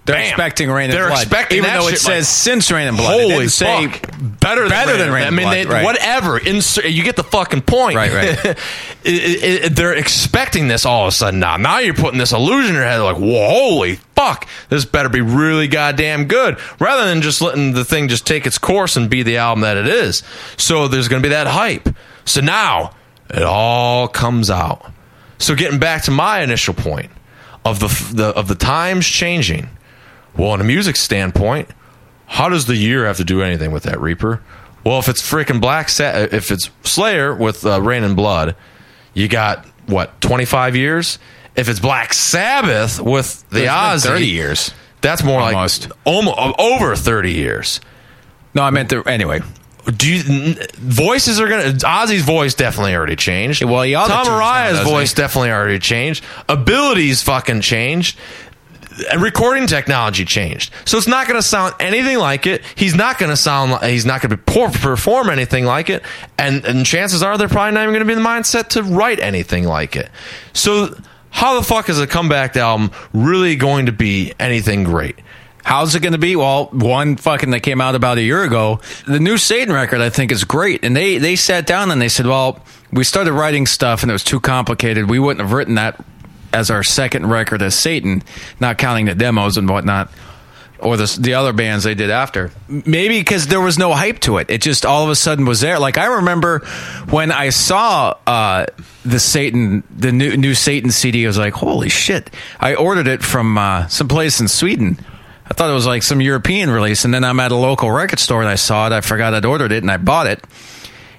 They're 0.06 0.16
bam, 0.16 0.28
expecting 0.28 0.70
Rain 0.70 0.84
and 0.84 0.92
they're 0.94 1.08
Blood. 1.08 1.22
expecting 1.22 1.58
even 1.58 1.68
that 1.70 1.80
though 1.80 1.88
it 1.88 1.90
shit, 1.92 1.98
says 2.00 2.08
like, 2.20 2.24
since 2.24 2.70
Reign 2.70 2.88
in 2.88 2.96
Blood. 2.96 3.14
It 3.18 3.22
Holy 3.22 3.34
didn't 3.38 3.50
say 3.50 3.88
fuck! 3.88 4.10
Better 4.40 4.60
than 4.62 4.68
better 4.70 4.92
Rain 4.92 4.98
than 5.00 5.12
Rain 5.12 5.22
I 5.24 5.26
and 5.26 5.36
mean, 5.36 5.44
Blood, 5.46 5.54
they, 5.56 5.66
right. 5.66 5.84
whatever. 5.84 6.38
Insert, 6.38 6.84
you 6.86 7.02
get 7.02 7.16
the 7.16 7.24
fucking 7.24 7.62
point. 7.62 7.96
Right, 7.96 8.12
right. 8.12 8.56
It- 9.04 9.44
it- 9.44 9.64
it- 9.64 9.76
they're 9.76 9.94
expecting 9.94 10.66
this 10.68 10.84
all 10.84 11.02
of 11.02 11.08
a 11.08 11.12
sudden 11.12 11.38
now. 11.38 11.56
Now 11.56 11.78
you're 11.78 11.94
putting 11.94 12.18
this 12.18 12.32
illusion 12.32 12.74
in 12.74 12.80
their 12.80 12.88
head, 12.90 12.98
like, 12.98 13.16
whoa, 13.16 13.48
holy 13.48 13.96
fuck, 14.16 14.48
this 14.68 14.84
better 14.84 15.08
be 15.08 15.20
really 15.20 15.68
goddamn 15.68 16.24
good, 16.26 16.58
rather 16.80 17.04
than 17.06 17.22
just 17.22 17.40
letting 17.40 17.72
the 17.72 17.84
thing 17.84 18.08
just 18.08 18.26
take 18.26 18.46
its 18.46 18.58
course 18.58 18.96
and 18.96 19.08
be 19.10 19.22
the 19.22 19.36
album 19.36 19.62
that 19.62 19.76
it 19.76 19.86
is. 19.86 20.22
So 20.56 20.88
there's 20.88 21.06
going 21.08 21.22
to 21.22 21.28
be 21.28 21.32
that 21.34 21.46
hype. 21.46 21.88
So 22.24 22.40
now 22.40 22.92
it 23.30 23.42
all 23.42 24.08
comes 24.08 24.50
out. 24.50 24.90
So 25.38 25.54
getting 25.54 25.78
back 25.78 26.02
to 26.04 26.10
my 26.10 26.40
initial 26.42 26.74
point 26.74 27.10
of 27.64 27.78
the, 27.80 27.88
the 28.14 28.26
of 28.28 28.48
the 28.48 28.54
times 28.54 29.06
changing. 29.06 29.68
Well, 30.36 30.54
in 30.54 30.60
a 30.60 30.64
music 30.64 30.96
standpoint, 30.96 31.68
how 32.26 32.48
does 32.48 32.66
the 32.66 32.76
year 32.76 33.06
have 33.06 33.16
to 33.18 33.24
do 33.24 33.42
anything 33.42 33.70
with 33.72 33.84
that 33.84 34.00
Reaper? 34.00 34.42
Well, 34.84 34.98
if 34.98 35.08
it's 35.08 35.22
freaking 35.22 35.60
Black 35.60 35.88
Sa- 35.88 36.26
if 36.30 36.50
it's 36.50 36.70
Slayer 36.84 37.34
with 37.34 37.64
uh, 37.66 37.80
Reign 37.80 38.04
in 38.04 38.14
Blood, 38.14 38.54
you 39.14 39.28
got 39.28 39.64
what 39.86 40.20
twenty 40.20 40.44
five 40.44 40.76
years. 40.76 41.18
If 41.56 41.68
it's 41.68 41.80
Black 41.80 42.12
Sabbath 42.12 43.00
with 43.00 43.48
the 43.48 43.60
There's 43.60 43.70
Ozzy, 43.70 44.02
30 44.08 44.26
years. 44.26 44.74
That's 45.00 45.24
more 45.24 45.40
Almost. 45.40 45.88
like 45.88 45.98
almost 46.04 46.38
over 46.58 46.94
thirty 46.96 47.32
years. 47.32 47.80
No, 48.54 48.62
I 48.62 48.70
meant 48.70 48.90
the 48.90 49.02
anyway. 49.08 49.40
Do 49.96 50.12
you, 50.12 50.22
n- 50.28 50.58
voices 50.74 51.40
are 51.40 51.48
gonna? 51.48 51.72
Ozzy's 51.72 52.22
voice 52.22 52.54
definitely 52.54 52.94
already 52.94 53.14
changed. 53.16 53.62
Well, 53.64 53.82
he 53.82 53.92
Tom 53.92 54.26
Araya's 54.26 54.80
voice 54.80 55.14
definitely 55.14 55.50
already 55.52 55.78
changed. 55.78 56.24
Abilities 56.48 57.22
fucking 57.22 57.60
changed. 57.60 58.18
Recording 59.18 59.66
technology 59.66 60.24
changed, 60.24 60.72
so 60.84 60.96
it's 60.96 61.06
not 61.06 61.26
going 61.26 61.38
to 61.38 61.46
sound 61.46 61.74
anything 61.80 62.18
like 62.18 62.46
it. 62.46 62.62
He's 62.76 62.94
not 62.94 63.18
going 63.18 63.30
to 63.30 63.36
sound. 63.36 63.84
He's 63.84 64.06
not 64.06 64.22
going 64.22 64.30
to 64.30 64.36
perform 64.78 65.28
anything 65.28 65.64
like 65.64 65.90
it, 65.90 66.02
and 66.38 66.64
and 66.64 66.86
chances 66.86 67.22
are 67.22 67.36
they're 67.36 67.48
probably 67.48 67.72
not 67.72 67.82
even 67.82 67.92
going 67.92 68.00
to 68.00 68.06
be 68.06 68.14
in 68.14 68.22
the 68.22 68.28
mindset 68.28 68.68
to 68.68 68.82
write 68.82 69.20
anything 69.20 69.64
like 69.64 69.96
it. 69.96 70.10
So 70.54 70.96
how 71.30 71.60
the 71.60 71.66
fuck 71.66 71.90
is 71.90 72.00
a 72.00 72.06
comeback 72.06 72.56
album 72.56 72.90
really 73.12 73.56
going 73.56 73.86
to 73.86 73.92
be 73.92 74.32
anything 74.40 74.84
great? 74.84 75.18
How's 75.62 75.94
it 75.94 76.00
going 76.00 76.12
to 76.12 76.18
be? 76.18 76.36
Well, 76.36 76.66
one 76.66 77.16
fucking 77.16 77.50
that 77.50 77.60
came 77.60 77.80
out 77.80 77.94
about 77.94 78.18
a 78.18 78.22
year 78.22 78.44
ago. 78.44 78.80
The 79.06 79.18
new 79.18 79.36
Satan 79.36 79.74
record, 79.74 80.00
I 80.00 80.10
think, 80.10 80.32
is 80.32 80.44
great. 80.44 80.84
And 80.84 80.96
they 80.96 81.18
they 81.18 81.36
sat 81.36 81.66
down 81.66 81.90
and 81.90 82.00
they 82.00 82.08
said, 82.08 82.24
well, 82.26 82.64
we 82.92 83.04
started 83.04 83.32
writing 83.32 83.66
stuff 83.66 84.02
and 84.02 84.10
it 84.10 84.14
was 84.14 84.24
too 84.24 84.40
complicated. 84.40 85.10
We 85.10 85.18
wouldn't 85.18 85.40
have 85.40 85.52
written 85.52 85.74
that 85.74 86.02
as 86.52 86.70
our 86.70 86.82
second 86.82 87.28
record 87.28 87.62
as 87.62 87.74
Satan, 87.74 88.22
not 88.60 88.78
counting 88.78 89.06
the 89.06 89.14
demos 89.14 89.56
and 89.56 89.68
whatnot. 89.68 90.10
Or 90.78 90.98
the 90.98 91.16
the 91.18 91.34
other 91.34 91.54
bands 91.54 91.84
they 91.84 91.94
did 91.94 92.10
after, 92.10 92.50
maybe 92.68 93.18
because 93.18 93.46
there 93.46 93.62
was 93.62 93.78
no 93.78 93.94
hype 93.94 94.18
to 94.20 94.36
it. 94.36 94.50
It 94.50 94.60
just 94.60 94.84
all 94.84 95.04
of 95.04 95.08
a 95.08 95.16
sudden 95.16 95.46
was 95.46 95.62
there. 95.62 95.78
Like 95.78 95.96
I 95.96 96.16
remember 96.16 96.58
when 97.08 97.32
I 97.32 97.48
saw 97.48 98.14
uh, 98.26 98.66
the 99.02 99.18
Satan, 99.18 99.84
the 99.88 100.12
new 100.12 100.36
new 100.36 100.52
Satan 100.52 100.90
CD. 100.90 101.24
I 101.24 101.28
was 101.28 101.38
like, 101.38 101.54
"Holy 101.54 101.88
shit!" 101.88 102.30
I 102.60 102.74
ordered 102.74 103.08
it 103.08 103.22
from 103.22 103.56
uh, 103.56 103.86
some 103.86 104.06
place 104.06 104.38
in 104.38 104.48
Sweden. 104.48 104.98
I 105.50 105.54
thought 105.54 105.70
it 105.70 105.74
was 105.74 105.86
like 105.86 106.02
some 106.02 106.20
European 106.20 106.68
release, 106.68 107.06
and 107.06 107.14
then 107.14 107.24
I'm 107.24 107.40
at 107.40 107.52
a 107.52 107.56
local 107.56 107.90
record 107.90 108.18
store 108.18 108.42
and 108.42 108.48
I 108.48 108.56
saw 108.56 108.86
it. 108.86 108.92
I 108.92 109.00
forgot 109.00 109.32
I'd 109.32 109.46
ordered 109.46 109.72
it, 109.72 109.82
and 109.82 109.90
I 109.90 109.96
bought 109.96 110.26
it. 110.26 110.44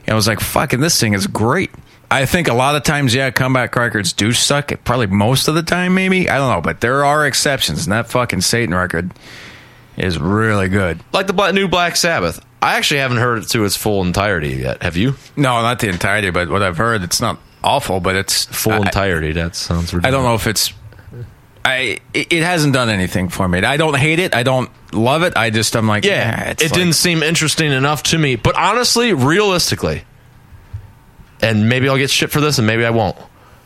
And 0.06 0.14
I 0.14 0.16
was 0.16 0.28
like, 0.28 0.40
"Fucking, 0.40 0.82
this 0.82 1.00
thing 1.00 1.14
is 1.14 1.26
great." 1.26 1.72
I 2.10 2.26
think 2.26 2.48
a 2.48 2.54
lot 2.54 2.76
of 2.76 2.84
times, 2.84 3.14
yeah, 3.14 3.32
comeback 3.32 3.76
records 3.76 4.14
do 4.14 4.32
suck. 4.32 4.72
Probably 4.86 5.08
most 5.08 5.48
of 5.48 5.56
the 5.56 5.64
time, 5.64 5.94
maybe 5.94 6.30
I 6.30 6.38
don't 6.38 6.50
know, 6.50 6.62
but 6.62 6.80
there 6.82 7.04
are 7.04 7.26
exceptions, 7.28 7.86
and 7.86 7.92
that 7.92 8.10
fucking 8.10 8.42
Satan 8.42 8.74
record 8.74 9.12
is 9.98 10.18
really 10.18 10.70
good. 10.70 11.00
Like 11.12 11.28
the 11.28 11.52
new 11.52 11.68
Black 11.68 11.96
Sabbath. 11.98 12.44
I 12.62 12.76
actually 12.78 13.02
haven't 13.02 13.18
heard 13.18 13.44
it 13.44 13.50
to 13.50 13.66
its 13.66 13.76
full 13.76 14.02
entirety 14.04 14.50
yet. 14.56 14.82
Have 14.84 14.96
you? 14.98 15.16
No, 15.36 15.62
not 15.62 15.80
the 15.80 15.90
entirety, 15.90 16.30
but 16.32 16.50
what 16.50 16.64
I've 16.64 16.78
heard, 16.78 17.04
it's 17.04 17.20
not 17.22 17.40
awful, 17.64 18.00
but 18.00 18.16
it's 18.16 18.46
Full 18.46 18.74
I- 18.74 18.78
entirety. 18.78 19.34
That 19.34 19.56
sounds 19.56 19.94
ridiculous. 19.94 20.06
I 20.08 20.12
don't 20.12 20.24
know 20.24 20.36
if 20.36 20.48
it's. 20.48 20.74
I 21.66 22.00
it, 22.14 22.32
it 22.32 22.44
hasn't 22.44 22.74
done 22.74 22.90
anything 22.90 23.28
for 23.30 23.48
me. 23.48 23.60
I 23.60 23.76
don't 23.78 23.98
hate 23.98 24.20
it. 24.20 24.34
I 24.34 24.44
don't 24.44 24.70
love 24.94 25.24
it. 25.24 25.36
I 25.36 25.50
just 25.50 25.76
I'm 25.76 25.88
like 25.88 26.06
Yeah, 26.06 26.46
eh, 26.48 26.50
it's 26.52 26.64
it 26.64 26.72
like- 26.72 26.80
didn't 26.80 26.94
seem 26.96 27.22
interesting 27.22 27.72
enough 27.72 28.04
to 28.04 28.18
me. 28.18 28.38
But 28.38 28.56
honestly, 28.56 29.12
realistically, 29.14 30.04
and 31.42 31.70
maybe 31.70 31.88
I'll 31.90 31.98
get 31.98 32.10
shit 32.10 32.32
for 32.32 32.42
this, 32.42 32.58
and 32.58 32.68
maybe 32.68 32.86
I 32.86 32.90
won't. 32.90 33.18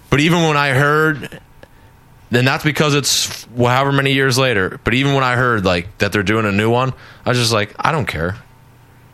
But 0.10 0.20
even 0.20 0.44
when 0.44 0.58
I 0.58 0.70
heard, 0.72 1.40
then 2.30 2.46
that's 2.46 2.64
because 2.64 2.96
it's 2.96 3.46
however 3.58 3.92
many 3.92 4.14
years 4.14 4.38
later, 4.38 4.80
but 4.84 4.94
even 4.94 5.14
when 5.14 5.24
I 5.24 5.36
heard 5.36 5.66
like 5.66 5.98
that 6.00 6.12
they're 6.12 6.24
doing 6.24 6.46
a 6.46 6.52
new 6.52 6.70
one, 6.70 6.94
I 7.26 7.30
was 7.30 7.38
just 7.38 7.54
like, 7.54 7.74
I 7.80 7.92
don't 7.92 8.06
care. 8.08 8.38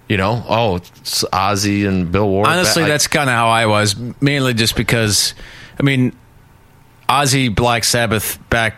You 0.07 0.15
know, 0.17 0.43
oh, 0.47 0.77
it's 0.77 1.23
Ozzy 1.33 1.85
and 1.85 2.11
Bill 2.11 2.27
Ward. 2.29 2.47
Honestly, 2.47 2.83
That- 2.83 2.89
that's 2.89 3.07
kind 3.07 3.29
of 3.29 3.35
how 3.35 3.49
I 3.49 3.65
was, 3.65 3.95
mainly 4.21 4.53
just 4.53 4.75
because, 4.77 5.33
I 5.79 5.83
mean, 5.83 6.13
Ozzy 7.09 7.53
Black 7.53 7.83
Sabbath 7.83 8.39
back 8.49 8.75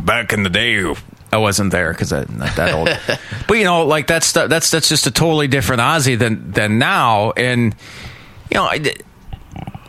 back 0.00 0.32
in 0.32 0.42
the 0.42 0.50
day, 0.50 0.84
I 1.32 1.36
wasn't 1.36 1.72
there 1.72 1.92
because 1.92 2.12
I'm 2.12 2.38
not 2.38 2.56
that 2.56 2.74
old. 2.74 2.88
but 3.48 3.54
you 3.54 3.64
know, 3.64 3.84
like 3.86 4.06
that's 4.06 4.32
that's 4.32 4.70
that's 4.70 4.88
just 4.88 5.06
a 5.06 5.10
totally 5.10 5.46
different 5.48 5.80
Ozzy 5.82 6.18
than 6.18 6.50
than 6.52 6.78
now, 6.78 7.32
and 7.32 7.74
you 8.50 8.56
know, 8.56 8.64
I, 8.64 8.80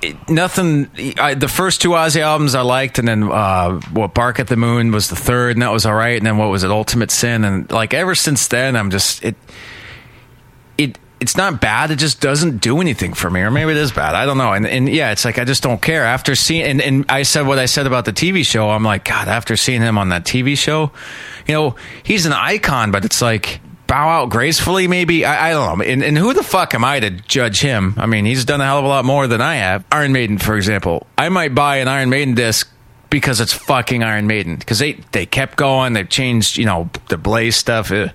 it, 0.01 0.29
nothing. 0.29 0.89
I, 1.19 1.33
the 1.33 1.47
first 1.47 1.81
two 1.81 1.89
Ozzy 1.89 2.21
albums 2.21 2.55
I 2.55 2.61
liked, 2.61 2.99
and 2.99 3.07
then 3.07 3.23
uh, 3.23 3.79
what 3.91 4.13
Bark 4.13 4.39
at 4.39 4.47
the 4.47 4.55
Moon 4.55 4.91
was 4.91 5.09
the 5.09 5.15
third, 5.15 5.55
and 5.55 5.61
that 5.61 5.71
was 5.71 5.85
all 5.85 5.93
right. 5.93 6.17
And 6.17 6.25
then 6.25 6.37
what 6.37 6.49
was 6.49 6.63
it, 6.63 6.71
Ultimate 6.71 7.11
Sin, 7.11 7.43
and 7.43 7.69
like 7.71 7.93
ever 7.93 8.15
since 8.15 8.47
then, 8.47 8.75
I'm 8.75 8.91
just 8.91 9.23
it 9.23 9.35
it 10.77 10.97
it's 11.19 11.35
not 11.35 11.59
bad. 11.59 11.91
It 11.91 11.97
just 11.97 12.21
doesn't 12.21 12.61
do 12.61 12.79
anything 12.79 13.13
for 13.13 13.29
me, 13.29 13.41
or 13.41 13.51
maybe 13.51 13.71
it 13.71 13.77
is 13.77 13.91
bad. 13.91 14.15
I 14.15 14.25
don't 14.25 14.37
know. 14.37 14.53
And 14.53 14.65
and 14.65 14.87
yeah, 14.87 15.11
it's 15.11 15.25
like 15.25 15.37
I 15.37 15.43
just 15.43 15.63
don't 15.63 15.81
care. 15.81 16.05
After 16.05 16.35
seeing 16.35 16.63
and, 16.63 16.81
and 16.81 17.05
I 17.09 17.23
said 17.23 17.45
what 17.45 17.59
I 17.59 17.65
said 17.65 17.87
about 17.87 18.05
the 18.05 18.13
TV 18.13 18.45
show. 18.45 18.69
I'm 18.69 18.83
like, 18.83 19.05
God. 19.05 19.27
After 19.27 19.57
seeing 19.57 19.81
him 19.81 19.97
on 19.97 20.09
that 20.09 20.23
TV 20.23 20.57
show, 20.57 20.91
you 21.47 21.53
know, 21.53 21.75
he's 22.03 22.25
an 22.25 22.33
icon, 22.33 22.91
but 22.91 23.05
it's 23.05 23.21
like 23.21 23.59
bow 23.89 24.07
out 24.07 24.29
gracefully. 24.29 24.87
Maybe 24.87 25.25
I, 25.25 25.49
I 25.49 25.51
don't 25.51 25.79
know. 25.79 25.83
And, 25.83 26.03
and 26.03 26.17
who 26.17 26.33
the 26.33 26.43
fuck 26.43 26.73
am 26.73 26.85
I 26.85 27.01
to 27.01 27.09
judge 27.09 27.59
him? 27.59 27.95
I 27.97 28.05
mean, 28.05 28.23
he's 28.23 28.45
done 28.45 28.61
a 28.61 28.65
hell 28.65 28.79
of 28.79 28.85
a 28.85 28.87
lot 28.87 29.03
more 29.03 29.27
than 29.27 29.41
I 29.41 29.55
have. 29.55 29.83
Iron 29.91 30.13
Maiden, 30.13 30.37
for 30.37 30.55
example, 30.55 31.05
I 31.17 31.27
might 31.29 31.53
buy 31.53 31.77
an 31.77 31.89
Iron 31.89 32.09
Maiden 32.09 32.35
disc 32.35 32.71
because 33.09 33.41
it's 33.41 33.51
fucking 33.51 34.03
Iron 34.03 34.27
Maiden. 34.27 34.55
Because 34.55 34.79
they 34.79 34.93
they 35.11 35.25
kept 35.25 35.57
going. 35.57 35.93
They've 35.93 36.07
changed, 36.07 36.57
you 36.57 36.65
know, 36.65 36.89
the 37.09 37.17
Blaze 37.17 37.57
stuff. 37.57 37.91
Uh, 37.91 38.09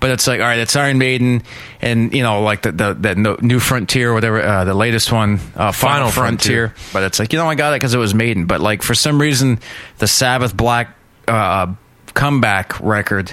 but 0.00 0.10
it's 0.10 0.26
like 0.26 0.38
all 0.38 0.46
right 0.46 0.58
it's 0.58 0.76
iron 0.76 0.98
maiden 0.98 1.42
and 1.80 2.12
you 2.12 2.22
know 2.22 2.42
like 2.42 2.60
the 2.60 2.72
the, 2.72 2.92
the 2.92 3.38
new 3.40 3.58
frontier 3.58 4.12
whatever 4.12 4.42
uh, 4.42 4.64
the 4.64 4.74
latest 4.74 5.10
one 5.10 5.34
uh, 5.56 5.72
final, 5.72 5.72
Final 5.72 6.10
frontier. 6.10 6.68
Frontier. 6.68 6.90
but 6.92 7.04
it's 7.04 7.18
like 7.18 7.32
you 7.32 7.38
know 7.38 7.48
i 7.48 7.54
got 7.54 7.72
it 7.72 7.76
because 7.76 7.94
it 7.94 7.98
was 7.98 8.12
maiden 8.12 8.44
but 8.44 8.60
like 8.60 8.82
for 8.82 8.94
some 8.94 9.18
reason 9.18 9.58
the 9.98 10.06
sabbath 10.06 10.54
black 10.54 10.94
uh, 11.26 11.72
comeback 12.12 12.78
record 12.80 13.32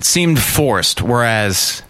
seemed 0.00 0.38
forced 0.40 1.02
whereas 1.02 1.82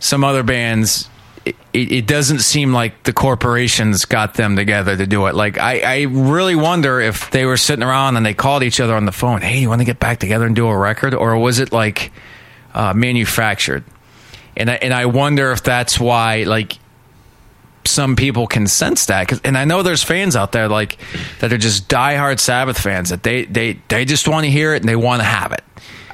some 0.00 0.24
other 0.24 0.42
bands 0.42 1.08
it, 1.46 1.56
it 1.92 2.06
doesn't 2.06 2.40
seem 2.40 2.72
like 2.72 3.04
the 3.04 3.12
corporations 3.12 4.04
got 4.04 4.34
them 4.34 4.54
together 4.56 4.96
to 4.96 5.06
do 5.06 5.26
it. 5.26 5.34
Like 5.34 5.56
I, 5.58 5.80
I 5.80 6.00
really 6.02 6.54
wonder 6.54 7.00
if 7.00 7.30
they 7.30 7.46
were 7.46 7.56
sitting 7.56 7.82
around 7.82 8.16
and 8.18 8.26
they 8.26 8.34
called 8.34 8.62
each 8.62 8.80
other 8.80 8.94
on 8.94 9.06
the 9.06 9.12
phone. 9.12 9.40
Hey, 9.40 9.60
you 9.60 9.68
want 9.68 9.80
to 9.80 9.84
get 9.86 9.98
back 9.98 10.18
together 10.18 10.44
and 10.44 10.54
do 10.54 10.66
a 10.66 10.76
record, 10.76 11.14
or 11.14 11.38
was 11.38 11.58
it 11.58 11.72
like 11.72 12.12
uh, 12.74 12.92
manufactured? 12.92 13.84
And 14.58 14.70
I, 14.70 14.74
and 14.74 14.92
I 14.92 15.06
wonder 15.06 15.52
if 15.52 15.62
that's 15.62 15.98
why 15.98 16.42
like 16.42 16.76
some 17.86 18.14
people 18.16 18.46
can 18.46 18.66
sense 18.66 19.06
that 19.06 19.28
'Cause- 19.28 19.40
and 19.42 19.56
I 19.56 19.64
know 19.64 19.82
there's 19.82 20.02
fans 20.02 20.36
out 20.36 20.52
there 20.52 20.68
like 20.68 20.98
that 21.40 21.50
are 21.52 21.58
just 21.58 21.88
diehard 21.88 22.40
Sabbath 22.40 22.78
fans 22.78 23.08
that 23.08 23.22
they 23.22 23.44
they 23.46 23.80
they 23.88 24.04
just 24.04 24.28
want 24.28 24.44
to 24.44 24.50
hear 24.50 24.74
it 24.74 24.82
and 24.82 24.88
they 24.88 24.96
want 24.96 25.20
to 25.20 25.26
have 25.26 25.52
it. 25.52 25.62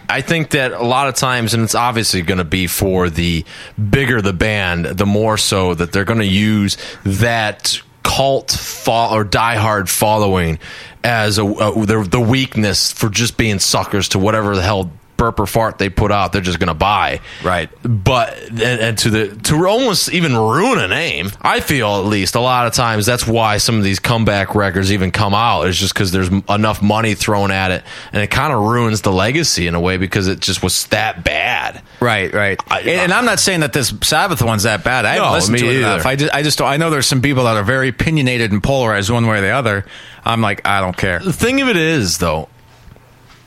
I 0.09 0.21
think 0.21 0.51
that 0.51 0.73
a 0.73 0.83
lot 0.83 1.09
of 1.09 1.15
times, 1.15 1.55
and 1.55 1.63
it's 1.63 1.75
obviously 1.75 2.23
going 2.23 2.39
to 2.39 2.45
be 2.45 2.67
for 2.67 3.11
the 3.11 3.45
bigger 3.91 4.21
the 4.21 4.33
band, 4.33 4.85
the 4.85 5.07
more 5.07 5.37
so 5.37 5.75
that 5.75 5.93
they're 5.93 6.05
going 6.05 6.21
to 6.21 6.27
use 6.27 6.77
that 7.05 7.81
cult 8.03 8.51
fo- 8.51 9.15
or 9.15 9.25
diehard 9.25 9.89
following 9.89 10.59
as 11.03 11.39
a, 11.39 11.45
a 11.45 11.87
the, 11.87 12.07
the 12.09 12.21
weakness 12.21 12.93
for 12.93 13.09
just 13.09 13.37
being 13.37 13.59
suckers 13.59 14.11
to 14.11 14.19
whatever 14.19 14.55
the 14.55 14.63
hell 14.63 14.91
burp 15.25 15.41
or 15.41 15.47
fart 15.47 15.79
they 15.79 15.89
put 15.89 16.13
out. 16.13 16.33
They're 16.33 16.43
just 16.43 16.59
going 16.59 16.69
to 16.69 16.75
buy, 16.75 17.21
Right. 17.43 17.71
But 17.83 18.39
and, 18.51 18.61
and 18.61 18.99
to 18.99 19.11
the 19.11 19.37
to 19.45 19.67
almost 19.67 20.13
even 20.13 20.37
ruin 20.37 20.79
a 20.79 20.89
name, 20.89 21.31
I 21.41 21.61
feel 21.61 21.89
at 21.97 22.05
least 22.07 22.35
a 22.35 22.41
lot 22.41 22.67
of 22.67 22.73
times 22.75 23.07
that's 23.07 23.27
why 23.27 23.57
some 23.59 23.77
of 23.79 23.85
these 23.85 23.99
comeback 23.99 24.55
records 24.55 24.93
even 24.93 25.11
come 25.11 25.35
out 25.35 25.63
is 25.69 25.79
just 25.79 25.95
because 25.95 26.13
there's 26.13 26.29
enough 26.49 26.83
money 26.83 27.15
thrown 27.15 27.51
at 27.51 27.71
it, 27.71 27.85
and 28.13 28.23
it 28.23 28.29
kind 28.31 28.53
of 28.53 28.61
ruins 28.63 29.01
the 29.03 29.13
legacy 29.13 29.67
in 29.67 29.75
a 29.75 29.81
way 29.81 29.97
because 29.97 30.29
it 30.29 30.41
just 30.41 30.63
was 30.63 30.87
that 30.89 31.25
bad. 31.25 31.83
Right, 32.01 32.33
right. 32.35 32.61
I- 32.69 32.81
and, 32.81 32.89
and 32.91 33.13
I'm 33.13 33.25
not 33.25 33.41
saying 33.41 33.61
that 33.61 33.73
this 33.73 33.93
Sabbath 34.05 34.43
one's 34.43 34.65
that 34.65 34.85
bad. 34.85 35.05
I 35.07 35.17
No, 35.17 35.25
haven't 35.25 35.35
listened 35.39 35.59
to 35.59 35.67
it 35.71 35.77
enough. 35.79 36.05
I 36.07 36.17
just, 36.17 36.35
I 36.35 36.43
just 36.43 36.59
don't, 36.59 36.69
I 36.69 36.77
know 36.77 36.91
there's 36.91 37.07
some 37.07 37.23
people 37.23 37.45
that 37.45 37.57
are 37.57 37.63
very 37.65 37.89
opinionated 37.89 38.53
and 38.53 38.63
polarized 38.63 39.11
one 39.11 39.27
way 39.27 39.39
or 39.39 39.41
the 39.41 39.51
other. 39.51 39.87
I'm 40.25 40.41
like, 40.41 40.67
I 40.67 40.81
don't 40.81 40.97
care. 40.97 41.19
The 41.21 41.33
thing 41.33 41.61
of 41.63 41.69
it 41.69 41.77
is, 41.77 42.19
though, 42.19 42.49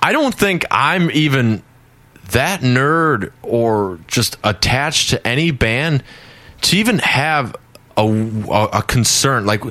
I 0.02 0.12
don't 0.12 0.34
think 0.34 0.66
I'm 0.72 1.10
even 1.12 1.64
that 2.32 2.62
nerd 2.62 3.32
or 3.42 4.00
just 4.08 4.38
attached 4.44 5.10
to 5.12 5.28
any 5.28 5.52
band 5.52 6.04
to 6.62 6.78
even 6.78 7.00
have 7.00 7.56
a, 7.96 8.02
a, 8.06 8.66
a 8.80 8.82
concern. 8.84 9.46
Like, 9.46 9.62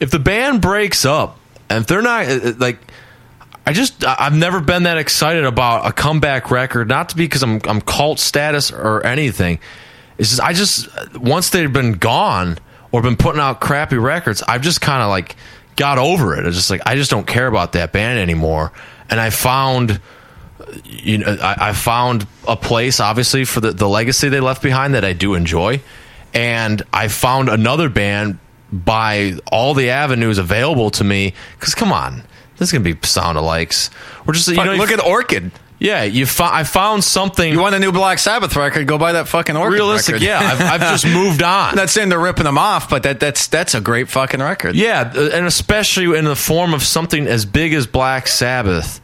if 0.00 0.10
the 0.10 0.18
band 0.18 0.60
breaks 0.62 1.04
up 1.04 1.38
and 1.68 1.84
they're 1.84 2.02
not 2.02 2.26
uh, 2.28 2.52
like. 2.58 2.78
I 3.66 3.72
just 3.74 4.02
I- 4.02 4.16
I've 4.20 4.34
never 4.34 4.60
been 4.60 4.84
that 4.84 4.96
excited 4.96 5.44
about 5.44 5.86
a 5.86 5.92
comeback 5.92 6.50
record. 6.50 6.88
Not 6.88 7.10
to 7.10 7.16
be 7.16 7.24
because 7.24 7.42
I'm 7.42 7.60
I'm 7.66 7.82
cult 7.82 8.18
status 8.18 8.72
or 8.72 9.04
anything. 9.04 9.58
It's 10.16 10.30
just 10.30 10.40
I 10.40 10.54
just 10.54 10.88
once 11.18 11.50
they've 11.50 11.70
been 11.70 11.92
gone 11.92 12.56
or 12.92 13.02
been 13.02 13.16
putting 13.16 13.42
out 13.42 13.60
crappy 13.60 13.98
records, 13.98 14.42
I've 14.48 14.62
just 14.62 14.80
kind 14.80 15.02
of 15.02 15.10
like 15.10 15.36
got 15.76 15.98
over 15.98 16.34
it. 16.34 16.46
It's 16.46 16.56
just 16.56 16.70
like 16.70 16.80
I 16.86 16.94
just 16.94 17.10
don't 17.10 17.26
care 17.26 17.46
about 17.46 17.72
that 17.72 17.92
band 17.92 18.18
anymore. 18.18 18.72
And 19.10 19.20
I 19.20 19.28
found 19.28 20.00
you 20.84 21.18
know 21.18 21.36
I, 21.40 21.68
I 21.68 21.72
found 21.72 22.26
a 22.46 22.56
place 22.56 23.00
obviously 23.00 23.44
for 23.44 23.60
the, 23.60 23.72
the 23.72 23.88
legacy 23.88 24.28
they 24.28 24.40
left 24.40 24.62
behind 24.62 24.94
that 24.94 25.04
I 25.04 25.12
do 25.12 25.34
enjoy. 25.34 25.80
And 26.34 26.82
I 26.92 27.08
found 27.08 27.48
another 27.48 27.88
band 27.88 28.38
by 28.70 29.34
all 29.50 29.72
the 29.74 29.90
avenues 29.90 30.36
available 30.38 30.90
to 30.92 31.04
me. 31.04 31.32
Because 31.58 31.74
come 31.74 31.90
on, 31.92 32.22
this 32.58 32.68
is 32.68 32.72
gonna 32.72 32.84
be 32.84 32.96
sound 33.06 33.38
alikes. 33.38 33.88
We're 34.26 34.34
just 34.34 34.46
you 34.48 34.54
Fuck, 34.56 34.66
know 34.66 34.74
look 34.74 34.90
at 34.90 35.00
Orchid. 35.02 35.50
yeah 35.78 36.02
you 36.02 36.26
fo- 36.26 36.44
I 36.52 36.64
found 36.64 37.02
something 37.02 37.50
You 37.50 37.60
want 37.60 37.76
a 37.76 37.78
new 37.78 37.92
Black 37.92 38.18
Sabbath 38.18 38.56
record? 38.56 38.86
Go 38.86 38.98
buy 38.98 39.12
that 39.12 39.26
fucking 39.28 39.56
Orchid. 39.56 39.72
realistic. 39.72 40.12
record. 40.16 40.26
Yeah, 40.26 40.40
I've, 40.40 40.60
I've 40.60 40.80
just 40.90 41.06
moved 41.14 41.42
on. 41.42 41.76
Not 41.76 41.88
saying 41.88 42.10
they're 42.10 42.18
ripping 42.18 42.44
them 42.44 42.58
off, 42.58 42.90
but 42.90 43.04
that 43.04 43.20
that's 43.20 43.46
that's 43.46 43.74
a 43.74 43.80
great 43.80 44.08
fucking 44.10 44.40
record. 44.40 44.76
Yeah, 44.76 45.10
uh, 45.16 45.30
and 45.32 45.46
especially 45.46 46.18
in 46.18 46.26
the 46.26 46.36
form 46.36 46.74
of 46.74 46.82
something 46.82 47.26
as 47.26 47.46
big 47.46 47.72
as 47.72 47.86
Black 47.86 48.28
Sabbath. 48.28 49.00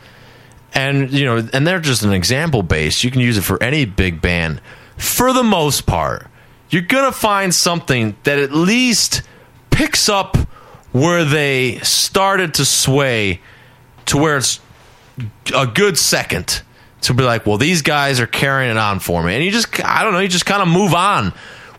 And 0.75 1.13
you 1.13 1.25
know, 1.25 1.49
and 1.53 1.67
they're 1.67 1.81
just 1.81 2.03
an 2.03 2.13
example 2.13 2.63
base. 2.63 3.05
You 3.05 3.11
can 3.11 3.21
use 3.21 3.39
it 3.39 3.43
for 3.43 3.63
any 3.63 3.85
big 3.85 4.21
band. 4.21 4.61
For 4.97 5.33
the 5.33 5.45
most 5.45 5.87
part, 5.87 6.27
you're 6.71 6.83
to 6.83 7.13
find 7.13 7.55
something 7.55 8.17
that 8.25 8.39
at 8.39 8.53
least 8.53 9.23
picks 9.71 10.09
up 10.09 10.37
where 10.93 11.25
they 11.25 11.79
started 11.79 12.55
to 12.55 12.65
sway 12.65 13.41
to 14.07 14.17
where 14.17 14.37
it's 14.37 14.61
a 15.55 15.67
good 15.67 15.99
second 15.99 16.63
to 17.03 17.15
be 17.15 17.23
like, 17.23 17.47
well, 17.47 17.59
these 17.59 17.83
guys 17.83 18.21
are 18.21 18.27
carrying 18.27 18.71
it 18.71 18.77
on 18.77 18.99
for 18.99 19.23
me. 19.23 19.35
And 19.35 19.45
you 19.45 19.51
just, 19.51 19.85
I 19.85 20.03
don't 20.03 20.13
know, 20.13 20.21
you 20.21 20.29
just 20.29 20.47
kind 20.47 20.63
of 20.63 20.69
move 20.69 20.95
on. 20.95 21.33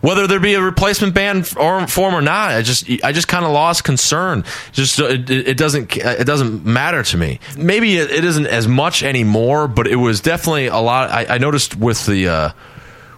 Whether 0.06 0.28
there 0.28 0.40
be 0.40 0.54
a 0.54 0.62
replacement 0.62 1.16
band 1.16 1.52
or 1.58 1.88
form 1.88 2.14
or 2.14 2.22
not, 2.22 2.52
I 2.52 2.62
just 2.62 2.88
I 3.04 3.12
just 3.12 3.28
kind 3.28 3.44
of 3.44 3.50
lost 3.50 3.84
concern. 3.84 4.44
Just 4.72 5.00
it, 5.00 5.28
it 5.32 5.58
doesn't 5.58 5.98
it 5.98 6.28
doesn't 6.28 6.64
matter 6.64 7.02
to 7.02 7.18
me. 7.18 7.40
Maybe 7.58 7.98
it, 7.98 8.12
it 8.12 8.24
isn't 8.24 8.46
as 8.46 8.68
much 8.68 9.02
anymore, 9.02 9.68
but 9.68 9.88
it 9.88 9.96
was 9.96 10.22
definitely 10.22 10.68
a 10.68 10.78
lot. 10.78 11.10
I, 11.10 11.26
I 11.26 11.38
noticed 11.40 11.76
with 11.76 12.06
the 12.06 12.28
uh, 12.28 12.50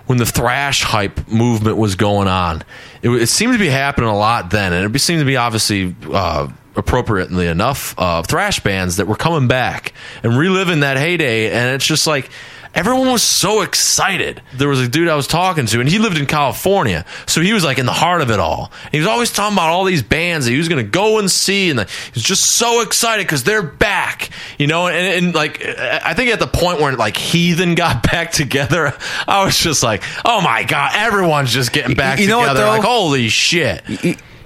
when 0.06 0.18
the 0.18 0.26
thrash 0.26 0.84
hype 0.84 1.28
movement 1.28 1.76
was 1.76 1.96
going 1.96 2.30
on, 2.30 2.64
it, 3.02 3.10
it 3.10 3.28
seemed 3.28 3.52
to 3.52 3.60
be 3.60 3.68
happening 3.68 4.10
a 4.10 4.18
lot 4.18 4.50
then, 4.50 4.72
and 4.72 4.96
it 4.96 5.00
seemed 5.00 5.20
to 5.20 5.26
be 5.26 5.36
obviously 5.36 5.94
uh, 6.10 6.48
appropriately 6.78 7.48
enough 7.48 7.96
uh, 7.98 8.24
thrash 8.24 8.62
bands 8.62 8.96
that 8.96 9.08
were 9.08 9.18
coming 9.18 9.50
back 9.50 9.92
and 10.24 10.38
reliving 10.38 10.80
that 10.80 10.96
heyday, 10.96 11.52
and 11.52 11.76
it's 11.76 11.86
just 11.86 12.08
like. 12.08 12.30
Everyone 12.78 13.12
was 13.12 13.24
so 13.24 13.62
excited. 13.64 14.40
There 14.54 14.68
was 14.70 14.80
a 14.80 14.88
dude 14.88 15.08
I 15.08 15.16
was 15.16 15.26
talking 15.26 15.66
to, 15.66 15.80
and 15.80 15.90
he 15.90 15.98
lived 15.98 16.20
in 16.20 16.28
California, 16.28 17.06
so 17.26 17.42
he 17.42 17.52
was 17.52 17.64
like 17.64 17.80
in 17.80 17.88
the 17.88 17.92
heart 17.92 18.22
of 18.22 18.30
it 18.30 18.40
all. 18.40 18.72
And 18.84 18.94
he 18.94 19.00
was 19.00 19.08
always 19.08 19.32
talking 19.34 19.58
about 19.58 19.70
all 19.70 19.84
these 19.84 20.04
bands 20.04 20.46
that 20.46 20.52
he 20.52 20.60
was 20.60 20.70
going 20.70 20.86
to 20.86 20.90
go 20.90 21.18
and 21.18 21.30
see, 21.30 21.72
and 21.72 21.80
like, 21.80 21.90
he 21.90 22.12
was 22.14 22.22
just 22.24 22.46
so 22.46 22.82
excited 22.82 23.26
because 23.26 23.44
they're 23.44 23.64
back, 23.64 24.30
you 24.60 24.68
know. 24.68 24.88
And, 24.88 25.26
and 25.26 25.34
like, 25.36 25.66
I 25.66 26.14
think 26.14 26.30
at 26.30 26.40
the 26.40 26.46
point 26.46 26.80
where 26.80 26.96
like 26.96 27.18
Heathen 27.18 27.74
got 27.74 28.04
back 28.12 28.32
together, 28.32 28.94
I 29.28 29.44
was 29.44 29.58
just 29.58 29.82
like, 29.82 30.04
oh 30.24 30.42
my 30.42 30.64
god, 30.64 30.92
everyone's 30.94 31.52
just 31.52 31.74
getting 31.74 31.96
back 31.96 32.20
you 32.20 32.28
know 32.28 32.38
what, 32.38 32.50
together. 32.50 32.60
though? 32.62 32.70
like, 32.70 32.84
holy 32.84 33.28
shit. 33.30 33.84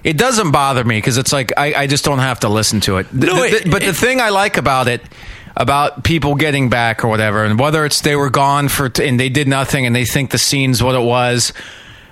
It 0.03 0.18
doesn't 0.18 0.52
bother 0.52 0.84
me 0.86 0.98
because 0.98 1.18
it's 1.18 1.34
like 1.34 1.52
I, 1.58 1.74
I 1.82 1.88
just 1.88 2.06
don't 2.06 2.20
have 2.20 2.40
to 2.40 2.49
listen 2.49 2.80
to 2.82 2.98
it. 2.98 3.08
The- 3.12 3.28
No, 3.28 3.36
the- 3.36 3.58
it- 3.58 3.70
but 3.70 3.84
the 3.84 3.94
thing 3.94 4.20
I 4.22 4.30
like 4.30 4.56
about 4.58 4.88
it, 4.88 5.02
about 5.56 6.03
people 6.03 6.36
getting 6.36 6.69
back 6.69 7.03
or 7.03 7.07
whatever, 7.07 7.44
and 7.44 7.60
whether 7.60 7.86
it's 7.86 8.02
they 8.02 8.15
were 8.15 8.30
gone 8.30 8.69
for 8.69 8.90
t- 8.90 9.07
and 9.07 9.19
they 9.19 9.30
did 9.30 9.48
nothing 9.48 9.86
and 9.86 9.95
they 9.95 10.06
think 10.06 10.32
the 10.32 10.38
scene's 10.38 10.82
what 10.82 10.95
it 10.95 11.03
was, 11.03 11.53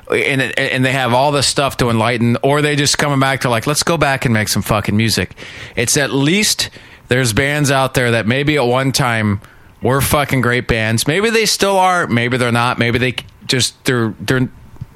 and 0.10 0.42
it, 0.42 0.58
and 0.58 0.84
they 0.84 0.92
have 0.92 1.14
all 1.14 1.32
this 1.32 1.48
stuff 1.48 1.78
to 1.78 1.90
enlighten, 1.90 2.38
or 2.44 2.62
they 2.62 2.76
just 2.76 2.98
coming 2.98 3.20
back 3.20 3.42
to 3.42 3.50
like 3.50 3.68
let's 3.68 3.84
go 3.84 3.98
back 3.98 4.26
and 4.26 4.34
make 4.34 4.48
some 4.48 4.62
fucking 4.62 4.96
music. 4.96 5.36
It's 5.76 5.98
at 5.98 6.12
least 6.12 6.70
there's 7.08 7.34
bands 7.34 7.72
out 7.72 7.94
there 7.94 8.12
that 8.12 8.28
maybe 8.28 8.58
at 8.58 8.66
one 8.66 8.92
time 8.92 9.42
were 9.82 10.02
fucking 10.02 10.42
great 10.42 10.68
bands. 10.68 11.08
Maybe 11.08 11.30
they 11.30 11.46
still 11.46 11.78
are. 11.78 12.08
Maybe 12.08 12.38
they're 12.38 12.52
not. 12.52 12.80
Maybe 12.80 12.98
they 13.00 13.16
just 13.46 13.84
they're 13.86 14.14
they're 14.20 14.50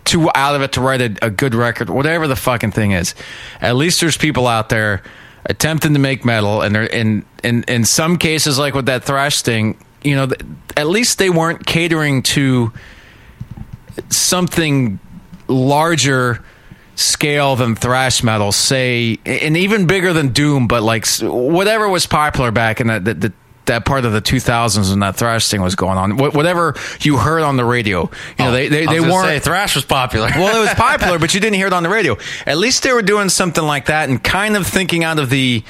too 0.06 0.30
out 0.36 0.56
of 0.56 0.62
it 0.62 0.74
to 0.74 0.82
write 0.82 1.02
a, 1.02 1.26
a 1.26 1.30
good 1.30 1.56
record, 1.56 1.90
whatever 1.90 2.28
the 2.28 2.36
fucking 2.36 2.72
thing 2.72 2.92
is. 2.92 3.16
At 3.62 3.76
least 3.76 4.02
there's 4.02 4.18
people 4.18 4.48
out 4.48 4.70
there 4.70 5.02
attempting 5.46 5.94
to 5.94 6.00
make 6.00 6.26
metal, 6.26 6.62
and 6.62 6.76
they're 6.76 6.84
in 6.84 7.26
in 7.44 7.64
in 7.64 7.86
some 7.86 8.18
cases, 8.18 8.58
like 8.58 8.74
with 8.74 8.86
that 8.86 9.04
thrash 9.04 9.42
thing, 9.42 9.78
you 10.04 10.16
know, 10.16 10.30
at 10.78 10.88
least 10.88 11.18
they 11.18 11.30
weren't 11.30 11.66
catering 11.66 12.24
to 12.24 12.72
something 14.10 15.00
larger 15.48 16.44
scale 16.96 17.56
than 17.56 17.76
thrash 17.76 18.24
metal, 18.24 18.52
say, 18.52 19.18
and 19.26 19.58
even 19.58 19.88
bigger 19.88 20.14
than 20.14 20.30
doom, 20.30 20.68
but 20.68 20.84
like 20.84 21.08
whatever 21.20 21.90
was 21.90 22.06
popular 22.06 22.52
back 22.52 22.80
in 22.80 22.88
that 22.88 23.06
that, 23.06 23.34
that 23.66 23.86
part 23.86 24.04
of 24.06 24.12
the 24.12 24.22
2000s 24.22 24.90
when 24.90 25.00
that 25.00 25.16
thrash 25.16 25.50
thing 25.50 25.62
was 25.62 25.76
going 25.76 25.98
on. 25.98 26.12
Wh- 26.12 26.34
Whatever 26.36 26.76
you 27.02 27.18
heard 27.18 27.42
on 27.44 27.56
the 27.58 27.64
radio, 27.66 28.10
you 28.38 28.46
know, 28.46 28.52
they 28.52 28.68
they, 28.68 28.86
Oh, 28.86 28.90
I 28.90 28.94
they 28.94 29.00
was 29.00 29.12
weren't 29.12 29.26
say, 29.28 29.40
thrash 29.40 29.76
was 29.76 29.86
popular. 29.86 30.28
well, 30.36 30.56
it 30.58 30.60
was 30.60 30.74
popular, 30.76 31.18
but 31.20 31.34
you 31.34 31.40
didn't 31.40 31.56
hear 31.56 31.68
it 31.68 31.74
on 31.74 31.84
the 31.84 31.90
radio. 31.90 32.18
At 32.46 32.58
least 32.58 32.84
they 32.84 32.92
were 32.94 33.02
doing 33.02 33.30
something 33.30 33.64
like 33.64 33.86
that 33.86 34.10
and 34.10 34.24
kind 34.24 34.56
of 34.58 34.68
thinking 34.68 35.04
out 35.04 35.18
of 35.20 35.30
the, 35.30 35.64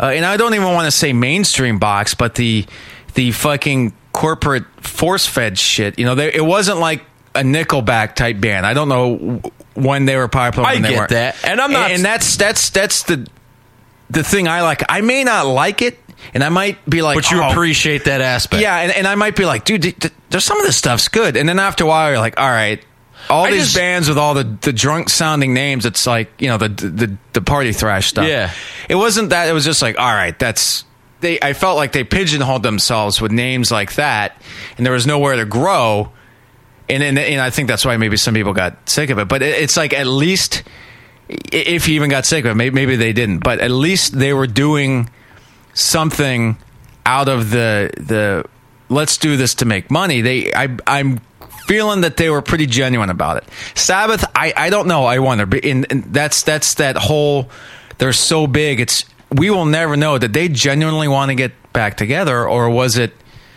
uh, 0.00 0.06
and 0.06 0.24
I 0.24 0.36
don't 0.36 0.54
even 0.54 0.72
want 0.72 0.86
to 0.86 0.90
say 0.90 1.12
mainstream 1.12 1.78
box, 1.78 2.14
but 2.14 2.34
the 2.36 2.64
the 3.14 3.32
fucking 3.32 3.92
corporate 4.12 4.64
force 4.82 5.26
fed 5.26 5.58
shit. 5.58 5.98
You 5.98 6.04
know, 6.06 6.14
they, 6.14 6.32
it 6.32 6.44
wasn't 6.44 6.78
like 6.78 7.04
a 7.34 7.40
Nickelback 7.40 8.14
type 8.14 8.40
band. 8.40 8.64
I 8.64 8.72
don't 8.72 8.88
know 8.88 9.42
when 9.74 10.06
they 10.06 10.16
were 10.16 10.28
popular. 10.28 10.66
I 10.68 10.78
they 10.80 10.88
get 10.88 11.08
that. 11.10 11.36
And 11.44 11.60
I'm 11.60 11.70
not- 11.70 11.90
and 11.90 12.02
that's 12.02 12.36
that's 12.36 12.70
that's 12.70 13.02
the 13.02 13.26
the 14.08 14.22
thing 14.22 14.48
I 14.48 14.62
like. 14.62 14.82
I 14.88 15.00
may 15.02 15.24
not 15.24 15.46
like 15.46 15.82
it, 15.82 15.98
and 16.34 16.42
I 16.44 16.48
might 16.48 16.88
be 16.88 17.02
like, 17.02 17.16
but 17.16 17.30
you 17.30 17.42
"Oh, 17.42 17.50
appreciate 17.50 18.04
that 18.04 18.20
aspect. 18.20 18.62
yeah, 18.62 18.76
and, 18.78 18.92
and 18.92 19.06
I 19.06 19.14
might 19.14 19.36
be 19.36 19.44
like, 19.44 19.64
dude, 19.64 19.82
th- 19.82 19.98
th- 19.98 20.14
there's 20.30 20.44
some 20.44 20.58
of 20.60 20.66
this 20.66 20.76
stuff's 20.76 21.08
good. 21.08 21.36
And 21.36 21.48
then 21.48 21.58
after 21.58 21.84
a 21.84 21.86
while, 21.86 22.10
you're 22.10 22.18
like, 22.18 22.38
all 22.40 22.50
right, 22.50 22.84
all 23.30 23.44
I 23.46 23.50
these 23.50 23.64
just- 23.64 23.76
bands 23.76 24.08
with 24.08 24.18
all 24.18 24.34
the, 24.34 24.44
the 24.62 24.72
drunk 24.72 25.08
sounding 25.08 25.54
names, 25.54 25.86
it's 25.86 26.06
like, 26.06 26.30
you 26.40 26.48
know, 26.48 26.58
the, 26.58 26.68
the, 26.68 27.16
the 27.32 27.40
party 27.40 27.72
thrash 27.72 28.08
stuff. 28.08 28.28
Yeah. 28.28 28.52
It 28.88 28.94
wasn't 28.96 29.30
that. 29.30 29.48
It 29.48 29.52
was 29.52 29.64
just 29.64 29.82
like, 29.82 29.98
all 29.98 30.12
right, 30.12 30.38
that's. 30.38 30.84
They, 31.20 31.40
I 31.40 31.54
felt 31.54 31.76
like 31.78 31.92
they 31.92 32.04
pigeonholed 32.04 32.62
themselves 32.62 33.22
with 33.22 33.32
names 33.32 33.70
like 33.70 33.94
that, 33.94 34.40
and 34.76 34.84
there 34.84 34.92
was 34.92 35.06
nowhere 35.06 35.36
to 35.36 35.46
grow. 35.46 36.12
And, 36.90 37.02
and, 37.02 37.18
and 37.18 37.40
I 37.40 37.48
think 37.50 37.68
that's 37.68 37.84
why 37.86 37.96
maybe 37.96 38.16
some 38.18 38.34
people 38.34 38.52
got 38.52 38.88
sick 38.88 39.08
of 39.10 39.18
it. 39.18 39.26
But 39.26 39.40
it, 39.42 39.62
it's 39.62 39.76
like 39.78 39.92
at 39.94 40.06
least, 40.06 40.62
if 41.28 41.88
you 41.88 41.94
even 41.94 42.10
got 42.10 42.26
sick 42.26 42.44
of 42.44 42.50
it, 42.50 42.54
maybe, 42.54 42.74
maybe 42.74 42.96
they 42.96 43.12
didn't. 43.14 43.38
But 43.38 43.60
at 43.60 43.70
least 43.70 44.16
they 44.16 44.32
were 44.34 44.46
doing 44.46 45.08
something 45.76 46.56
out 47.04 47.28
of 47.28 47.50
the 47.50 47.90
the 47.96 48.44
let's 48.88 49.16
do 49.18 49.36
this 49.36 49.54
to 49.56 49.64
make 49.64 49.90
money. 49.90 50.20
They 50.22 50.52
I 50.52 50.76
I'm 50.86 51.20
feeling 51.68 52.00
that 52.00 52.16
they 52.16 52.30
were 52.30 52.42
pretty 52.42 52.66
genuine 52.66 53.10
about 53.10 53.36
it. 53.38 53.44
Sabbath, 53.74 54.24
I 54.34 54.52
I 54.56 54.70
don't 54.70 54.88
know. 54.88 55.04
I 55.04 55.18
wonder. 55.20 55.46
But 55.46 55.64
in, 55.64 55.84
in 55.84 56.12
that's 56.12 56.42
that's 56.42 56.74
that 56.74 56.96
whole 56.96 57.48
they're 57.98 58.12
so 58.12 58.46
big. 58.46 58.80
It's 58.80 59.04
we 59.30 59.50
will 59.50 59.66
never 59.66 59.96
know. 59.96 60.18
Did 60.18 60.32
they 60.32 60.48
genuinely 60.48 61.08
want 61.08 61.30
to 61.30 61.34
get 61.34 61.52
back 61.72 61.96
together, 61.96 62.48
or 62.48 62.70
was 62.70 62.96
it 62.96 63.12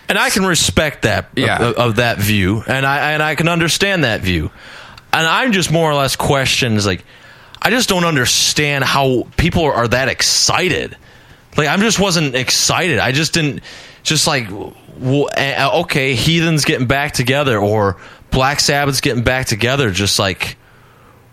and 0.10 0.18
I 0.18 0.30
can 0.32 0.46
respect 0.46 1.04
that 1.04 1.30
Yeah. 1.36 1.62
of, 1.64 1.76
of 1.76 1.96
that 1.98 2.18
view, 2.18 2.64
and 2.68 2.86
I 2.86 3.12
and 3.14 3.24
I 3.24 3.36
can 3.36 3.48
understand 3.48 4.04
that 4.04 4.22
view, 4.22 4.52
and 5.14 5.26
I'm 5.26 5.52
just 5.54 5.72
more 5.72 5.90
or 5.90 5.96
less 5.96 6.16
questions 6.16 6.86
like 6.86 7.06
I 7.62 7.70
just 7.70 7.90
don't 7.90 8.06
understand 8.06 8.84
how 8.84 9.28
people 9.38 9.64
are 9.66 9.88
that 9.88 10.08
excited. 10.10 10.98
Like 11.58 11.68
I 11.68 11.78
just 11.78 12.00
wasn't 12.00 12.36
excited. 12.36 13.00
I 13.00 13.12
just 13.12 13.34
didn't 13.34 13.62
just 14.04 14.28
like 14.28 14.50
well, 15.00 15.30
okay, 15.82 16.14
Heathen's 16.14 16.66
getting 16.66 16.88
back 16.88 17.14
together 17.14 17.58
or 17.58 17.98
Black 18.32 18.60
Sabbath's 18.60 19.02
getting 19.02 19.24
back 19.24 19.46
together. 19.48 19.92
Just 19.92 20.20
like 20.20 20.58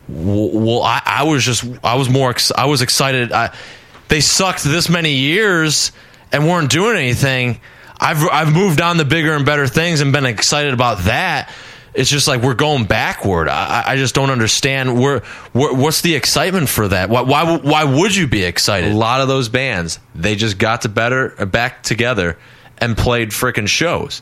well, 0.08 0.82
I, 0.82 1.02
I 1.04 1.22
was 1.24 1.44
just 1.44 1.64
I 1.82 1.96
was 1.96 2.08
more 2.08 2.34
I 2.56 2.66
was 2.66 2.82
excited. 2.82 3.32
I, 3.32 3.54
they 4.08 4.20
sucked 4.20 4.62
this 4.62 4.88
many 4.88 5.14
years 5.14 5.92
and 6.32 6.46
weren't 6.46 6.70
doing 6.70 6.96
anything. 6.96 7.60
I've 7.98 8.22
I've 8.28 8.52
moved 8.52 8.80
on 8.80 8.98
to 8.98 9.04
bigger 9.04 9.34
and 9.34 9.44
better 9.44 9.66
things 9.66 10.00
and 10.00 10.12
been 10.12 10.26
excited 10.26 10.74
about 10.74 11.04
that. 11.04 11.50
It's 11.96 12.10
just 12.10 12.28
like 12.28 12.42
we're 12.42 12.54
going 12.54 12.84
backward. 12.84 13.48
I, 13.48 13.82
I 13.86 13.96
just 13.96 14.14
don't 14.14 14.30
understand 14.30 15.00
where, 15.00 15.20
what's 15.52 16.02
the 16.02 16.14
excitement 16.14 16.68
for 16.68 16.88
that. 16.88 17.08
Why, 17.08 17.22
why 17.22 17.56
why 17.56 17.84
would 17.84 18.14
you 18.14 18.26
be 18.26 18.44
excited? 18.44 18.92
A 18.92 18.94
lot 18.94 19.20
of 19.22 19.28
those 19.28 19.48
bands, 19.48 19.98
they 20.14 20.36
just 20.36 20.58
got 20.58 20.82
to 20.82 20.88
better 20.88 21.30
back 21.46 21.82
together 21.82 22.38
and 22.78 22.96
played 22.96 23.30
frickin' 23.30 23.66
shows. 23.68 24.20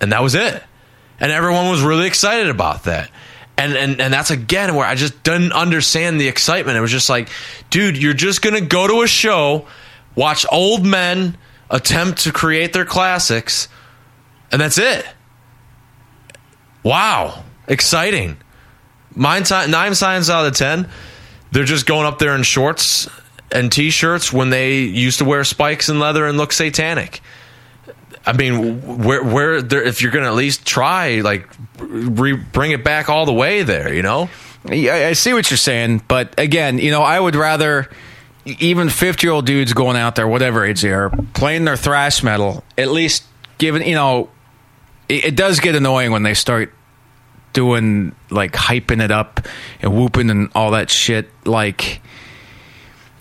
and 0.00 0.12
that 0.12 0.22
was 0.22 0.34
it. 0.34 0.62
And 1.18 1.32
everyone 1.32 1.68
was 1.68 1.82
really 1.82 2.06
excited 2.06 2.48
about 2.48 2.84
that. 2.84 3.10
And, 3.58 3.74
and 3.76 4.00
and 4.00 4.14
that's 4.14 4.30
again 4.30 4.74
where 4.74 4.86
I 4.86 4.94
just 4.94 5.22
didn't 5.22 5.52
understand 5.52 6.18
the 6.18 6.28
excitement. 6.28 6.78
It 6.78 6.80
was 6.80 6.90
just 6.92 7.10
like, 7.10 7.28
dude, 7.68 8.00
you're 8.00 8.14
just 8.14 8.40
gonna 8.40 8.62
go 8.62 8.86
to 8.86 9.02
a 9.02 9.06
show, 9.06 9.66
watch 10.14 10.46
old 10.50 10.86
men 10.86 11.36
attempt 11.68 12.20
to 12.22 12.32
create 12.32 12.72
their 12.72 12.86
classics, 12.86 13.68
and 14.50 14.60
that's 14.60 14.78
it. 14.78 15.04
Wow, 16.82 17.44
exciting. 17.68 18.36
Nine, 19.14 19.44
nine 19.68 19.94
signs 19.94 20.30
out 20.30 20.46
of 20.46 20.54
ten, 20.54 20.88
they're 21.52 21.64
just 21.64 21.86
going 21.86 22.06
up 22.06 22.18
there 22.18 22.34
in 22.34 22.42
shorts 22.42 23.08
and 23.52 23.70
t-shirts 23.70 24.32
when 24.32 24.50
they 24.50 24.78
used 24.78 25.18
to 25.18 25.24
wear 25.24 25.42
spikes 25.44 25.88
and 25.88 25.98
leather 25.98 26.26
and 26.26 26.38
look 26.38 26.52
satanic. 26.52 27.20
I 28.24 28.32
mean, 28.32 29.02
where 29.02 29.24
where 29.24 29.54
if 29.56 30.02
you're 30.02 30.12
going 30.12 30.24
to 30.24 30.30
at 30.30 30.36
least 30.36 30.66
try, 30.66 31.20
like, 31.20 31.48
re, 31.78 32.34
bring 32.34 32.70
it 32.72 32.84
back 32.84 33.08
all 33.08 33.26
the 33.26 33.32
way 33.32 33.62
there, 33.62 33.92
you 33.92 34.02
know? 34.02 34.28
Yeah, 34.70 35.08
I 35.08 35.14
see 35.14 35.32
what 35.32 35.50
you're 35.50 35.58
saying, 35.58 36.02
but 36.06 36.38
again, 36.38 36.78
you 36.78 36.90
know, 36.90 37.02
I 37.02 37.18
would 37.18 37.34
rather 37.34 37.88
even 38.44 38.90
50 38.90 39.26
year 39.26 39.32
old 39.32 39.46
dudes 39.46 39.72
going 39.72 39.96
out 39.96 40.16
there, 40.16 40.28
whatever 40.28 40.64
age 40.64 40.82
they 40.82 40.92
are, 40.92 41.10
playing 41.32 41.64
their 41.64 41.76
thrash 41.76 42.22
metal, 42.22 42.62
at 42.76 42.90
least 42.90 43.24
giving, 43.58 43.86
you 43.86 43.94
know, 43.94 44.28
it, 45.10 45.24
it 45.26 45.36
does 45.36 45.60
get 45.60 45.74
annoying 45.74 46.12
when 46.12 46.22
they 46.22 46.34
start 46.34 46.72
doing 47.52 48.14
like 48.30 48.52
hyping 48.52 49.02
it 49.02 49.10
up 49.10 49.46
and 49.82 49.92
whooping 49.92 50.30
and 50.30 50.50
all 50.54 50.70
that 50.70 50.88
shit, 50.88 51.28
like 51.44 52.00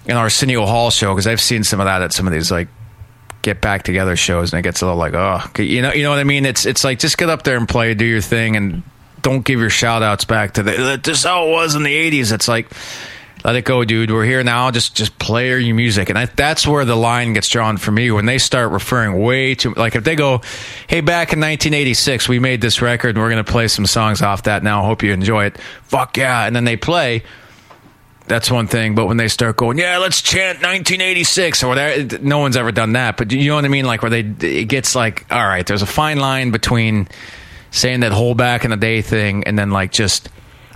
in 0.05 0.15
Arsenio 0.15 0.65
Hall 0.65 0.91
show, 0.91 1.13
because 1.13 1.27
I've 1.27 1.41
seen 1.41 1.63
some 1.63 1.79
of 1.79 1.85
that 1.85 2.01
at 2.01 2.13
some 2.13 2.27
of 2.27 2.33
these 2.33 2.51
like 2.51 2.67
get 3.41 3.61
back 3.61 3.83
together 3.83 4.15
shows 4.15 4.51
and 4.51 4.59
it 4.59 4.63
gets 4.63 4.81
a 4.81 4.85
little 4.85 4.99
like 4.99 5.13
oh 5.13 5.41
you 5.59 5.81
know 5.81 5.93
you 5.93 6.03
know 6.03 6.09
what 6.09 6.19
I 6.19 6.23
mean? 6.23 6.45
It's 6.45 6.65
it's 6.65 6.83
like 6.83 6.99
just 6.99 7.17
get 7.17 7.29
up 7.29 7.43
there 7.43 7.57
and 7.57 7.67
play 7.67 7.93
do 7.93 8.05
your 8.05 8.21
thing 8.21 8.55
and 8.55 8.83
don't 9.21 9.43
give 9.43 9.59
your 9.59 9.69
shout 9.69 10.03
outs 10.03 10.25
back 10.25 10.53
to 10.53 10.63
the 10.63 10.99
this 11.03 11.23
how 11.23 11.47
it 11.47 11.51
was 11.51 11.75
in 11.75 11.83
the 11.83 12.11
80s 12.11 12.31
it's 12.31 12.47
like 12.47 12.71
let 13.43 13.55
it 13.55 13.63
go 13.63 13.83
dude. 13.85 14.11
We're 14.11 14.25
here 14.25 14.43
now. 14.43 14.71
Just 14.71 14.95
just 14.95 15.17
play 15.17 15.61
your 15.61 15.75
music. 15.75 16.09
And 16.09 16.17
I, 16.17 16.25
that's 16.25 16.67
where 16.67 16.85
the 16.85 16.95
line 16.95 17.33
gets 17.33 17.47
drawn 17.49 17.77
for 17.77 17.91
me 17.91 18.11
when 18.11 18.25
they 18.25 18.37
start 18.37 18.71
referring 18.71 19.19
way 19.19 19.55
too 19.55 19.73
like 19.75 19.95
if 19.95 20.03
they 20.03 20.15
go 20.15 20.41
hey 20.87 21.01
back 21.01 21.33
in 21.33 21.39
1986 21.39 22.27
we 22.27 22.39
made 22.39 22.61
this 22.61 22.81
record 22.81 23.15
and 23.15 23.19
we're 23.19 23.29
to 23.43 23.49
play 23.49 23.67
some 23.67 23.85
songs 23.85 24.21
off 24.21 24.43
that 24.43 24.63
now. 24.63 24.83
Hope 24.83 25.03
you 25.03 25.11
enjoy 25.11 25.45
it. 25.45 25.57
Fuck 25.83 26.17
yeah. 26.17 26.45
And 26.45 26.55
then 26.55 26.65
they 26.65 26.77
play. 26.77 27.23
That's 28.27 28.51
one 28.51 28.67
thing. 28.67 28.93
But 28.93 29.07
when 29.07 29.17
they 29.17 29.27
start 29.27 29.57
going, 29.57 29.79
yeah, 29.79 29.97
let's 29.97 30.21
chant 30.21 30.57
1986 30.59 31.63
or 31.63 31.67
whatever, 31.67 32.19
no 32.19 32.37
one's 32.37 32.57
ever 32.57 32.71
done 32.71 32.93
that. 32.93 33.17
But 33.17 33.31
you 33.31 33.49
know 33.49 33.55
what 33.55 33.65
I 33.65 33.69
mean? 33.69 33.85
Like 33.85 34.03
where 34.03 34.11
they, 34.11 34.19
it 34.19 34.65
gets 34.65 34.93
like, 34.93 35.25
all 35.31 35.47
right, 35.47 35.65
there's 35.65 35.81
a 35.81 35.87
fine 35.87 36.19
line 36.19 36.51
between 36.51 37.07
saying 37.71 38.01
that 38.01 38.11
whole 38.11 38.35
back 38.35 38.65
in 38.65 38.71
the 38.71 38.77
day 38.77 39.01
thing 39.01 39.45
and 39.45 39.57
then 39.57 39.71
like 39.71 39.91
just, 39.91 40.29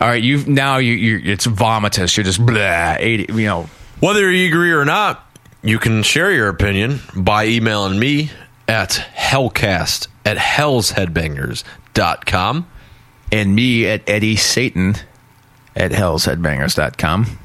all 0.04 0.10
right, 0.10 0.22
you've 0.22 0.48
now 0.50 0.78
you, 0.78 0.92
you 0.92 1.32
it's 1.32 1.48
vomitous. 1.48 2.18
You're 2.18 2.26
just 2.26 2.46
blah, 2.46 2.98
80, 3.00 3.34
you 3.34 3.46
know. 3.46 3.70
Whether 4.02 4.30
you 4.30 4.50
agree 4.50 4.74
or 4.74 4.84
not, 4.84 5.26
you 5.62 5.80
can 5.80 6.04
share 6.04 6.30
your 6.30 6.50
opinion 6.50 7.00
by 7.16 7.46
emailing 7.46 7.98
me 7.98 8.30
at 8.68 9.02
hellcast 9.16 10.10
at 10.26 10.36
hellsheadbangers.com. 10.36 12.68
And 13.32 13.56
me 13.56 13.88
at 13.88 14.10
Eddie 14.10 14.36
Satan 14.36 14.96
at 15.74 15.92
hellsheadbangers.com. 15.92 17.40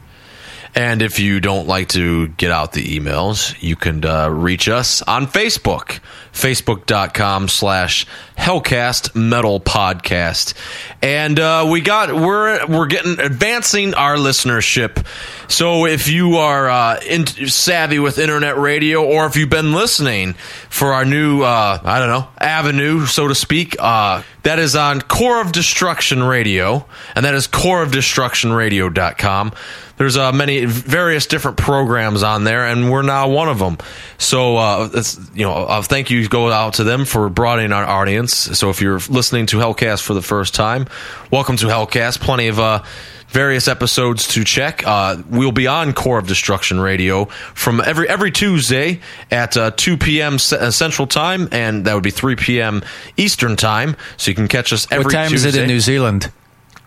And 0.75 1.03
if 1.03 1.19
you 1.19 1.41
don't 1.41 1.67
like 1.67 1.89
to 1.91 2.29
get 2.29 2.51
out 2.51 2.73
the 2.73 2.99
emails, 2.99 3.61
you 3.63 3.77
can 3.77 4.05
uh, 4.05 4.29
reach 4.29 4.69
us 4.69 5.03
on 5.03 5.27
Facebook, 5.27 6.01
facebook.com 6.33 7.49
slash 7.49 8.07
Hellcast 8.37 9.15
Metal 9.17 9.61
Podcast. 9.61 10.55
And 11.03 11.41
uh, 11.41 11.67
we 11.71 11.81
got, 11.81 12.15
we're, 12.15 12.67
we're 12.67 12.87
getting, 12.87 13.19
advancing 13.19 13.95
our 13.95 14.17
listenership. 14.17 15.05
So 15.51 15.87
if 15.87 16.09
you 16.09 16.37
are 16.37 16.69
uh, 16.69 17.01
in, 17.01 17.27
savvy 17.27 17.99
with 17.99 18.19
internet 18.19 18.57
radio 18.57 19.05
or 19.05 19.27
if 19.27 19.37
you've 19.37 19.51
been 19.51 19.73
listening 19.73 20.35
for 20.69 20.93
our 20.93 21.05
new, 21.05 21.43
uh, 21.43 21.81
I 21.83 21.99
don't 21.99 22.09
know, 22.09 22.29
avenue, 22.39 23.07
so 23.07 23.29
to 23.29 23.35
speak, 23.35 23.77
uh, 23.79 24.23
that 24.43 24.59
is 24.59 24.77
on 24.77 25.01
Core 25.01 25.41
of 25.41 25.53
Destruction 25.53 26.23
Radio, 26.23 26.87
and 27.15 27.25
that 27.25 27.35
is 27.35 27.47
core 27.47 27.83
of 27.83 27.91
destruction 27.91 28.19
coreofdestructionradio.com. 28.19 29.53
There's 29.99 30.17
uh, 30.17 30.33
many 30.33 30.65
various 30.65 31.27
different 31.27 31.57
programs 31.57 32.23
on 32.23 32.45
there, 32.45 32.65
and 32.67 32.91
we're 32.91 33.03
now 33.03 33.29
one 33.29 33.49
of 33.49 33.59
them. 33.59 33.79
So, 34.17 34.57
uh, 34.57 34.89
it's, 34.95 35.19
you 35.35 35.45
know, 35.45 35.53
uh, 35.53 35.83
thank 35.83 36.11
you 36.11 36.29
go 36.29 36.51
out 36.51 36.75
to 36.75 36.85
them 36.85 37.05
for 37.05 37.29
broadening 37.29 37.73
our 37.73 37.85
audience. 37.85 38.33
So, 38.35 38.71
if 38.71 38.81
you're 38.81 39.01
listening 39.09 39.47
to 39.47 39.59
Hellcast 39.59 40.03
for 40.03 40.15
the 40.15 40.23
first 40.23 40.55
time, 40.55 40.87
welcome 41.31 41.57
to 41.59 41.67
Hellcast. 41.67 42.21
Plenty 42.21 42.47
of 42.49 42.61
uh, 42.61 42.83
various 43.29 43.69
episodes 43.69 44.29
to 44.29 44.45
check. 44.45 44.87
Uh, 44.87 45.23
we'll 45.29 45.53
be 45.53 45.67
on 45.67 45.93
Core 45.93 46.19
of 46.19 46.27
Destruction 46.27 46.81
Radio 46.81 47.27
from 47.55 47.81
every 47.81 48.09
every 48.09 48.31
Tuesday 48.31 49.01
at 49.31 49.57
uh, 49.57 49.71
2 49.73 49.97
p.m. 49.97 50.39
C- 50.39 50.57
uh, 50.57 50.71
Central 50.71 51.07
Time, 51.07 51.49
and 51.53 51.85
that 51.85 51.95
would 51.95 52.03
be 52.03 52.11
3 52.11 52.37
p.m. 52.37 52.83
Eastern 53.17 53.57
Time. 53.57 53.97
So 54.17 54.31
you 54.31 54.35
can 54.35 54.49
catch 54.49 54.73
us 54.73 54.87
every 54.91 55.05
what 55.05 55.13
time 55.13 55.31
Tuesday. 55.31 55.49
is 55.49 55.57
it 55.57 55.63
in 55.63 55.69
New 55.69 55.81
Zealand? 55.81 56.31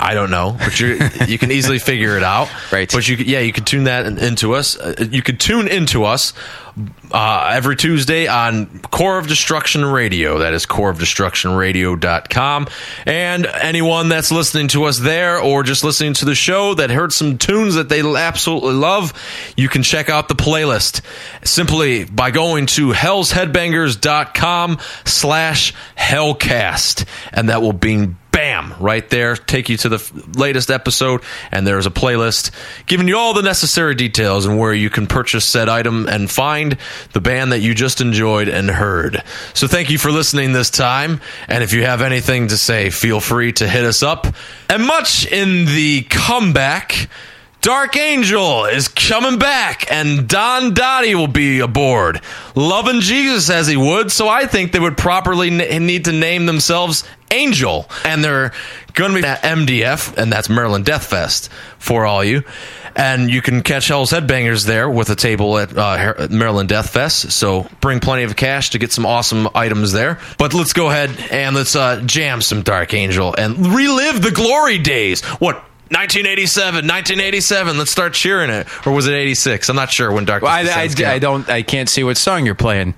I 0.02 0.16
don't 0.16 0.32
know, 0.32 0.58
but 0.58 0.80
you 0.80 0.98
you 1.28 1.38
can 1.38 1.52
easily 1.52 1.78
figure 1.78 2.18
it 2.18 2.24
out. 2.24 2.50
Right. 2.72 2.90
But 2.90 3.08
you 3.08 3.18
yeah, 3.18 3.40
you 3.40 3.52
could 3.52 3.68
tune 3.68 3.84
that 3.86 4.06
into 4.06 4.54
us. 4.54 4.78
Uh, 4.78 5.08
you 5.12 5.22
could 5.22 5.42
tune 5.42 5.68
into 5.68 6.06
us 6.06 6.32
uh, 7.12 7.52
every 7.54 7.76
Tuesday 7.76 8.28
on 8.28 8.80
Core 8.80 9.18
of 9.18 9.28
Destruction 9.28 9.84
Radio. 9.84 10.38
That 10.40 10.54
is 10.54 10.66
coreofdestructionradio.com. 10.66 12.68
And 13.06 13.46
anyone 13.46 14.08
that's 14.10 14.32
listening 14.32 14.70
to 14.70 14.86
us 14.86 14.98
there 15.00 15.40
or 15.40 15.64
just 15.64 15.84
listening 15.84 16.14
to 16.16 16.26
the 16.26 16.34
show 16.36 16.74
that 16.76 16.90
heard 16.92 17.12
some 17.12 17.38
tunes 17.38 17.76
that 17.76 17.90
they 17.90 18.00
absolutely 18.02 18.76
love, 18.76 19.12
you 19.58 19.68
can 19.68 19.84
check 19.84 20.10
out 20.10 20.30
the 20.30 20.36
playlist 20.36 21.02
simply 21.44 22.06
by 22.06 22.32
going 22.32 22.68
to 22.68 22.92
hellsheadbangers.com 22.92 24.80
slash 25.06 25.74
hellcast. 25.98 27.06
And 27.34 27.50
that 27.50 27.62
will 27.62 27.74
be 27.74 28.16
bam 28.32 28.74
right 28.80 29.10
there 29.10 29.36
take 29.36 29.70
you 29.70 29.78
to 29.78 29.90
the 29.90 30.24
latest 30.36 30.72
episode 30.72 31.22
and 31.52 31.68
there's 31.68 31.86
a 31.86 31.92
playlist 31.92 32.52
giving 32.86 33.08
you 33.08 33.18
all 33.18 33.34
the 33.34 33.42
necessary 33.42 33.94
details 33.94 34.46
and 34.46 34.58
where 34.58 34.74
you 34.74 34.90
can 34.90 35.08
purchase 35.08 35.48
said 35.48 35.68
item 35.68 36.08
and 36.08 36.32
find 36.32 36.78
the 37.14 37.22
band 37.22 37.52
that 37.52 37.60
you 37.60 37.76
just 37.76 38.00
enjoyed 38.02 38.48
and 38.48 38.70
heard. 38.70 39.22
So 39.54 39.68
thank 39.68 39.90
you 39.90 39.98
for 39.98 40.12
listening 40.12 40.54
this 40.54 40.70
time 40.70 41.22
and 41.48 41.64
if 41.64 41.74
you 41.74 41.84
have 41.84 42.02
anything 42.02 42.48
to 42.48 42.58
say 42.58 42.90
feel 42.90 43.20
free 43.20 43.52
to 43.54 43.68
hit 43.68 43.84
us 43.84 44.04
up. 44.04 44.28
And 44.70 44.86
much 44.86 45.26
in 45.26 45.66
the 45.66 46.04
comeback 46.04 47.10
Dark 47.62 47.96
Angel 47.96 48.66
is 48.66 48.88
coming 48.88 49.38
back, 49.38 49.92
and 49.92 50.28
Don 50.28 50.74
Doty 50.74 51.14
will 51.14 51.28
be 51.28 51.60
aboard. 51.60 52.20
Loving 52.56 53.02
Jesus 53.02 53.52
as 53.52 53.68
he 53.68 53.78
would, 53.78 54.12
so 54.12 54.28
I 54.28 54.48
think 54.48 54.72
they 54.72 54.80
would 54.80 54.98
properly 54.98 55.50
n- 55.52 55.86
need 55.86 56.06
to 56.06 56.12
name 56.12 56.48
themselves 56.48 57.04
Angel. 57.30 57.88
And 58.04 58.24
they're 58.24 58.52
going 58.96 59.14
to 59.14 59.22
be 59.22 59.28
at 59.28 59.44
MDF, 59.44 60.18
and 60.18 60.34
that's 60.34 60.50
Maryland 60.50 60.86
Death 60.86 61.06
Fest 61.06 61.52
for 61.78 62.04
all 62.04 62.24
you. 62.24 62.42
And 62.96 63.30
you 63.30 63.44
can 63.44 63.62
catch 63.62 63.90
Hell's 63.90 64.12
Headbangers 64.12 64.66
there 64.66 64.90
with 64.90 65.12
a 65.12 65.16
table 65.16 65.60
at 65.60 65.78
uh, 65.78 66.28
Maryland 66.32 66.68
Death 66.68 66.90
Fest. 66.90 67.32
So 67.32 67.70
bring 67.80 68.00
plenty 68.00 68.24
of 68.24 68.36
cash 68.36 68.72
to 68.72 68.80
get 68.80 68.92
some 68.92 69.06
awesome 69.06 69.48
items 69.54 69.92
there. 69.92 70.20
But 70.40 70.56
let's 70.56 70.74
go 70.74 70.90
ahead 70.90 71.12
and 71.32 71.56
let's 71.56 71.76
uh, 71.76 72.02
jam 72.08 72.42
some 72.42 72.64
Dark 72.64 72.96
Angel 72.96 73.36
and 73.38 73.68
relive 73.68 74.24
the 74.24 74.32
glory 74.32 74.80
days. 74.80 75.22
What? 75.24 75.64
1987, 75.92 76.88
1987. 76.88 77.78
Let's 77.78 77.92
start 77.92 78.14
cheering 78.14 78.50
it. 78.50 78.68
Or 78.88 78.94
was 78.94 79.08
it 79.08 79.14
86? 79.14 79.68
I'm 79.70 79.76
not 79.76 79.92
sure 79.92 80.12
when 80.12 80.26
Dark 80.26 80.42
Well, 80.42 80.52
I, 80.52 80.62
I, 80.62 80.90
I 81.14 81.20
don't. 81.20 81.50
I 81.50 81.64
can't 81.64 81.90
see 81.90 82.04
what 82.04 82.16
song 82.18 82.46
you're 82.46 82.56
playing. 82.56 82.94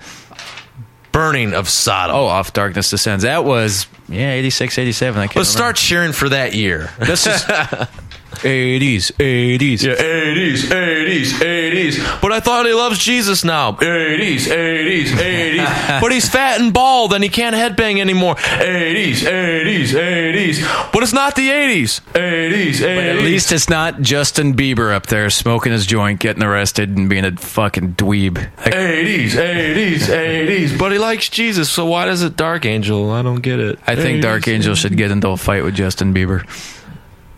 burning 1.12 1.54
of 1.54 1.68
Sodom. 1.70 2.16
Oh, 2.16 2.26
off 2.26 2.54
darkness 2.54 2.90
descends. 2.92 3.24
That 3.24 3.46
was 3.46 3.88
yeah, 4.08 4.32
86, 4.34 4.78
87. 4.78 5.20
I 5.20 5.26
can't 5.28 5.36
Let's 5.38 5.50
start 5.50 5.76
cheering 5.76 6.12
for 6.12 6.30
that 6.30 6.54
year. 6.54 6.92
This 7.00 7.26
is 7.26 7.44
80s, 8.44 9.12
80s. 9.14 9.84
Yeah, 9.84 9.96
80s, 9.96 10.64
80s, 10.70 11.32
80s. 11.40 12.22
But 12.22 12.34
I 12.34 12.42
thought 12.42 12.66
he 12.66 12.74
loves 12.74 13.00
Jesus 13.00 13.44
now. 13.46 13.72
80s, 13.74 14.48
80s, 14.48 15.06
80s. 15.06 16.02
but 16.02 16.12
he's 16.12 16.28
fat 16.28 16.60
and 16.60 16.74
bald 16.74 17.14
and 17.14 17.24
he 17.24 17.30
can't 17.30 17.56
headbang 17.56 18.00
anymore. 18.00 18.36
80s, 18.36 19.24
80s, 19.24 19.88
80s. 19.94 20.92
But 20.92 21.04
it's 21.04 21.14
not 21.14 21.36
the 21.36 21.50
80s. 21.50 22.02
80s, 22.12 22.74
80s. 22.74 22.82
At 22.82 23.24
least 23.24 23.52
it's 23.54 23.70
not 23.70 24.02
Justin 24.02 24.56
Bieber 24.56 24.94
up 24.94 25.06
there 25.06 25.30
smoking 25.30 25.72
his 25.72 25.86
joint, 25.86 26.20
getting 26.20 26.44
arrested, 26.44 26.90
and 26.90 27.10
being 27.10 27.24
a 27.24 27.32
fucking 27.38 27.96
dweeb. 27.96 28.36
Like, 28.36 28.74
80s, 28.74 29.30
80s, 29.32 30.00
80s. 30.00 30.78
But 30.78 30.92
he 30.92 30.98
likes 30.98 31.30
Jesus, 31.30 31.70
so 31.70 31.86
why 31.86 32.06
does 32.06 32.24
it 32.24 32.36
Dark 32.36 32.66
Angel? 32.66 33.10
I 33.12 33.22
don't 33.22 33.42
get 33.42 33.62
it. 33.62 33.80
I 33.88 33.96
think 33.96 34.22
Dark 34.22 34.44
80s, 34.44 34.54
Angel 34.54 34.76
should 34.76 34.98
get 34.98 35.12
into 35.12 35.30
a 35.30 35.38
fight 35.38 35.64
with 35.64 35.76
Justin 35.76 36.14
Bieber. 36.14 36.44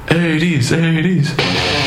80s, 0.07 0.71
80s. 0.71 1.84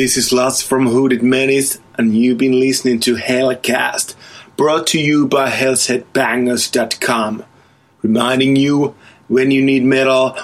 This 0.00 0.16
is 0.16 0.32
Lars 0.32 0.62
from 0.62 0.86
Hooded 0.86 1.22
Menace, 1.22 1.78
and 1.98 2.16
you've 2.16 2.38
been 2.38 2.58
listening 2.58 3.00
to 3.00 3.16
Hellcast, 3.16 4.14
brought 4.56 4.86
to 4.86 4.98
you 4.98 5.26
by 5.26 5.50
HellsHeadbangers.com. 5.50 7.44
Reminding 8.00 8.56
you, 8.56 8.94
when 9.28 9.50
you 9.50 9.62
need 9.62 9.84
metal. 9.84 10.38